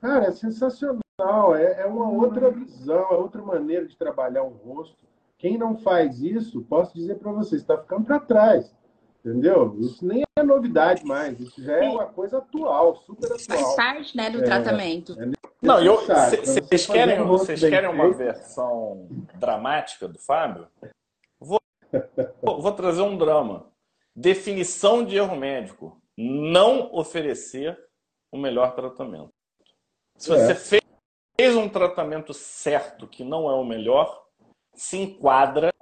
cara, 0.00 0.26
é 0.26 0.32
sensacional. 0.32 1.02
É, 1.54 1.82
é 1.82 1.86
uma 1.86 2.10
outra 2.10 2.50
visão, 2.50 3.06
é 3.10 3.14
outra 3.14 3.42
maneira 3.42 3.86
de 3.86 3.96
trabalhar 3.96 4.42
um 4.42 4.48
rosto. 4.48 4.96
Quem 5.38 5.58
não 5.58 5.76
faz 5.76 6.20
isso, 6.22 6.62
posso 6.62 6.94
dizer 6.94 7.16
para 7.16 7.30
você, 7.30 7.56
está 7.56 7.76
ficando 7.76 8.06
para 8.06 8.18
trás. 8.18 8.74
Entendeu? 9.24 9.74
Isso 9.80 10.06
nem 10.06 10.22
é 10.36 10.42
novidade 10.42 11.02
mais, 11.02 11.40
isso 11.40 11.62
já 11.62 11.78
é 11.82 11.88
uma 11.88 12.04
coisa 12.04 12.38
atual, 12.38 12.96
super 12.96 13.32
atual. 13.32 13.58
Faz 13.58 13.74
parte 13.74 14.14
né, 14.14 14.28
do 14.28 14.40
é, 14.40 14.42
tratamento. 14.42 15.18
É 15.18 15.44
não, 15.62 15.82
eu, 15.82 15.96
vocês 15.96 16.86
querem, 16.86 17.24
vocês 17.24 17.60
querem 17.60 17.88
uma 17.88 18.12
versão 18.12 19.08
dramática 19.36 20.06
do 20.06 20.18
Fábio? 20.18 20.68
Vou, 21.40 21.58
vou 22.42 22.72
trazer 22.72 23.00
um 23.00 23.16
drama. 23.16 23.72
Definição 24.14 25.02
de 25.02 25.16
erro 25.16 25.34
médico. 25.34 25.98
Não 26.16 26.94
oferecer 26.94 27.78
o 28.30 28.36
melhor 28.36 28.74
tratamento. 28.74 29.32
Se 30.18 30.28
você 30.28 30.52
é. 30.52 30.54
fez 30.54 31.56
um 31.56 31.68
tratamento 31.68 32.34
certo 32.34 33.08
que 33.08 33.24
não 33.24 33.48
é 33.48 33.54
o 33.54 33.64
melhor, 33.64 34.22
se 34.74 34.98
enquadra 34.98 35.72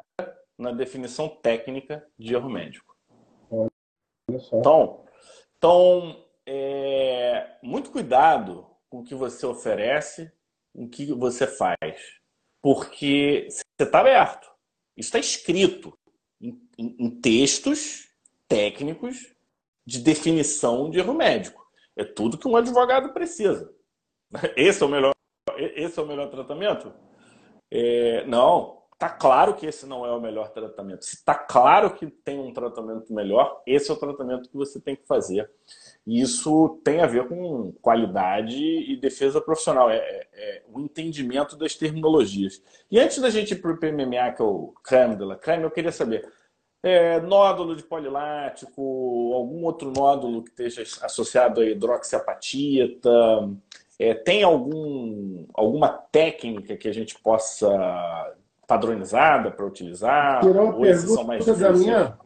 na 0.56 0.70
definição 0.70 1.28
técnica 1.28 2.06
de 2.16 2.34
erro 2.34 2.48
médico. 2.48 2.91
Então, 4.52 5.04
então 5.56 6.24
é, 6.46 7.56
muito 7.62 7.90
cuidado 7.90 8.66
com 8.88 9.00
o 9.00 9.04
que 9.04 9.14
você 9.14 9.46
oferece, 9.46 10.32
com 10.74 10.84
o 10.84 10.88
que 10.88 11.12
você 11.12 11.46
faz. 11.46 12.20
Porque 12.60 13.48
você 13.48 13.62
está 13.80 14.00
aberto. 14.00 14.50
Isso 14.96 15.08
está 15.08 15.18
escrito 15.18 15.96
em, 16.40 16.60
em, 16.78 16.96
em 16.98 17.10
textos 17.20 18.08
técnicos 18.46 19.34
de 19.84 19.98
definição 19.98 20.90
de 20.90 20.98
erro 20.98 21.14
médico. 21.14 21.66
É 21.96 22.04
tudo 22.04 22.38
que 22.38 22.48
um 22.48 22.56
advogado 22.56 23.12
precisa. 23.12 23.72
Esse 24.56 24.82
é 24.82 24.86
o 24.86 24.88
melhor, 24.88 25.12
esse 25.58 25.98
é 25.98 26.02
o 26.02 26.06
melhor 26.06 26.30
tratamento? 26.30 26.92
É, 27.70 28.24
não, 28.26 28.81
tá 29.02 29.08
claro 29.08 29.54
que 29.54 29.66
esse 29.66 29.84
não 29.84 30.06
é 30.06 30.12
o 30.12 30.20
melhor 30.20 30.50
tratamento. 30.50 31.04
Se 31.04 31.24
tá 31.24 31.34
claro 31.34 31.92
que 31.92 32.06
tem 32.06 32.38
um 32.38 32.52
tratamento 32.52 33.12
melhor, 33.12 33.60
esse 33.66 33.90
é 33.90 33.92
o 33.92 33.96
tratamento 33.96 34.48
que 34.48 34.56
você 34.56 34.80
tem 34.80 34.94
que 34.94 35.04
fazer. 35.04 35.50
E 36.06 36.20
isso 36.20 36.80
tem 36.84 37.00
a 37.00 37.06
ver 37.08 37.26
com 37.26 37.72
qualidade 37.82 38.56
e 38.56 38.96
defesa 38.96 39.40
profissional, 39.40 39.90
é, 39.90 39.96
é, 39.96 40.28
é 40.34 40.62
o 40.72 40.78
entendimento 40.78 41.56
das 41.56 41.74
terminologias. 41.74 42.62
E 42.88 43.00
antes 43.00 43.18
da 43.18 43.28
gente 43.28 43.54
ir 43.54 43.56
para 43.60 43.72
o 43.72 43.76
PMMA, 43.76 44.34
que 44.36 44.40
é 44.40 44.44
o 44.44 44.72
creme 44.84 45.16
de 45.16 45.24
la 45.24 45.34
creme, 45.34 45.64
eu 45.64 45.70
queria 45.72 45.90
saber, 45.90 46.30
é, 46.80 47.20
nódulo 47.20 47.74
de 47.74 47.82
polilático, 47.82 49.32
algum 49.34 49.64
outro 49.64 49.90
nódulo 49.90 50.44
que 50.44 50.50
esteja 50.50 50.82
associado 51.04 51.60
a 51.60 51.64
hidroxiapatita? 51.64 53.10
É, 53.98 54.14
tem 54.14 54.42
algum, 54.42 55.46
alguma 55.54 55.88
técnica 55.88 56.76
que 56.76 56.88
a 56.88 56.92
gente 56.92 57.16
possa 57.20 58.21
padronizada 58.72 59.50
para 59.50 59.66
utilizar? 59.66 60.40
Tirou 60.40 60.70
a 60.70 60.72
pergunta 60.72 61.54
da 61.54 61.72
minha... 61.72 62.18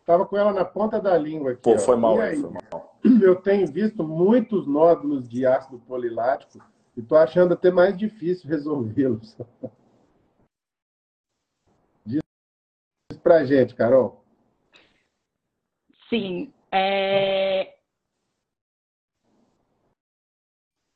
Estava 0.00 0.26
com 0.26 0.36
ela 0.36 0.52
na 0.52 0.66
ponta 0.66 1.00
da 1.00 1.16
língua 1.16 1.52
aqui. 1.52 1.62
Pô, 1.62 1.78
foi 1.78 1.96
mal, 1.96 2.20
aí, 2.20 2.36
foi 2.36 2.50
mal. 2.50 2.98
Eu 3.22 3.36
tenho 3.36 3.66
visto 3.66 4.04
muitos 4.04 4.66
nódulos 4.66 5.26
de 5.26 5.46
ácido 5.46 5.78
polilático 5.78 6.62
e 6.94 7.00
estou 7.00 7.16
achando 7.16 7.54
até 7.54 7.70
mais 7.70 7.96
difícil 7.96 8.50
resolvê-los. 8.50 9.34
para 13.24 13.36
a 13.36 13.44
gente, 13.44 13.74
Carol. 13.74 14.22
Sim. 16.10 16.52
É... 16.70 17.74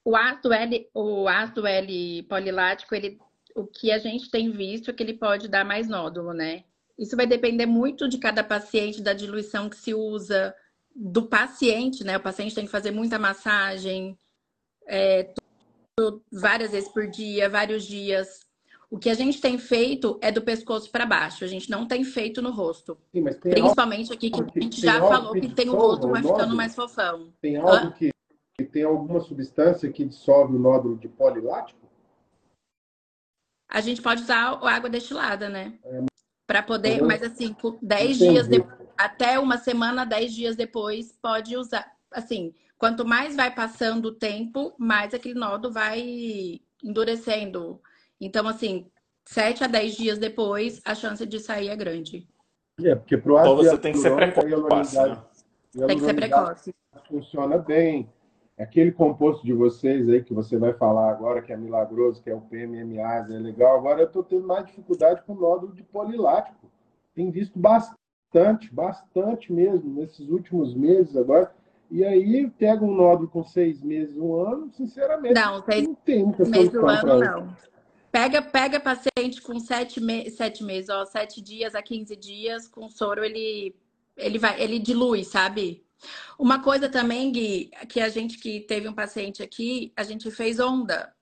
O 0.05 0.15
ácido 0.15 0.53
L, 0.53 0.91
o 0.95 1.27
ácido 1.27 1.67
L 1.67 2.23
polilático, 2.25 2.95
ele, 2.95 3.19
o 3.59 3.67
que 3.67 3.91
a 3.91 3.99
gente 3.99 4.31
tem 4.31 4.51
visto 4.51 4.91
é 4.91 4.93
que 4.93 5.03
ele 5.03 5.15
pode 5.15 5.49
dar 5.49 5.65
mais 5.65 5.89
nódulo, 5.89 6.33
né? 6.33 6.65
Isso 6.97 7.17
vai 7.17 7.27
depender 7.27 7.67
muito 7.67 8.09
de 8.09 8.19
cada 8.19 8.43
paciente, 8.45 9.03
da 9.03 9.13
diluição 9.13 9.69
que 9.69 9.77
se 9.77 9.95
usa, 9.95 10.55
do 10.95 11.27
paciente, 11.27 12.05
né? 12.05 12.17
O 12.17 12.23
paciente 12.23 12.55
tem 12.55 12.65
que 12.65 12.71
fazer 12.71 12.91
muita 12.91 13.19
massagem, 13.19 14.17
é, 14.87 15.33
várias 16.33 16.71
vezes 16.71 16.89
por 16.89 17.09
dia, 17.09 17.49
vários 17.49 17.85
dias. 17.85 18.47
O 18.91 18.99
que 18.99 19.11
a 19.11 19.15
gente 19.15 19.41
tem 19.41 19.59
feito 19.59 20.19
é 20.23 20.33
do 20.33 20.41
pescoço 20.41 20.91
para 20.91 21.05
baixo. 21.05 21.45
A 21.45 21.49
gente 21.49 21.69
não 21.69 21.87
tem 21.87 22.05
feito 22.05 22.41
no 22.41 22.51
rosto. 22.51 22.97
Sim, 23.13 23.23
Principalmente 23.25 24.13
aqui 24.13 24.31
que 24.31 24.41
a 24.41 24.61
gente 24.61 24.81
já 24.81 24.99
falou 25.01 25.33
que, 25.33 25.41
que 25.43 25.49
tem 25.51 25.69
o 25.69 25.77
rosto 25.77 26.09
vai 26.09 26.23
ficando 26.23 26.57
mais 26.57 26.75
fofão. 26.75 27.33
Tem 27.41 27.57
algo 27.57 27.93
que, 27.93 28.11
que, 28.57 28.65
tem 28.65 28.85
alguma 28.85 29.21
substância 29.21 29.91
que 29.93 30.05
dissolve 30.05 30.57
o 30.57 30.59
nódulo 30.59 30.97
de 30.97 31.07
polilático? 31.07 31.88
A 33.69 33.81
gente 33.81 34.01
pode 34.01 34.23
usar 34.23 34.59
água 34.63 34.89
destilada, 34.89 35.49
né? 35.49 35.75
É, 35.85 36.05
para 36.47 36.63
poder, 36.63 37.03
mas 37.03 37.23
assim, 37.23 37.55
10 37.83 38.19
dias 38.19 38.49
de, 38.49 38.65
até 38.97 39.39
uma 39.39 39.59
semana, 39.59 40.07
10 40.07 40.33
dias 40.33 40.57
depois, 40.57 41.13
pode 41.21 41.57
usar. 41.57 41.87
Assim, 42.11 42.55
quanto 42.79 43.05
mais 43.05 43.37
vai 43.37 43.55
passando 43.55 44.07
o 44.07 44.15
tempo, 44.15 44.75
mais 44.79 45.13
aquele 45.13 45.39
nódulo 45.39 45.73
vai 45.73 46.61
endurecendo 46.83 47.81
então, 48.21 48.49
assim, 48.49 48.91
7 49.25 49.65
a 49.65 49.67
10 49.67 49.97
dias 49.97 50.19
depois, 50.19 50.81
a 50.85 50.95
chance 50.95 51.25
de 51.25 51.39
sair 51.39 51.69
é 51.69 51.77
grande. 51.77 52.29
É, 52.83 52.95
porque 52.95 53.17
para 53.17 53.33
o 53.33 53.39
Então 53.39 53.57
você 53.57 53.79
tem 53.79 53.93
que 53.93 53.99
ser 53.99 54.15
precoce. 54.15 54.97
Né? 54.97 55.23
Tem 55.87 55.99
que 55.99 56.05
ser 56.05 56.15
precoce. 56.15 56.75
Funciona 57.09 57.59
bem. 57.59 58.09
Aquele 58.59 58.91
composto 58.91 59.47
de 59.47 59.53
vocês 59.53 60.09
aí 60.09 60.23
que 60.23 60.35
você 60.35 60.57
vai 60.59 60.73
falar 60.73 61.11
agora, 61.11 61.41
que 61.41 61.53
é 61.53 61.57
milagroso, 61.57 62.21
que 62.21 62.29
é 62.29 62.35
o 62.35 62.41
PMMA, 62.41 63.27
é 63.31 63.39
legal. 63.39 63.79
Agora 63.79 64.01
eu 64.01 64.07
estou 64.07 64.25
tendo 64.25 64.47
mais 64.47 64.67
dificuldade 64.67 65.23
com 65.23 65.35
o 65.35 65.41
nódulo 65.41 65.73
de 65.73 65.85
polilático. 65.85 66.69
Tem 67.15 67.31
visto 67.31 67.57
bastante, 67.57 68.75
bastante 68.75 69.53
mesmo, 69.53 69.95
nesses 69.95 70.29
últimos 70.29 70.75
meses 70.75 71.17
agora. 71.17 71.53
E 71.89 72.05
aí 72.05 72.51
pega 72.59 72.85
um 72.85 72.95
nódulo 72.95 73.29
com 73.29 73.45
seis 73.45 73.81
meses, 73.81 74.17
um 74.17 74.35
ano, 74.35 74.71
sinceramente, 74.73 75.35
não, 75.35 75.65
seis 75.65 75.87
não 75.87 75.95
tem 75.95 76.25
muita 76.25 76.45
solução 76.45 76.83
para 76.83 77.17
não. 77.17 77.57
Pega, 78.11 78.43
pega 78.43 78.81
paciente 78.81 79.41
com 79.41 79.61
sete, 79.61 80.01
me 80.01 80.29
sete 80.31 80.65
meses, 80.65 80.91
ó, 80.91 81.05
sete 81.05 81.41
dias 81.41 81.75
a 81.75 81.83
15 81.83 82.17
dias, 82.17 82.67
com 82.67 82.89
soro 82.89 83.23
ele, 83.23 83.75
ele 84.17 84.39
vai, 84.39 84.61
ele 84.61 84.79
dilui, 84.79 85.25
sabe? 85.25 85.85
Uma 86.39 86.63
coisa 86.63 86.89
também, 86.89 87.33
Gui, 87.33 87.71
que 87.89 88.01
a 88.01 88.09
gente 88.09 88.39
que 88.39 88.61
teve 88.61 88.89
um 88.89 88.95
paciente 88.95 89.43
aqui, 89.43 89.93
a 89.97 90.03
gente 90.03 90.31
fez 90.31 90.61
onda. 90.61 91.13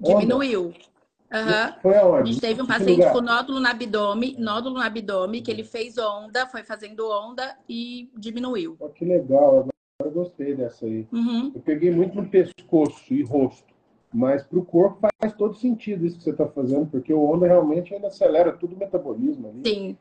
Diminuiu. 0.00 0.72
Uhum. 1.30 1.80
Foi 1.82 1.96
aonde? 1.96 2.22
A 2.22 2.24
gente 2.32 2.40
teve 2.40 2.62
um 2.62 2.66
paciente 2.66 3.10
com 3.10 3.20
nódulo 3.20 3.60
no 3.60 3.66
abdômen, 3.66 4.36
nódulo 4.38 4.76
no 4.76 4.80
abdômen, 4.80 5.42
que 5.42 5.50
ele 5.50 5.64
fez 5.64 5.98
onda, 5.98 6.46
foi 6.46 6.62
fazendo 6.62 7.08
onda 7.10 7.56
e 7.68 8.10
diminuiu. 8.16 8.76
Oh, 8.78 8.88
que 8.88 9.04
legal, 9.04 9.58
agora 9.58 9.70
eu 10.04 10.10
gostei 10.10 10.54
dessa 10.54 10.86
aí. 10.86 11.06
Uhum. 11.12 11.52
Eu 11.54 11.60
peguei 11.60 11.90
muito 11.90 12.14
no 12.14 12.28
pescoço 12.28 13.12
e 13.12 13.22
rosto. 13.22 13.76
Mas 14.12 14.42
para 14.42 14.58
o 14.58 14.64
corpo 14.64 15.06
faz 15.20 15.34
todo 15.34 15.54
sentido 15.54 16.06
isso 16.06 16.16
que 16.16 16.24
você 16.24 16.30
está 16.30 16.46
fazendo, 16.48 16.86
porque 16.86 17.12
o 17.12 17.22
onda 17.22 17.46
realmente 17.46 17.92
ainda 17.92 18.08
acelera 18.08 18.52
tudo 18.52 18.74
o 18.74 18.78
metabolismo 18.78 19.48
ali. 19.48 19.60
Sim. 19.66 19.98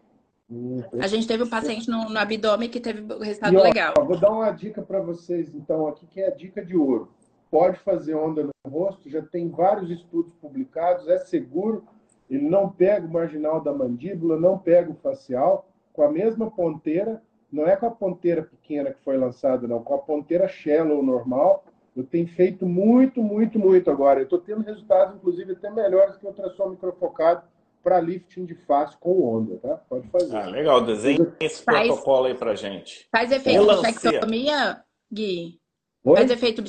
Hum, 0.50 0.82
a 1.00 1.08
gente 1.08 1.28
teve 1.28 1.44
um 1.44 1.50
paciente 1.50 1.90
no, 1.90 2.10
no 2.10 2.18
abdômen 2.18 2.70
que 2.70 2.80
teve 2.80 3.02
resultado 3.20 3.54
e, 3.54 3.58
ó, 3.58 3.64
legal. 3.64 3.94
Vou 4.06 4.18
dar 4.18 4.32
uma 4.32 4.50
dica 4.52 4.82
para 4.82 5.02
vocês, 5.02 5.54
então, 5.54 5.88
aqui, 5.88 6.06
que 6.08 6.22
é 6.22 6.28
a 6.28 6.36
dica 6.36 6.64
de 6.64 6.76
ouro. 6.76 7.12
Pode 7.52 7.80
fazer 7.80 8.16
onda 8.16 8.44
no 8.44 8.72
rosto, 8.72 9.10
já 9.10 9.22
tem 9.22 9.50
vários 9.50 9.90
estudos 9.90 10.34
publicados, 10.36 11.08
é 11.08 11.18
seguro, 11.18 11.84
ele 12.30 12.48
não 12.48 12.70
pega 12.70 13.06
o 13.06 13.12
marginal 13.12 13.62
da 13.62 13.74
mandíbula, 13.74 14.40
não 14.40 14.58
pega 14.58 14.92
o 14.92 14.96
facial, 14.96 15.70
com 15.94 16.04
a 16.04 16.12
mesma 16.12 16.50
ponteira, 16.52 17.22
não 17.52 17.66
é 17.66 17.76
com 17.76 17.86
a 17.86 17.92
ponteira 17.92 18.44
pequena 18.44 18.92
que 18.92 19.02
foi 19.02 19.18
lançada, 19.18 19.68
não, 19.68 19.82
com 19.82 19.96
a 19.96 20.00
ponteira 20.00 20.48
shallow 20.48 21.02
normal, 21.02 21.64
eu 21.96 22.04
tenho 22.04 22.28
feito 22.28 22.64
muito, 22.64 23.24
muito, 23.24 23.58
muito 23.58 23.90
agora. 23.90 24.20
Eu 24.20 24.26
estou 24.26 24.40
tendo 24.40 24.62
resultados, 24.62 25.16
inclusive, 25.16 25.54
até 25.54 25.72
melhores 25.72 26.16
que 26.16 26.26
o 26.26 26.30
ultrassom 26.30 26.70
microfocado 26.70 27.42
para 27.84 28.00
lifting 28.00 28.46
de 28.46 28.56
face 28.56 28.98
com 28.98 29.22
onda, 29.22 29.58
tá? 29.58 29.78
Pode 29.90 30.08
fazer. 30.10 30.36
Ah, 30.36 30.48
legal. 30.48 30.84
Desenhe 30.86 31.20
esse 31.40 31.64
faz, 31.64 31.88
protocolo 31.88 32.26
aí 32.26 32.36
para 32.36 32.56
gente. 32.56 33.08
Faz 33.12 33.32
efeito 33.32 33.66
de 33.66 33.82
sexomia, 33.82 34.84
Gui? 35.12 35.60
Faz 36.04 36.30
efeito 36.32 36.64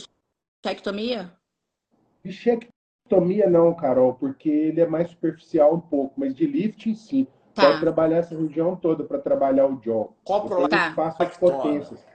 bichectomia? 0.62 1.32
Bichectomia 2.22 3.48
não, 3.48 3.74
Carol, 3.74 4.14
porque 4.14 4.48
ele 4.48 4.80
é 4.80 4.86
mais 4.86 5.10
superficial 5.10 5.74
um 5.74 5.80
pouco, 5.80 6.14
mas 6.16 6.34
de 6.34 6.46
lifting 6.46 6.94
sim. 6.94 7.26
Tá. 7.54 7.66
Pode 7.66 7.80
trabalhar 7.80 8.18
essa 8.18 8.36
região 8.36 8.76
toda 8.76 9.02
para 9.02 9.18
trabalhar 9.18 9.66
o 9.66 9.80
jaw. 9.82 10.16
Coprolactona. 10.24 10.88
Tá. 10.88 10.94
Faço 10.94 11.22
as 11.22 11.36
potências. 11.36 12.06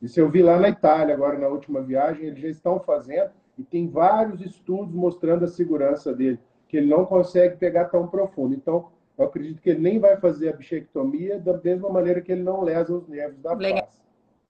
Isso 0.00 0.18
eu 0.18 0.28
vi 0.28 0.42
lá 0.42 0.58
na 0.58 0.68
Itália, 0.68 1.14
agora 1.14 1.38
na 1.38 1.48
última 1.48 1.80
viagem, 1.80 2.26
eles 2.26 2.40
já 2.40 2.48
estão 2.48 2.80
fazendo 2.80 3.30
e 3.56 3.62
tem 3.62 3.88
vários 3.88 4.40
estudos 4.40 4.94
mostrando 4.94 5.44
a 5.44 5.48
segurança 5.48 6.12
dele, 6.12 6.38
que 6.72 6.78
ele 6.78 6.86
não 6.86 7.04
consegue 7.04 7.58
pegar 7.58 7.84
tão 7.90 8.08
profundo. 8.08 8.54
Então, 8.54 8.88
eu 9.18 9.26
acredito 9.26 9.60
que 9.60 9.68
ele 9.68 9.80
nem 9.80 9.98
vai 9.98 10.16
fazer 10.16 10.48
a 10.48 10.56
bichectomia 10.56 11.38
da 11.38 11.52
mesma 11.52 11.90
maneira 11.90 12.22
que 12.22 12.32
ele 12.32 12.42
não 12.42 12.62
lesa 12.62 12.94
os 12.94 13.06
nervos 13.06 13.38
da 13.42 13.52
Legal. 13.52 13.84
face. 13.84 14.00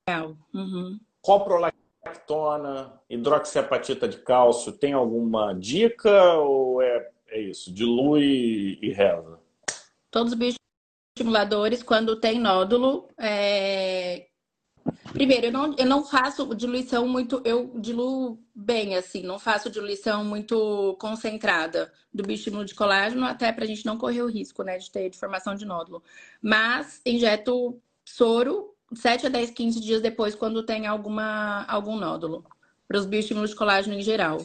Legal. 0.09 0.37
Uhum. 0.55 1.01
Coprolactona, 1.20 2.93
hidroxiapatita 3.11 4.07
de 4.07 4.18
cálcio, 4.18 4.70
tem 4.70 4.93
alguma 4.93 5.53
dica 5.53 6.35
ou 6.35 6.81
é, 6.81 7.11
é 7.31 7.41
isso? 7.41 7.75
Dilui 7.75 8.79
e 8.81 8.93
reza? 8.93 9.41
Todos 10.09 10.33
os 10.33 10.39
bioestimuladores, 10.39 11.83
quando 11.83 12.20
tem 12.20 12.39
nódulo, 12.39 13.09
é, 13.18 14.29
Primeiro, 15.12 15.47
eu 15.47 15.53
não, 15.53 15.74
eu 15.76 15.87
não 15.87 16.05
faço 16.05 16.55
diluição 16.55 17.07
muito, 17.07 17.43
eu 17.45 17.72
diluo 17.76 18.39
bem, 18.55 18.97
assim, 18.97 19.22
não 19.22 19.39
faço 19.39 19.70
diluição 19.70 20.24
muito 20.24 20.97
concentrada 21.01 21.93
do 22.12 22.22
bioestímulo 22.22 22.64
de 22.64 22.74
colágeno, 22.74 23.26
até 23.26 23.53
para 23.53 23.64
a 23.64 23.66
gente 23.66 23.85
não 23.85 23.99
correr 23.99 24.22
o 24.22 24.30
risco, 24.30 24.62
né, 24.62 24.78
de 24.78 24.91
ter 24.91 25.11
deformação 25.11 25.55
de 25.55 25.64
nódulo. 25.64 26.03
Mas 26.41 27.01
injeto 27.05 27.80
soro 28.05 28.74
7 28.95 29.26
a 29.26 29.28
10, 29.28 29.51
15 29.51 29.80
dias 29.80 30.01
depois, 30.01 30.35
quando 30.35 30.62
tem 30.62 30.87
alguma, 30.87 31.64
algum 31.66 31.97
nódulo, 31.97 32.45
para 32.87 32.99
os 32.99 33.07
bioestímulos 33.07 33.51
de 33.51 33.57
colágeno 33.57 33.95
em 33.95 34.03
geral. 34.03 34.39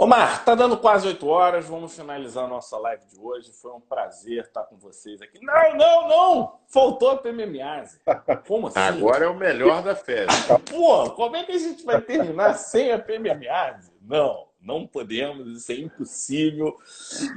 Omar, 0.00 0.44
tá 0.44 0.54
dando 0.54 0.78
quase 0.78 1.08
8 1.08 1.26
horas, 1.26 1.66
vamos 1.66 1.96
finalizar 1.96 2.44
a 2.44 2.46
nossa 2.46 2.78
live 2.78 3.04
de 3.06 3.18
hoje. 3.18 3.50
Foi 3.50 3.72
um 3.72 3.80
prazer 3.80 4.44
estar 4.44 4.62
com 4.62 4.76
vocês 4.76 5.20
aqui. 5.20 5.44
Não, 5.44 5.76
não, 5.76 6.08
não! 6.08 6.58
Faltou 6.68 7.10
a 7.10 7.16
PMMase. 7.16 7.98
Como 8.46 8.68
assim? 8.68 8.78
Agora 8.78 9.24
é 9.24 9.28
o 9.28 9.34
melhor 9.34 9.82
da 9.82 9.96
festa. 9.96 10.56
Pô, 10.60 11.10
como 11.10 11.34
é 11.34 11.42
que 11.42 11.50
a 11.50 11.58
gente 11.58 11.84
vai 11.84 12.00
terminar 12.00 12.54
sem 12.54 12.92
a 12.92 12.98
PMMase? 13.00 13.90
Não, 14.00 14.46
não 14.60 14.86
podemos, 14.86 15.48
isso 15.48 15.72
é 15.72 15.74
impossível. 15.74 16.76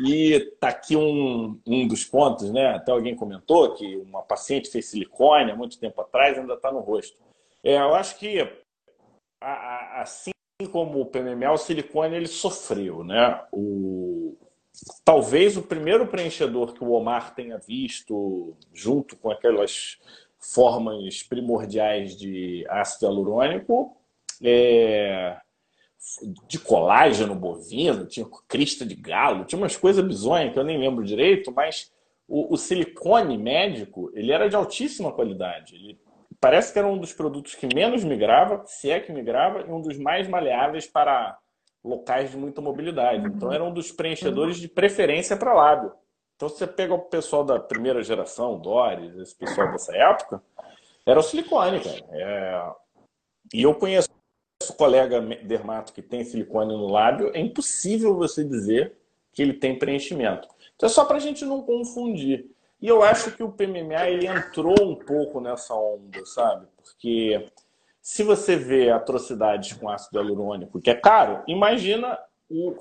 E 0.05 0.55
tá 0.59 0.67
aqui 0.67 0.95
um, 0.95 1.59
um 1.65 1.87
dos 1.87 2.05
pontos, 2.05 2.51
né? 2.51 2.75
Até 2.75 2.91
alguém 2.91 3.15
comentou 3.15 3.73
que 3.73 3.97
uma 3.97 4.21
paciente 4.21 4.69
fez 4.69 4.85
silicone 4.85 5.49
há 5.49 5.55
muito 5.55 5.79
tempo 5.79 5.99
atrás 5.99 6.37
ainda 6.37 6.53
está 6.53 6.71
no 6.71 6.81
rosto. 6.81 7.17
É, 7.63 7.77
eu 7.77 7.95
acho 7.95 8.19
que 8.19 8.47
assim 9.41 10.30
como 10.65 11.01
o 11.01 11.05
PMMA, 11.05 11.51
o 11.51 11.57
silicone 11.57 12.15
ele 12.15 12.27
sofreu, 12.27 13.03
né? 13.03 13.41
O... 13.51 14.37
Talvez 15.03 15.57
o 15.57 15.61
primeiro 15.61 16.07
preenchedor 16.07 16.73
que 16.73 16.83
o 16.83 16.91
Omar 16.91 17.35
tenha 17.35 17.57
visto, 17.57 18.55
junto 18.73 19.15
com 19.17 19.29
aquelas 19.29 19.99
formas 20.39 21.21
primordiais 21.23 22.17
de 22.17 22.65
ácido 22.69 23.05
hialurônico, 23.05 23.95
é... 24.43 25.37
de 26.47 26.57
colágeno 26.57 27.35
bovino, 27.35 28.07
tinha 28.07 28.25
crista 28.47 28.85
de 28.85 28.95
galo, 28.95 29.45
tinha 29.45 29.59
umas 29.59 29.77
coisas 29.77 30.05
bizonhas 30.05 30.53
que 30.53 30.59
eu 30.59 30.63
nem 30.63 30.79
lembro 30.79 31.05
direito, 31.05 31.51
mas 31.51 31.91
o, 32.27 32.53
o 32.53 32.57
silicone 32.57 33.37
médico 33.37 34.09
ele 34.13 34.31
era 34.31 34.49
de 34.49 34.55
altíssima 34.55 35.11
qualidade. 35.11 35.75
Ele 35.75 35.99
parece 36.41 36.73
que 36.73 36.79
era 36.79 36.87
um 36.87 36.97
dos 36.97 37.13
produtos 37.13 37.53
que 37.53 37.73
menos 37.73 38.03
migrava, 38.03 38.63
se 38.65 38.89
é 38.89 38.99
que 38.99 39.13
migrava, 39.13 39.61
e 39.61 39.71
um 39.71 39.79
dos 39.79 39.97
mais 39.97 40.27
maleáveis 40.27 40.87
para 40.87 41.37
locais 41.83 42.31
de 42.31 42.37
muita 42.37 42.59
mobilidade. 42.59 43.27
Então, 43.27 43.49
uhum. 43.49 43.53
era 43.53 43.63
um 43.63 43.73
dos 43.73 43.91
preenchedores 43.91 44.57
de 44.57 44.67
preferência 44.67 45.37
para 45.37 45.53
lábio. 45.53 45.93
Então, 46.35 46.49
você 46.49 46.65
pega 46.65 46.93
o 46.93 46.99
pessoal 46.99 47.43
da 47.43 47.59
primeira 47.59 48.01
geração, 48.01 48.59
Doris, 48.59 49.15
esse 49.17 49.35
pessoal 49.35 49.71
dessa 49.71 49.95
época, 49.95 50.41
era 51.05 51.19
o 51.19 51.23
silicone, 51.23 51.79
cara. 51.79 52.03
É... 52.11 52.71
E 53.53 53.61
eu 53.61 53.75
conheço 53.75 54.09
o 54.67 54.73
colega 54.73 55.21
dermato 55.21 55.93
que 55.93 56.01
tem 56.01 56.23
silicone 56.23 56.73
no 56.75 56.87
lábio, 56.87 57.31
é 57.35 57.39
impossível 57.39 58.15
você 58.15 58.43
dizer 58.43 58.95
que 59.31 59.41
ele 59.41 59.53
tem 59.53 59.77
preenchimento. 59.77 60.47
Então, 60.75 60.87
é 60.87 60.89
só 60.89 61.05
para 61.05 61.17
a 61.17 61.19
gente 61.19 61.45
não 61.45 61.61
confundir. 61.61 62.49
E 62.81 62.87
eu 62.87 63.03
acho 63.03 63.31
que 63.31 63.43
o 63.43 63.51
PMMA 63.51 64.09
ele 64.09 64.25
entrou 64.25 64.75
um 64.81 64.95
pouco 64.95 65.39
nessa 65.39 65.75
onda, 65.75 66.25
sabe? 66.25 66.67
Porque 66.75 67.47
se 68.01 68.23
você 68.23 68.55
vê 68.55 68.89
atrocidades 68.89 69.73
com 69.73 69.87
ácido 69.87 70.17
hialurônico, 70.17 70.81
que 70.81 70.89
é 70.89 70.95
caro, 70.95 71.43
imagina 71.47 72.17
o 72.49 72.75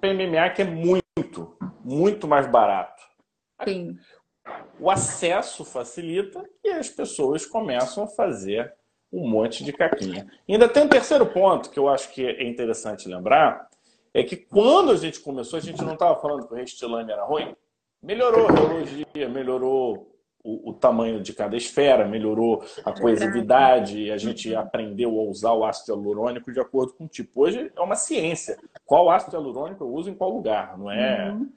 PMMA 0.00 0.50
que 0.50 0.62
é 0.62 0.64
muito, 0.64 1.56
muito 1.84 2.28
mais 2.28 2.46
barato. 2.46 3.02
Sim. 3.66 3.98
O 4.78 4.88
acesso 4.90 5.64
facilita 5.64 6.48
e 6.64 6.70
as 6.70 6.88
pessoas 6.88 7.44
começam 7.44 8.04
a 8.04 8.08
fazer 8.08 8.72
um 9.12 9.28
monte 9.28 9.64
de 9.64 9.72
caquinha. 9.72 10.30
E 10.48 10.52
ainda 10.52 10.68
tem 10.68 10.84
um 10.84 10.88
terceiro 10.88 11.26
ponto 11.26 11.70
que 11.70 11.78
eu 11.78 11.88
acho 11.88 12.10
que 12.10 12.24
é 12.24 12.44
interessante 12.48 13.08
lembrar, 13.08 13.68
é 14.14 14.22
que 14.22 14.36
quando 14.36 14.92
a 14.92 14.96
gente 14.96 15.20
começou, 15.20 15.58
a 15.58 15.62
gente 15.62 15.82
não 15.82 15.94
estava 15.94 16.20
falando 16.20 16.46
que 16.46 16.54
o 16.54 16.56
Restylane 16.56 17.10
era 17.10 17.24
ruim, 17.24 17.54
Melhorou 18.02 18.48
a 18.48 18.50
radiologia, 18.50 19.28
melhorou 19.28 20.12
o, 20.42 20.70
o, 20.70 20.74
tamanho 20.74 21.20
de 21.20 21.32
cada 21.32 21.56
esfera, 21.56 22.06
melhorou 22.06 22.64
a 22.84 22.92
coesividade, 22.92 24.10
a 24.10 24.16
gente 24.16 24.52
aprendeu 24.54 25.10
a 25.20 25.22
usar 25.22 25.52
o 25.52 25.64
ácido 25.64 25.92
hialurônico 25.92 26.52
de 26.52 26.58
acordo 26.58 26.94
com 26.94 27.04
o 27.04 27.08
tipo. 27.08 27.42
Hoje 27.42 27.70
é 27.76 27.80
uma 27.80 27.94
ciência. 27.94 28.58
Qual 28.84 29.08
ácido 29.08 29.36
hialurônico 29.36 29.84
eu 29.84 29.88
uso 29.88 30.10
em 30.10 30.14
qual 30.14 30.30
lugar? 30.30 30.76
Não 30.76 30.90
é, 30.90 31.30
uhum. 31.30 31.52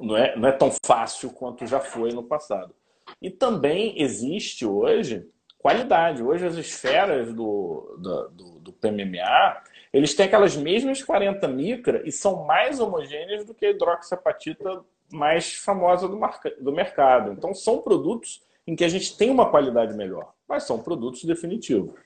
não, 0.00 0.16
é, 0.16 0.34
não 0.34 0.48
é 0.48 0.52
tão 0.52 0.70
fácil 0.84 1.30
quanto 1.30 1.66
já 1.66 1.78
foi 1.78 2.10
no 2.12 2.22
passado. 2.22 2.74
E 3.20 3.30
também 3.30 4.00
existe 4.00 4.64
hoje 4.64 5.28
qualidade. 5.58 6.22
Hoje 6.22 6.46
as 6.46 6.56
esferas 6.56 7.34
do, 7.34 7.98
do, 7.98 8.28
do, 8.30 8.60
do 8.60 8.72
PMMA, 8.72 9.62
eles 9.92 10.14
têm 10.14 10.24
aquelas 10.24 10.56
mesmas 10.56 11.02
40 11.02 11.46
micra 11.48 12.02
e 12.06 12.10
são 12.10 12.44
mais 12.44 12.80
homogêneas 12.80 13.44
do 13.44 13.54
que 13.54 13.66
a 13.66 13.70
hidroxapatita 13.70 14.82
mais 15.12 15.54
famosa 15.54 16.08
do, 16.08 16.18
do 16.60 16.72
mercado. 16.72 17.32
Então, 17.32 17.54
são 17.54 17.80
produtos 17.82 18.42
em 18.66 18.74
que 18.74 18.84
a 18.84 18.88
gente 18.88 19.16
tem 19.16 19.30
uma 19.30 19.50
qualidade 19.50 19.94
melhor, 19.94 20.32
mas 20.48 20.64
são 20.64 20.82
produtos 20.82 21.24
definitivos. 21.24 21.98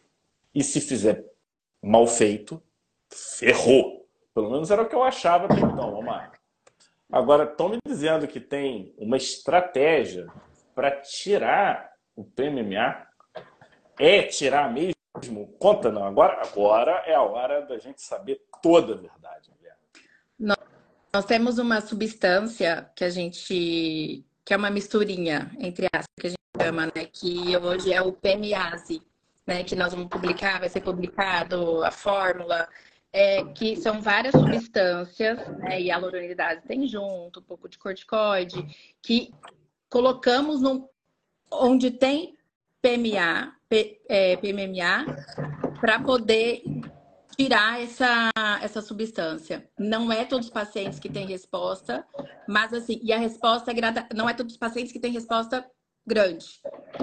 E 0.54 0.62
se 0.62 0.80
fizer 0.80 1.24
mal 1.82 2.06
feito, 2.06 2.62
ferrou. 3.10 4.06
Pelo 4.34 4.50
menos 4.50 4.70
era 4.70 4.82
o 4.82 4.88
que 4.88 4.94
eu 4.94 5.02
achava 5.02 5.46
até 5.46 5.60
então, 5.60 5.94
Omar. 5.94 6.32
Agora, 7.10 7.44
estão 7.44 7.68
me 7.68 7.78
dizendo 7.86 8.26
que 8.26 8.40
tem 8.40 8.94
uma 8.98 9.16
estratégia 9.16 10.26
para 10.74 10.90
tirar 10.90 11.92
o 12.14 12.24
PMMA? 12.24 13.06
É 13.98 14.22
tirar 14.22 14.72
mesmo? 14.72 14.94
Conta 15.58 15.90
não. 15.90 16.04
Agora, 16.04 16.42
agora 16.42 17.02
é 17.06 17.14
a 17.14 17.22
hora 17.22 17.62
da 17.62 17.78
gente 17.78 18.02
saber 18.02 18.42
toda 18.60 18.94
a 18.94 18.96
verdade. 18.96 19.56
Nós 21.16 21.24
temos 21.24 21.58
uma 21.58 21.80
substância 21.80 22.90
que 22.94 23.02
a 23.02 23.08
gente 23.08 24.22
que 24.44 24.52
é 24.52 24.56
uma 24.56 24.68
misturinha 24.68 25.50
entre 25.58 25.86
as 25.90 26.04
que 26.20 26.26
a 26.26 26.28
gente 26.28 26.62
chama, 26.62 26.92
né, 26.94 27.06
que 27.10 27.56
hoje 27.56 27.90
é 27.90 28.02
o 28.02 28.12
PMase, 28.12 29.00
né, 29.46 29.64
que 29.64 29.74
nós 29.74 29.94
vamos 29.94 30.08
publicar, 30.08 30.60
vai 30.60 30.68
ser 30.68 30.82
publicado 30.82 31.82
a 31.82 31.90
fórmula, 31.90 32.68
é, 33.10 33.42
que 33.44 33.76
são 33.76 34.02
várias 34.02 34.32
substâncias, 34.32 35.38
né, 35.56 35.80
e 35.80 35.90
a 35.90 35.96
hialuronidase 35.96 36.60
tem 36.68 36.86
junto, 36.86 37.40
um 37.40 37.44
pouco 37.44 37.66
de 37.66 37.78
corticoide, 37.78 38.66
que 39.00 39.32
colocamos 39.88 40.60
no, 40.60 40.86
onde 41.50 41.92
tem 41.92 42.36
PMA, 42.82 43.54
P, 43.70 44.02
é, 44.06 44.36
PMMA, 44.36 45.06
para 45.80 45.98
poder 45.98 46.62
tirar 47.36 47.82
essa, 47.82 48.30
essa 48.62 48.80
substância. 48.80 49.68
Não 49.78 50.10
é 50.10 50.24
todos 50.24 50.46
os 50.46 50.52
pacientes 50.52 50.98
que 50.98 51.08
têm 51.08 51.26
resposta, 51.26 52.06
mas 52.48 52.72
assim, 52.72 52.98
e 53.02 53.12
a 53.12 53.18
resposta 53.18 53.70
é 53.70 54.14
não 54.14 54.28
é 54.28 54.34
todos 54.34 54.54
os 54.54 54.58
pacientes 54.58 54.92
que 54.92 55.00
têm 55.00 55.12
resposta 55.12 55.64
grande, 56.06 56.60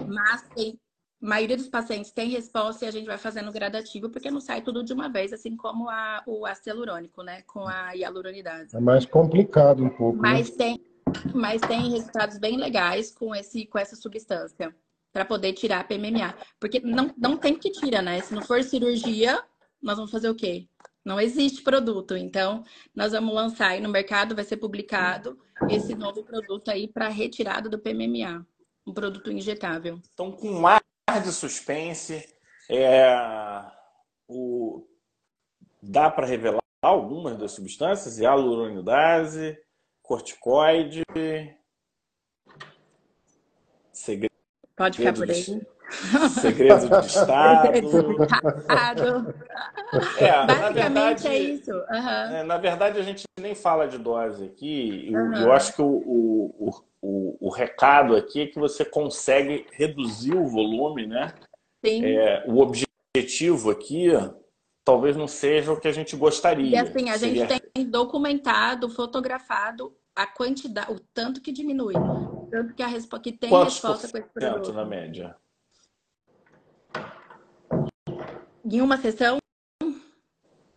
mas 0.07 0.43
tem 0.55 0.79
a 1.21 1.25
maioria 1.25 1.55
dos 1.55 1.69
pacientes 1.69 2.11
tem 2.11 2.29
resposta 2.29 2.83
e 2.83 2.87
a 2.87 2.91
gente 2.91 3.05
vai 3.05 3.17
fazendo 3.17 3.49
gradativo, 3.49 4.09
porque 4.09 4.29
não 4.29 4.41
sai 4.41 4.61
tudo 4.61 4.83
de 4.83 4.91
uma 4.91 5.07
vez, 5.07 5.31
assim 5.31 5.55
como 5.55 5.89
a, 5.89 6.21
o 6.27 6.45
ácido 6.45 6.69
hialurônico, 6.69 7.23
né? 7.23 7.43
Com 7.43 7.65
a 7.65 7.93
hialuronidase. 7.93 8.75
É 8.75 8.79
mais 8.79 9.05
complicado 9.05 9.85
um 9.85 9.89
pouco. 9.89 10.21
Né? 10.21 10.29
Mas, 10.33 10.49
né? 10.49 10.55
tem, 10.57 10.85
mas 11.33 11.61
tem 11.61 11.91
resultados 11.91 12.37
bem 12.37 12.57
legais 12.57 13.09
com, 13.09 13.33
esse, 13.33 13.65
com 13.67 13.79
essa 13.79 13.95
substância, 13.95 14.75
para 15.13 15.23
poder 15.23 15.53
tirar 15.53 15.79
a 15.79 15.83
PMMA. 15.85 16.33
Porque 16.59 16.81
não, 16.81 17.13
não 17.17 17.37
tem 17.37 17.55
que 17.55 17.71
tirar, 17.71 18.01
né? 18.01 18.19
Se 18.19 18.33
não 18.33 18.41
for 18.41 18.61
cirurgia, 18.61 19.41
nós 19.83 19.97
vamos 19.97 20.11
fazer 20.11 20.29
o 20.29 20.35
quê? 20.35 20.67
Não 21.05 21.19
existe 21.19 21.61
produto. 21.61 22.15
Então, 22.15 22.63
nós 22.95 23.11
vamos 23.11 23.35
lançar 23.35 23.71
aí 23.71 23.81
no 23.81 23.89
mercado, 23.89 24.35
vai 24.35 24.45
ser 24.45 24.57
publicado 24.57 25.37
esse 25.69 25.93
novo 25.93 26.23
produto 26.23 26.69
aí 26.71 26.87
para 26.87 27.09
retirada 27.09 27.69
do 27.69 27.77
PMMA, 27.77 28.45
um 28.87 28.93
produto 28.93 29.31
injetável. 29.31 29.99
Então, 30.13 30.31
com 30.31 30.49
um 30.49 30.65
ar 30.65 30.81
de 31.21 31.31
suspense, 31.31 32.25
é... 32.69 33.13
o, 34.27 34.87
dá 35.81 36.09
para 36.09 36.25
revelar 36.25 36.63
algumas 36.81 37.37
das 37.37 37.51
substâncias? 37.51 38.17
Hialuronidase, 38.17 39.57
corticoide, 40.01 41.03
segredo. 43.91 44.33
Pode 44.75 44.97
ficar 44.97 45.13
por 45.13 45.29
aí. 45.29 45.72
Segredo 46.41 46.89
de 46.89 47.05
Estado. 47.05 47.67
é, 50.17 50.45
Basicamente 50.45 50.73
verdade, 50.73 51.27
é 51.27 51.37
isso. 51.39 51.71
Uhum. 51.71 52.35
É, 52.35 52.43
na 52.43 52.57
verdade, 52.57 52.99
a 52.99 53.03
gente 53.03 53.23
nem 53.39 53.55
fala 53.55 53.87
de 53.87 53.97
dose 53.97 54.45
aqui. 54.45 55.09
Eu, 55.11 55.19
uhum. 55.19 55.35
eu 55.35 55.51
acho 55.51 55.75
que 55.75 55.81
o, 55.81 55.85
o, 55.87 56.69
o, 57.01 57.47
o, 57.47 57.49
recado 57.49 58.15
aqui 58.15 58.41
é 58.41 58.47
que 58.47 58.59
você 58.59 58.83
consegue 58.83 59.65
reduzir 59.71 60.35
o 60.35 60.47
volume, 60.47 61.05
né? 61.05 61.33
Sim. 61.85 62.05
É, 62.05 62.43
o 62.47 62.59
objetivo 62.59 63.69
aqui 63.69 64.11
talvez 64.83 65.15
não 65.15 65.27
seja 65.27 65.71
o 65.71 65.79
que 65.79 65.87
a 65.87 65.91
gente 65.91 66.15
gostaria. 66.15 66.69
E 66.69 66.77
assim, 66.77 67.09
a 67.09 67.17
Seria... 67.17 67.47
gente 67.47 67.61
tem 67.73 67.85
documentado, 67.85 68.89
fotografado 68.89 69.95
a 70.15 70.27
quantidade, 70.27 70.91
o 70.91 70.99
tanto 71.13 71.41
que 71.41 71.51
diminui. 71.51 71.93
Tanto 72.51 72.73
que, 72.75 72.83
a 72.83 72.87
respo... 72.87 73.19
que 73.19 73.31
tem 73.31 73.49
Quantos 73.49 73.75
resposta 73.75 74.07
com 74.09 74.17
esse 74.17 74.29
produto. 74.29 74.73
na 74.73 74.85
média? 74.85 75.35
Em 78.65 78.81
uma 78.81 78.97
sessão? 78.97 79.37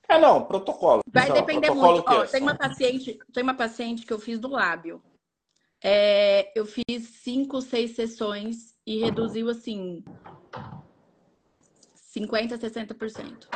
É, 0.08 0.18
não, 0.18 0.44
protocolo. 0.44 1.02
Vai 1.08 1.32
depender 1.32 1.66
protocolo 1.66 1.92
muito. 1.94 2.10
Ó, 2.10 2.26
tem, 2.26 2.42
uma 2.42 2.54
paciente, 2.54 3.18
tem 3.32 3.42
uma 3.42 3.54
paciente 3.54 4.06
que 4.06 4.12
eu 4.12 4.18
fiz 4.18 4.38
do 4.38 4.48
lábio. 4.48 5.02
É, 5.82 6.52
eu 6.58 6.66
fiz 6.66 7.08
cinco, 7.22 7.60
seis 7.60 7.94
sessões 7.94 8.74
e 8.86 8.98
reduziu 8.98 9.48
assim 9.50 10.02
50%, 12.16 12.58
60%. 12.58 13.46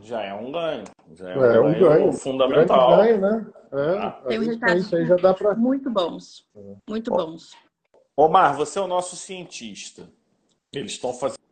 Já 0.00 0.22
é 0.22 0.34
um 0.34 0.50
ganho. 0.50 0.84
Já 1.12 1.30
é 1.30 1.38
um, 1.38 1.44
é, 1.44 1.60
um 1.60 1.72
ganho, 1.72 1.88
ganho, 1.88 2.12
fundamental. 2.12 2.96
Ganho, 2.96 3.20
né? 3.20 3.46
É, 3.72 3.98
ah. 3.98 4.10
Tem 4.26 4.38
resultados 4.38 4.94
aí 4.94 5.06
já 5.06 5.16
dá 5.16 5.34
pra... 5.34 5.54
muito 5.54 5.90
bons. 5.90 6.46
Muito 6.88 7.10
bons. 7.10 7.56
Omar, 8.16 8.56
você 8.56 8.78
é 8.78 8.82
o 8.82 8.86
nosso 8.86 9.16
cientista. 9.16 10.08
Eles 10.72 10.92
estão 10.92 11.12
fazendo 11.12 11.43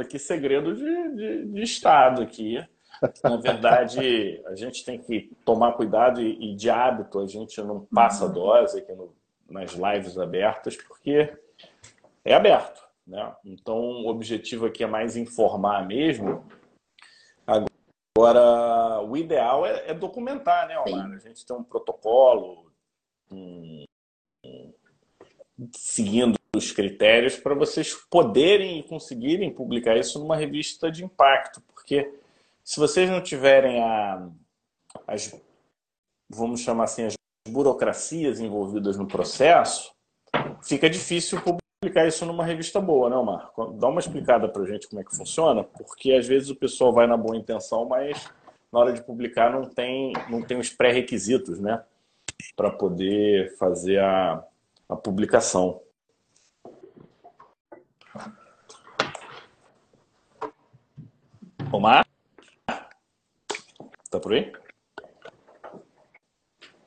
aqui 0.00 0.18
segredo 0.18 0.74
de, 0.74 1.16
de, 1.16 1.46
de, 1.46 1.62
Estado 1.62 2.22
aqui. 2.22 2.64
Na 3.24 3.36
verdade, 3.36 4.40
a 4.46 4.54
gente 4.54 4.84
tem 4.84 4.98
que 4.98 5.34
tomar 5.44 5.72
cuidado 5.72 6.20
e, 6.20 6.52
e 6.52 6.54
de 6.54 6.70
hábito 6.70 7.18
a 7.18 7.26
gente 7.26 7.60
não 7.62 7.84
passa 7.86 8.26
uhum. 8.26 8.32
dose 8.32 8.78
aqui 8.78 8.92
no, 8.92 9.14
nas 9.50 9.72
lives 9.72 10.16
abertas, 10.16 10.76
porque 10.76 11.36
é 12.24 12.34
aberto. 12.34 12.80
Né? 13.04 13.34
Então, 13.44 13.76
o 13.76 14.06
objetivo 14.06 14.66
aqui 14.66 14.84
é 14.84 14.86
mais 14.86 15.16
informar 15.16 15.84
mesmo. 15.86 16.46
Agora, 17.44 19.00
o 19.02 19.16
ideal 19.16 19.66
é, 19.66 19.90
é 19.90 19.94
documentar, 19.94 20.68
né, 20.68 20.78
Omar? 20.78 21.10
A 21.10 21.18
gente 21.18 21.44
tem 21.44 21.56
um 21.56 21.64
protocolo, 21.64 22.70
um, 23.32 23.84
um, 24.46 24.72
seguindo 25.74 26.38
os 26.54 26.70
critérios 26.70 27.36
para 27.36 27.54
vocês 27.54 27.94
poderem 28.10 28.78
e 28.78 28.82
conseguirem 28.82 29.50
publicar 29.50 29.96
isso 29.96 30.18
numa 30.18 30.36
revista 30.36 30.90
de 30.90 31.02
impacto, 31.02 31.62
porque 31.62 32.12
se 32.62 32.78
vocês 32.78 33.08
não 33.08 33.22
tiverem 33.22 33.80
a, 33.82 34.28
as, 35.06 35.34
vamos 36.28 36.60
chamar 36.60 36.84
assim, 36.84 37.04
as 37.04 37.14
burocracias 37.48 38.38
envolvidas 38.38 38.96
no 38.98 39.08
processo, 39.08 39.92
fica 40.62 40.88
difícil 40.90 41.40
publicar 41.40 42.06
isso 42.06 42.24
numa 42.26 42.44
revista 42.44 42.80
boa, 42.80 43.08
né, 43.08 43.16
Marco? 43.22 43.72
Dá 43.72 43.88
uma 43.88 44.00
explicada 44.00 44.46
para 44.46 44.66
gente 44.66 44.88
como 44.88 45.00
é 45.00 45.04
que 45.04 45.16
funciona, 45.16 45.64
porque 45.64 46.12
às 46.12 46.26
vezes 46.28 46.50
o 46.50 46.56
pessoal 46.56 46.92
vai 46.92 47.06
na 47.06 47.16
boa 47.16 47.36
intenção, 47.36 47.86
mas 47.86 48.30
na 48.70 48.78
hora 48.78 48.92
de 48.92 49.02
publicar 49.02 49.50
não 49.50 49.64
tem, 49.64 50.12
não 50.30 50.42
tem 50.42 50.58
os 50.58 50.70
pré-requisitos, 50.70 51.58
né, 51.58 51.82
para 52.54 52.70
poder 52.70 53.56
fazer 53.56 53.98
a, 53.98 54.44
a 54.88 54.96
publicação. 54.96 55.80
Omar? 61.78 62.06
Tá 64.10 64.20
por 64.20 64.32
aí? 64.32 64.52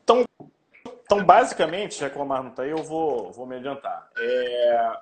Então, 0.03 0.23
então 1.03 1.23
basicamente, 1.25 1.99
já 1.99 2.09
que 2.09 2.17
o 2.17 2.21
Omar 2.21 2.43
não 2.43 2.51
está 2.51 2.63
aí, 2.63 2.71
eu 2.71 2.83
vou, 2.83 3.31
vou 3.31 3.45
me 3.45 3.55
adiantar. 3.55 4.09
É, 4.17 4.97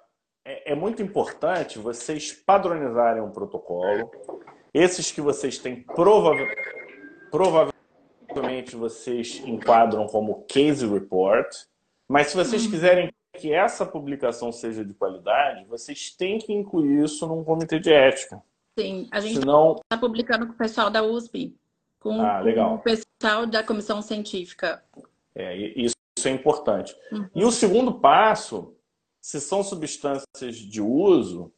é, 0.46 0.72
é 0.72 0.76
muito 0.76 1.02
importante 1.02 1.80
vocês 1.80 2.32
padronizarem 2.32 3.22
um 3.22 3.32
protocolo. 3.32 4.12
Esses 4.74 5.12
que 5.12 5.22
vocês 5.22 5.58
têm, 5.58 5.82
provável, 5.84 6.48
provavelmente 7.30 8.76
vocês 8.76 9.42
enquadram 9.46 10.08
como 10.08 10.44
case 10.46 10.86
report. 10.88 11.48
Mas 12.08 12.28
se 12.28 12.36
vocês 12.36 12.68
quiserem 12.68 13.12
que 13.38 13.54
essa 13.54 13.86
publicação 13.86 14.52
seja 14.52 14.86
de 14.86 14.94
qualidade, 14.94 15.66
vocês 15.66 16.12
têm 16.16 16.38
que 16.38 16.54
incluir 16.54 17.04
isso 17.04 17.28
num 17.28 17.44
comitê 17.44 17.80
de 17.80 17.92
ética. 17.92 18.42
Sim, 18.78 19.08
a 19.12 19.20
gente 19.20 19.34
está 19.34 19.42
Senão... 19.42 19.80
publicando 20.00 20.48
com 20.48 20.54
o 20.54 20.58
pessoal 20.58 20.90
da 20.90 21.04
USP, 21.04 21.56
com, 22.00 22.22
ah, 22.22 22.42
com, 22.44 22.76
o 22.76 22.80
pessoal 22.80 23.46
da 23.46 23.64
comissão 23.64 24.02
científica. 24.02 24.84
É, 25.36 25.56
isso 25.56 25.96
é 26.26 26.32
importante. 26.32 26.96
Uhum. 27.12 27.30
E 27.36 27.44
o 27.44 27.52
segundo 27.52 28.00
passo, 28.00 28.76
se 29.22 29.40
são 29.40 29.64
substâncias 29.64 30.56
de 30.56 30.82
uso, 30.82 31.54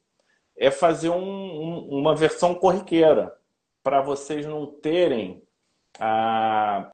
é 0.57 0.69
fazer 0.69 1.09
um, 1.09 1.23
um, 1.23 1.99
uma 1.99 2.15
versão 2.15 2.53
corriqueira, 2.55 3.33
para 3.83 4.01
vocês 4.01 4.45
não 4.45 4.65
terem 4.65 5.41
a, 5.99 6.91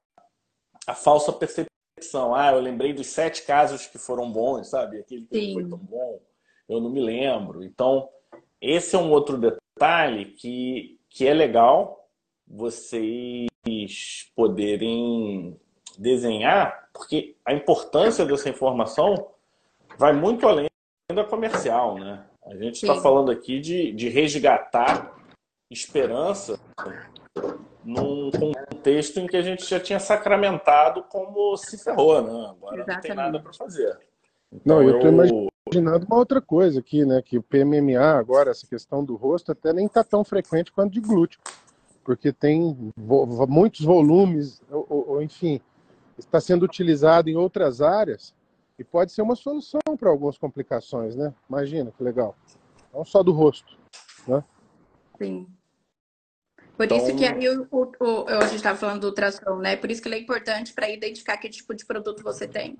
a 0.86 0.94
falsa 0.94 1.32
percepção. 1.32 2.34
Ah, 2.34 2.52
eu 2.52 2.60
lembrei 2.60 2.92
dos 2.92 3.06
sete 3.08 3.44
casos 3.44 3.86
que 3.86 3.98
foram 3.98 4.30
bons, 4.30 4.68
sabe? 4.68 4.98
Aquele 4.98 5.26
que 5.26 5.40
Sim. 5.40 5.54
foi 5.54 5.68
tão 5.68 5.78
bom, 5.78 6.20
eu 6.68 6.80
não 6.80 6.90
me 6.90 7.00
lembro. 7.00 7.64
Então, 7.64 8.08
esse 8.60 8.94
é 8.94 8.98
um 8.98 9.10
outro 9.10 9.38
detalhe 9.38 9.61
que, 10.36 10.98
que 11.08 11.26
é 11.26 11.34
legal 11.34 12.08
vocês 12.46 13.48
poderem 14.36 15.58
desenhar, 15.98 16.88
porque 16.92 17.36
a 17.44 17.52
importância 17.52 18.24
dessa 18.24 18.48
informação 18.48 19.14
vai 19.98 20.12
muito 20.12 20.46
além 20.46 20.68
da 21.12 21.24
comercial, 21.24 21.98
né? 21.98 22.24
A 22.44 22.56
gente 22.56 22.82
está 22.82 23.00
falando 23.00 23.30
aqui 23.30 23.60
de, 23.60 23.92
de 23.92 24.08
resgatar 24.08 25.14
esperança 25.70 26.58
num 27.84 28.30
contexto 28.30 29.20
em 29.20 29.26
que 29.26 29.36
a 29.36 29.42
gente 29.42 29.64
já 29.64 29.78
tinha 29.78 29.98
sacramentado 29.98 31.04
como 31.04 31.56
se 31.56 31.82
ferrou, 31.82 32.22
né? 32.22 32.48
Agora 32.50 32.76
Exatamente. 32.76 32.94
não 32.94 33.00
tem 33.00 33.14
nada 33.14 33.40
para 33.40 33.52
fazer. 33.52 33.98
Então, 34.52 34.76
não, 34.76 34.82
eu 34.82 34.96
estou 34.96 35.24
eu 35.24 35.51
imaginando 35.66 36.06
uma 36.06 36.16
outra 36.16 36.40
coisa 36.40 36.80
aqui, 36.80 37.04
né? 37.04 37.22
Que 37.22 37.38
o 37.38 37.42
PMMA, 37.42 38.18
agora, 38.18 38.50
essa 38.50 38.66
questão 38.66 39.04
do 39.04 39.14
rosto, 39.14 39.52
até 39.52 39.72
nem 39.72 39.86
está 39.86 40.02
tão 40.02 40.24
frequente 40.24 40.72
quanto 40.72 40.92
de 40.92 41.00
glúteo, 41.00 41.40
porque 42.04 42.32
tem 42.32 42.92
vo 42.96 43.46
muitos 43.46 43.84
volumes, 43.84 44.60
ou, 44.70 44.86
ou, 44.88 45.22
enfim, 45.22 45.60
está 46.18 46.40
sendo 46.40 46.64
utilizado 46.64 47.28
em 47.28 47.36
outras 47.36 47.80
áreas 47.80 48.34
e 48.78 48.84
pode 48.84 49.12
ser 49.12 49.22
uma 49.22 49.36
solução 49.36 49.80
para 49.98 50.10
algumas 50.10 50.36
complicações, 50.36 51.14
né? 51.14 51.32
Imagina 51.48 51.92
que 51.96 52.02
legal. 52.02 52.36
Não 52.92 53.04
só 53.04 53.22
do 53.22 53.32
rosto, 53.32 53.78
né? 54.26 54.42
Sim. 55.18 55.46
Por 56.76 56.86
então... 56.86 56.96
isso 56.96 57.14
que 57.16 57.24
aí 57.24 57.48
o, 57.48 57.68
o, 57.70 57.92
o, 58.00 58.28
a 58.28 58.46
gente 58.46 58.56
estava 58.56 58.76
falando 58.76 59.02
do 59.02 59.06
ultrassom, 59.08 59.58
né? 59.58 59.76
Por 59.76 59.90
isso 59.90 60.02
que 60.02 60.08
ele 60.08 60.16
é 60.16 60.18
importante 60.18 60.72
para 60.72 60.90
identificar 60.90 61.36
que 61.36 61.48
tipo 61.48 61.74
de 61.74 61.84
produto 61.84 62.22
você 62.22 62.48
tem 62.48 62.76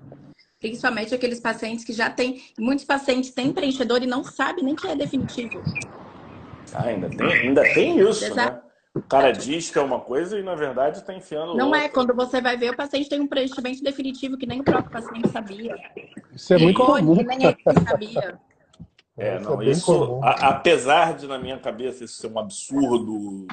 principalmente 0.63 1.13
aqueles 1.13 1.41
pacientes 1.41 1.83
que 1.83 1.91
já 1.91 2.09
têm. 2.09 2.41
Muitos 2.57 2.85
pacientes 2.85 3.31
têm 3.31 3.51
preenchedor 3.51 4.01
e 4.01 4.07
não 4.07 4.23
sabem 4.23 4.63
nem 4.63 4.75
que 4.75 4.87
é 4.87 4.95
definitivo. 4.95 5.61
Ah, 6.73 6.85
ainda 6.85 7.09
tem, 7.09 7.27
ainda 7.27 7.61
tem 7.73 7.99
isso, 7.99 8.23
Exato. 8.23 8.55
né? 8.55 8.61
O 8.95 9.01
cara 9.01 9.31
diz 9.31 9.69
que 9.69 9.77
é 9.77 9.81
uma 9.81 9.99
coisa 9.99 10.39
e, 10.39 10.43
na 10.43 10.55
verdade, 10.55 10.99
está 10.99 11.13
enfiando. 11.13 11.57
Não 11.57 11.75
é, 11.75 11.89
quando 11.89 12.15
você 12.15 12.39
vai 12.39 12.55
ver, 12.55 12.71
o 12.71 12.77
paciente 12.77 13.09
tem 13.09 13.19
um 13.19 13.27
preenchimento 13.27 13.83
definitivo 13.83 14.37
que 14.37 14.45
nem 14.45 14.61
o 14.61 14.63
próprio 14.63 14.91
paciente 14.91 15.27
sabia. 15.29 15.75
Isso 16.33 16.53
é 16.53 16.57
muito 16.57 16.79
comum. 16.79 17.17
Que 17.17 17.23
nem 17.23 17.43
ele 17.43 17.57
sabia. 17.85 18.39
É, 19.17 19.39
não, 19.39 19.61
é 19.61 19.65
isso, 19.65 20.19
a, 20.23 20.49
apesar 20.49 21.15
de 21.15 21.27
na 21.27 21.37
minha 21.37 21.59
cabeça 21.59 22.05
isso 22.05 22.15
ser 22.15 22.27
um 22.27 22.39
absurdo, 22.39 23.45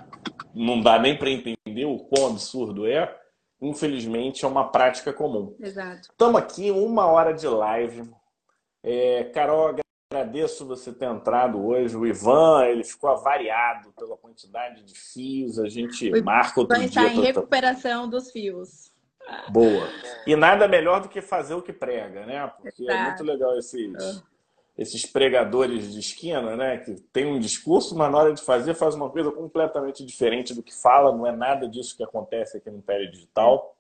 não 0.55 0.81
dá 0.81 0.99
nem 0.99 1.19
para 1.19 1.31
entender 1.31 1.85
o 1.87 1.99
quão 1.99 2.29
absurdo 2.29 2.87
é, 2.87 3.20
infelizmente, 3.61 4.45
é 4.45 4.49
uma 4.49 4.71
prática 4.71 5.13
comum. 5.13 5.55
Exato. 5.61 6.09
Estamos 6.11 6.41
aqui, 6.41 6.71
uma 6.71 7.07
hora 7.07 7.33
de 7.33 7.47
live. 7.47 8.11
É, 8.83 9.25
Carol, 9.25 9.77
agradeço 10.13 10.67
você 10.67 10.93
ter 10.93 11.07
entrado 11.07 11.65
hoje. 11.65 11.97
O 11.97 12.07
Ivan, 12.07 12.65
ele 12.65 12.83
ficou 12.83 13.11
avariado 13.11 13.93
pela 13.93 14.17
quantidade 14.17 14.83
de 14.83 14.95
fios. 14.99 15.59
A 15.59 15.69
gente 15.69 16.11
o 16.13 16.25
marca 16.25 16.61
outro 16.61 16.77
dia. 16.77 16.87
está 16.87 17.07
em 17.07 17.21
recuperação 17.21 18.09
dos 18.09 18.31
fios. 18.31 18.91
Boa. 19.51 19.87
E 20.27 20.35
nada 20.35 20.67
melhor 20.67 21.03
do 21.03 21.09
que 21.09 21.21
fazer 21.21 21.55
o 21.55 21.63
que 21.63 21.73
prega, 21.73 22.27
né? 22.27 22.47
Porque 22.61 22.83
Exato. 22.83 22.99
é 22.99 23.05
muito 23.05 23.23
legal 23.23 23.57
esses, 23.59 24.23
esses 24.77 25.05
pregadores 25.05 25.93
de 25.93 26.01
esquina, 26.01 26.57
né? 26.57 26.79
Que 26.79 26.95
tem 27.13 27.27
um 27.27 27.39
discurso, 27.39 27.97
mas 27.97 28.11
na 28.11 28.19
hora 28.19 28.33
de 28.33 28.43
fazer 28.43 28.75
faz 28.75 28.95
uma 28.95 29.11
coisa 29.11 29.31
completamente 29.31 30.05
diferente 30.05 30.55
do 30.55 30.63
que 30.63 30.75
fala. 30.75 31.15
Não 31.15 31.27
é 31.27 31.33
nada 31.33 31.69
disso 31.69 31.97
que 31.97 32.03
acontece 32.03 32.57
aqui 32.57 32.71
no 32.71 32.81
Pele 32.81 33.11
Digital. 33.11 33.77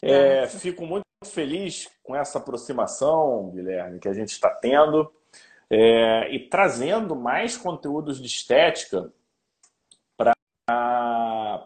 É, 0.00 0.46
fico 0.46 0.86
muito 0.86 1.04
feliz 1.24 1.90
com 2.02 2.14
essa 2.14 2.38
aproximação, 2.38 3.50
Guilherme, 3.50 3.98
que 3.98 4.08
a 4.08 4.12
gente 4.12 4.30
está 4.30 4.48
tendo 4.50 5.12
é, 5.68 6.32
e 6.32 6.48
trazendo 6.48 7.14
mais 7.14 7.56
conteúdos 7.56 8.20
de 8.20 8.26
estética 8.26 9.12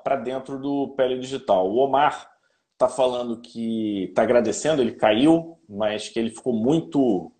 para 0.03 0.17
dentro 0.17 0.59
do 0.59 0.95
Pele 0.97 1.19
Digital. 1.19 1.71
O 1.71 1.77
Omar 1.77 2.33
está 2.73 2.89
falando 2.89 3.41
que 3.41 4.05
está 4.05 4.23
agradecendo, 4.23 4.83
ele 4.83 4.93
caiu, 4.93 5.59
mas 5.69 6.09
que 6.09 6.19
ele 6.19 6.31
ficou 6.31 6.53
muito 6.53 7.33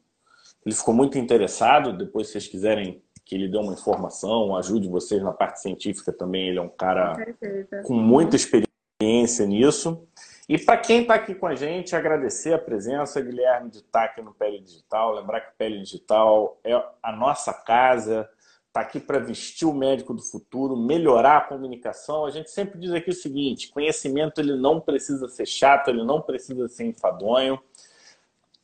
ele 0.65 0.75
ficou 0.75 0.95
muito 0.95 1.19
interessado. 1.19 1.97
Depois, 1.97 2.27
se 2.27 2.33
vocês 2.33 2.49
quiserem 2.49 3.03
que 3.25 3.35
ele 3.35 3.49
dê 3.49 3.57
uma 3.57 3.73
informação, 3.73 4.57
ajude 4.57 4.89
vocês 4.89 5.23
na 5.23 5.33
parte 5.33 5.61
científica 5.61 6.13
também. 6.13 6.49
Ele 6.49 6.59
é 6.59 6.63
um 6.63 6.69
cara 6.69 7.15
com, 7.41 7.83
com 7.85 7.95
muita 7.95 8.37
experiência 8.37 9.47
nisso. 9.47 10.07
E 10.49 10.59
para 10.59 10.77
quem 10.77 11.03
está 11.03 11.15
aqui 11.15 11.35
com 11.35 11.47
a 11.47 11.55
gente, 11.55 11.95
agradecer 11.95 12.53
a 12.53 12.59
presença, 12.59 13.21
Guilherme, 13.21 13.71
de 13.71 13.79
estar 13.79 14.01
tá 14.01 14.05
aqui 14.05 14.21
no 14.21 14.35
Pele 14.35 14.61
Digital. 14.61 15.15
Lembrar 15.15 15.41
que 15.41 15.57
Pele 15.57 15.81
Digital 15.81 16.61
é 16.65 16.75
a 17.03 17.13
nossa 17.13 17.53
casa, 17.53 18.29
está 18.67 18.81
aqui 18.81 18.99
para 18.99 19.19
vestir 19.19 19.67
o 19.67 19.73
médico 19.73 20.13
do 20.13 20.23
futuro, 20.23 20.77
melhorar 20.77 21.39
a 21.39 21.41
comunicação. 21.43 22.27
A 22.27 22.31
gente 22.31 22.51
sempre 22.51 22.79
diz 22.79 22.91
aqui 22.93 23.11
o 23.11 23.15
seguinte: 23.15 23.71
conhecimento 23.71 24.41
ele 24.41 24.57
não 24.57 24.81
precisa 24.81 25.29
ser 25.29 25.47
chato, 25.47 25.89
ele 25.89 26.05
não 26.05 26.21
precisa 26.21 26.69
ser 26.69 26.85
enfadonho. 26.85 27.59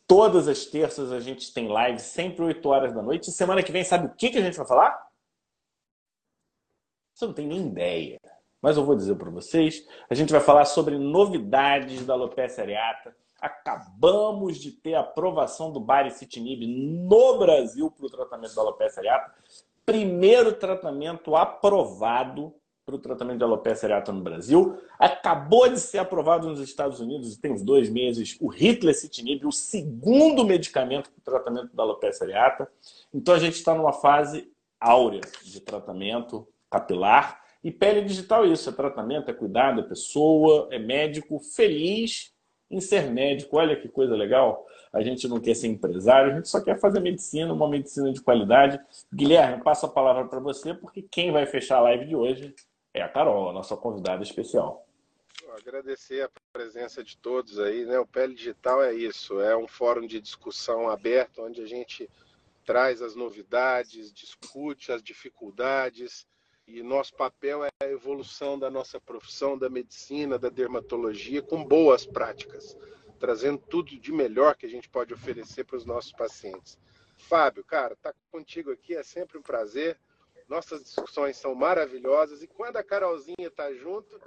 Todas 0.09 0.49
as 0.49 0.65
terças 0.65 1.13
a 1.13 1.21
gente 1.21 1.53
tem 1.53 1.69
live, 1.69 2.01
sempre 2.01 2.43
8 2.43 2.69
horas 2.69 2.93
da 2.93 3.03
noite. 3.03 3.31
Semana 3.31 3.63
que 3.63 3.71
vem, 3.71 3.85
sabe 3.85 4.07
o 4.07 4.15
que, 4.17 4.31
que 4.31 4.39
a 4.39 4.43
gente 4.43 4.57
vai 4.57 4.67
falar? 4.67 5.07
Você 7.15 7.27
não 7.27 7.33
tem 7.33 7.47
nem 7.47 7.69
ideia 7.69 8.19
mas 8.61 8.77
eu 8.77 8.85
vou 8.85 8.97
dizer 8.97 9.15
para 9.17 9.31
vocês. 9.31 9.87
A 10.11 10.15
gente 10.15 10.33
vai 10.33 10.41
falar 10.41 10.65
sobre 10.65 10.99
novidades 10.99 12.05
da 12.05 12.15
alopecia 12.15 12.65
areata. 12.65 13.15
Acabamos 13.41 14.59
de 14.59 14.73
ter 14.73 14.95
aprovação 14.95 15.73
do 15.73 15.81
baricitinib 15.81 16.67
no 16.67 17.39
Brasil 17.39 17.91
para 17.91 18.07
o 18.07 18.11
tratamento 18.11 18.55
da 18.55 18.63
alopecia 18.63 19.01
areata. 19.01 19.33
Primeiro 19.87 20.53
tratamento 20.53 21.37
aprovado 21.37 22.53
para 22.89 22.97
o 22.97 22.99
tratamento 22.99 23.36
de 23.36 23.45
alopecia 23.45 23.86
areata 23.86 24.11
no 24.11 24.22
Brasil. 24.22 24.78
Acabou 24.99 25.68
de 25.68 25.78
ser 25.78 25.99
aprovado 25.99 26.49
nos 26.49 26.59
Estados 26.59 27.01
Unidos, 27.01 27.36
tem 27.36 27.53
uns 27.53 27.62
dois 27.62 27.91
meses, 27.91 28.39
o 28.41 28.49
ritlecitinib, 28.49 29.47
o 29.47 29.53
segundo 29.53 30.43
medicamento 30.43 31.11
para 31.11 31.20
o 31.20 31.22
tratamento 31.22 31.76
da 31.76 31.82
alopecia 31.82 32.26
areata. 32.26 32.66
Então 33.12 33.34
a 33.34 33.39
gente 33.39 33.57
está 33.57 33.74
numa 33.74 33.93
fase 33.93 34.51
áurea 34.80 35.20
de 35.45 35.61
tratamento 35.61 36.49
capilar 36.70 37.43
e 37.62 37.70
pele 37.70 38.01
digital 38.01 38.45
é 38.45 38.49
isso, 38.49 38.70
é 38.70 38.72
tratamento, 38.72 39.30
é 39.30 39.34
cuidado, 39.34 39.80
é 39.80 39.84
pessoa, 39.84 40.68
é 40.70 40.78
médico 40.78 41.39
feliz 41.41 42.32
em 42.70 42.80
ser 42.80 43.11
médico. 43.11 43.59
Olha 43.59 43.76
que 43.76 43.89
coisa 43.89 44.14
legal. 44.14 44.64
A 44.93 45.03
gente 45.03 45.28
não 45.28 45.39
quer 45.39 45.55
ser 45.55 45.66
empresário, 45.66 46.32
a 46.32 46.34
gente 46.36 46.49
só 46.49 46.61
quer 46.62 46.78
fazer 46.78 47.01
medicina, 47.01 47.53
uma 47.53 47.68
medicina 47.68 48.11
de 48.11 48.22
qualidade. 48.22 48.80
Guilherme, 49.12 49.62
passo 49.62 49.84
a 49.84 49.91
palavra 49.91 50.24
para 50.26 50.41
você, 50.41 50.72
porque 50.72 51.03
quem 51.03 51.30
vai 51.30 51.45
fechar 51.45 51.78
a 51.78 51.82
live 51.82 52.07
de 52.07 52.16
hoje 52.16 52.55
é 52.99 53.03
a 53.03 53.09
Carol, 53.09 53.49
a 53.49 53.53
nossa 53.53 53.76
convidada 53.76 54.22
especial. 54.22 54.86
Agradecer 55.57 56.22
a 56.22 56.30
presença 56.53 57.03
de 57.03 57.16
todos 57.16 57.59
aí, 57.59 57.84
né? 57.84 57.99
O 57.99 58.07
Pele 58.07 58.34
Digital 58.34 58.82
é 58.82 58.92
isso, 58.92 59.40
é 59.40 59.57
um 59.57 59.66
fórum 59.66 60.07
de 60.07 60.20
discussão 60.20 60.88
aberto 60.88 61.42
onde 61.42 61.61
a 61.62 61.66
gente 61.66 62.09
traz 62.64 63.01
as 63.01 63.14
novidades, 63.14 64.12
discute 64.12 64.92
as 64.92 65.03
dificuldades, 65.03 66.26
e 66.66 66.82
nosso 66.82 67.14
papel 67.14 67.64
é 67.64 67.70
a 67.82 67.88
evolução 67.88 68.59
da 68.59 68.70
nossa 68.70 69.01
profissão, 69.01 69.57
da 69.57 69.70
medicina, 69.70 70.38
da 70.38 70.51
dermatologia, 70.51 71.40
com 71.40 71.64
boas 71.64 72.05
práticas, 72.05 72.76
trazendo 73.18 73.59
tudo 73.59 73.99
de 73.99 74.12
melhor 74.12 74.55
que 74.55 74.66
a 74.66 74.68
gente 74.68 74.86
pode 74.86 75.14
oferecer 75.14 75.64
para 75.64 75.78
os 75.78 75.86
nossos 75.86 76.12
pacientes. 76.12 76.78
Fábio, 77.16 77.64
cara, 77.64 77.96
tá 77.96 78.12
contigo 78.30 78.70
aqui 78.70 78.94
é 78.94 79.03
sempre 79.03 79.38
um 79.38 79.42
prazer. 79.42 79.99
Nossas 80.49 80.82
discussões 80.82 81.36
são 81.36 81.55
maravilhosas 81.55 82.42
e 82.42 82.46
quando 82.46 82.78
a 82.78 82.82
Carolzinha 82.82 83.51
tá 83.55 83.72
junto, 83.74 84.18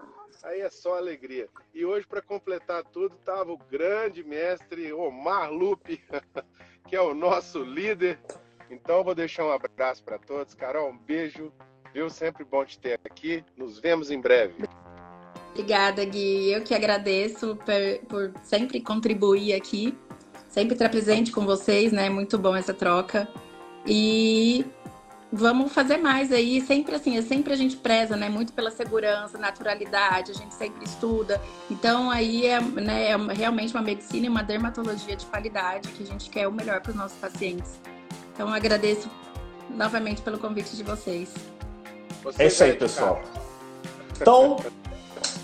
aí 0.44 0.62
é 0.62 0.70
só 0.70 0.98
alegria. 0.98 1.50
E 1.74 1.84
hoje, 1.84 2.06
para 2.06 2.22
completar 2.22 2.84
tudo, 2.84 3.18
tava 3.26 3.52
o 3.52 3.58
grande 3.58 4.24
mestre 4.24 4.94
Omar 4.94 5.52
Lupe, 5.52 6.04
que 6.88 6.96
é 6.96 7.02
o 7.02 7.16
nosso 7.16 7.64
líder. 7.64 8.20
Então, 8.70 9.04
vou 9.04 9.16
deixar 9.16 9.46
um 9.46 9.52
abraço 9.52 10.04
para 10.04 10.20
todos. 10.20 10.54
Carol, 10.54 10.90
um 10.90 10.98
beijo 10.98 11.52
Viu? 11.94 12.10
Sempre 12.10 12.46
bom 12.46 12.64
te 12.64 12.80
ter 12.80 13.00
aqui. 13.04 13.44
Nos 13.58 13.80
vemos 13.80 14.10
em 14.10 14.20
breve. 14.20 14.64
Obrigada, 15.52 16.04
Gui. 16.06 16.52
Eu 16.52 16.64
que 16.64 16.74
agradeço 16.74 17.58
por, 17.58 18.08
por 18.08 18.34
sempre 18.44 18.80
contribuir 18.80 19.54
aqui, 19.54 19.98
sempre 20.48 20.74
estar 20.74 20.90
presente 20.90 21.32
com 21.32 21.46
vocês, 21.46 21.92
né? 21.92 22.10
Muito 22.10 22.38
bom 22.38 22.56
essa 22.56 22.74
troca. 22.74 23.28
E 23.86 24.66
vamos 25.32 25.72
fazer 25.72 25.98
mais 25.98 26.32
aí, 26.32 26.60
sempre 26.62 26.96
assim, 26.96 27.18
é 27.18 27.22
sempre 27.22 27.54
a 27.54 27.56
gente 27.56 27.78
preza, 27.78 28.18
né, 28.18 28.28
muito 28.28 28.52
pela 28.52 28.70
segurança, 28.70 29.38
naturalidade, 29.38 30.32
a 30.32 30.34
gente 30.34 30.54
sempre 30.54 30.84
estuda. 30.84 31.42
Então 31.70 32.12
aí 32.12 32.46
é, 32.46 32.60
né, 32.60 33.12
é 33.12 33.34
realmente 33.34 33.74
uma 33.74 33.82
medicina 33.82 34.26
e 34.26 34.30
uma 34.30 34.44
dermatologia 34.44 35.16
de 35.16 35.26
qualidade 35.26 35.88
que 35.90 36.04
a 36.04 36.06
gente 36.06 36.30
quer 36.30 36.48
o 36.48 36.52
melhor 36.52 36.82
para 36.82 36.90
os 36.90 36.96
nossos 36.96 37.18
pacientes. 37.18 37.80
Então 38.34 38.54
agradeço 38.54 39.10
novamente 39.70 40.22
pelo 40.22 40.38
convite 40.38 40.76
de 40.76 40.84
vocês. 40.84 41.34
Você 42.24 42.44
é 42.44 42.48
isso 42.48 42.64
aí, 42.64 42.74
pessoal. 42.74 43.22
Então, 44.20 44.58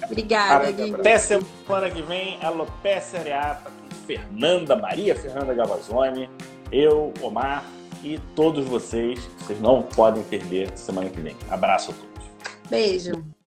obrigada, 0.04 0.72
Gui. 0.72 0.94
Até 0.94 1.18
semana 1.18 1.90
que 1.90 2.02
vem, 2.02 2.38
Alopecia 2.44 3.20
Areata 3.20 3.72
com 3.72 3.96
Fernanda, 4.06 4.76
Maria 4.76 5.16
Fernanda 5.16 5.54
Gavazoni, 5.54 6.30
eu, 6.72 7.14
Omar 7.22 7.64
e 8.14 8.20
todos 8.36 8.66
vocês. 8.66 9.20
Vocês 9.40 9.60
não 9.60 9.82
podem 9.82 10.24
perder 10.24 10.72
semana 10.78 11.10
que 11.10 11.20
vem. 11.20 11.36
Abraço 11.50 11.92
a 11.92 11.94
todos. 11.94 12.30
Beijo. 12.70 13.28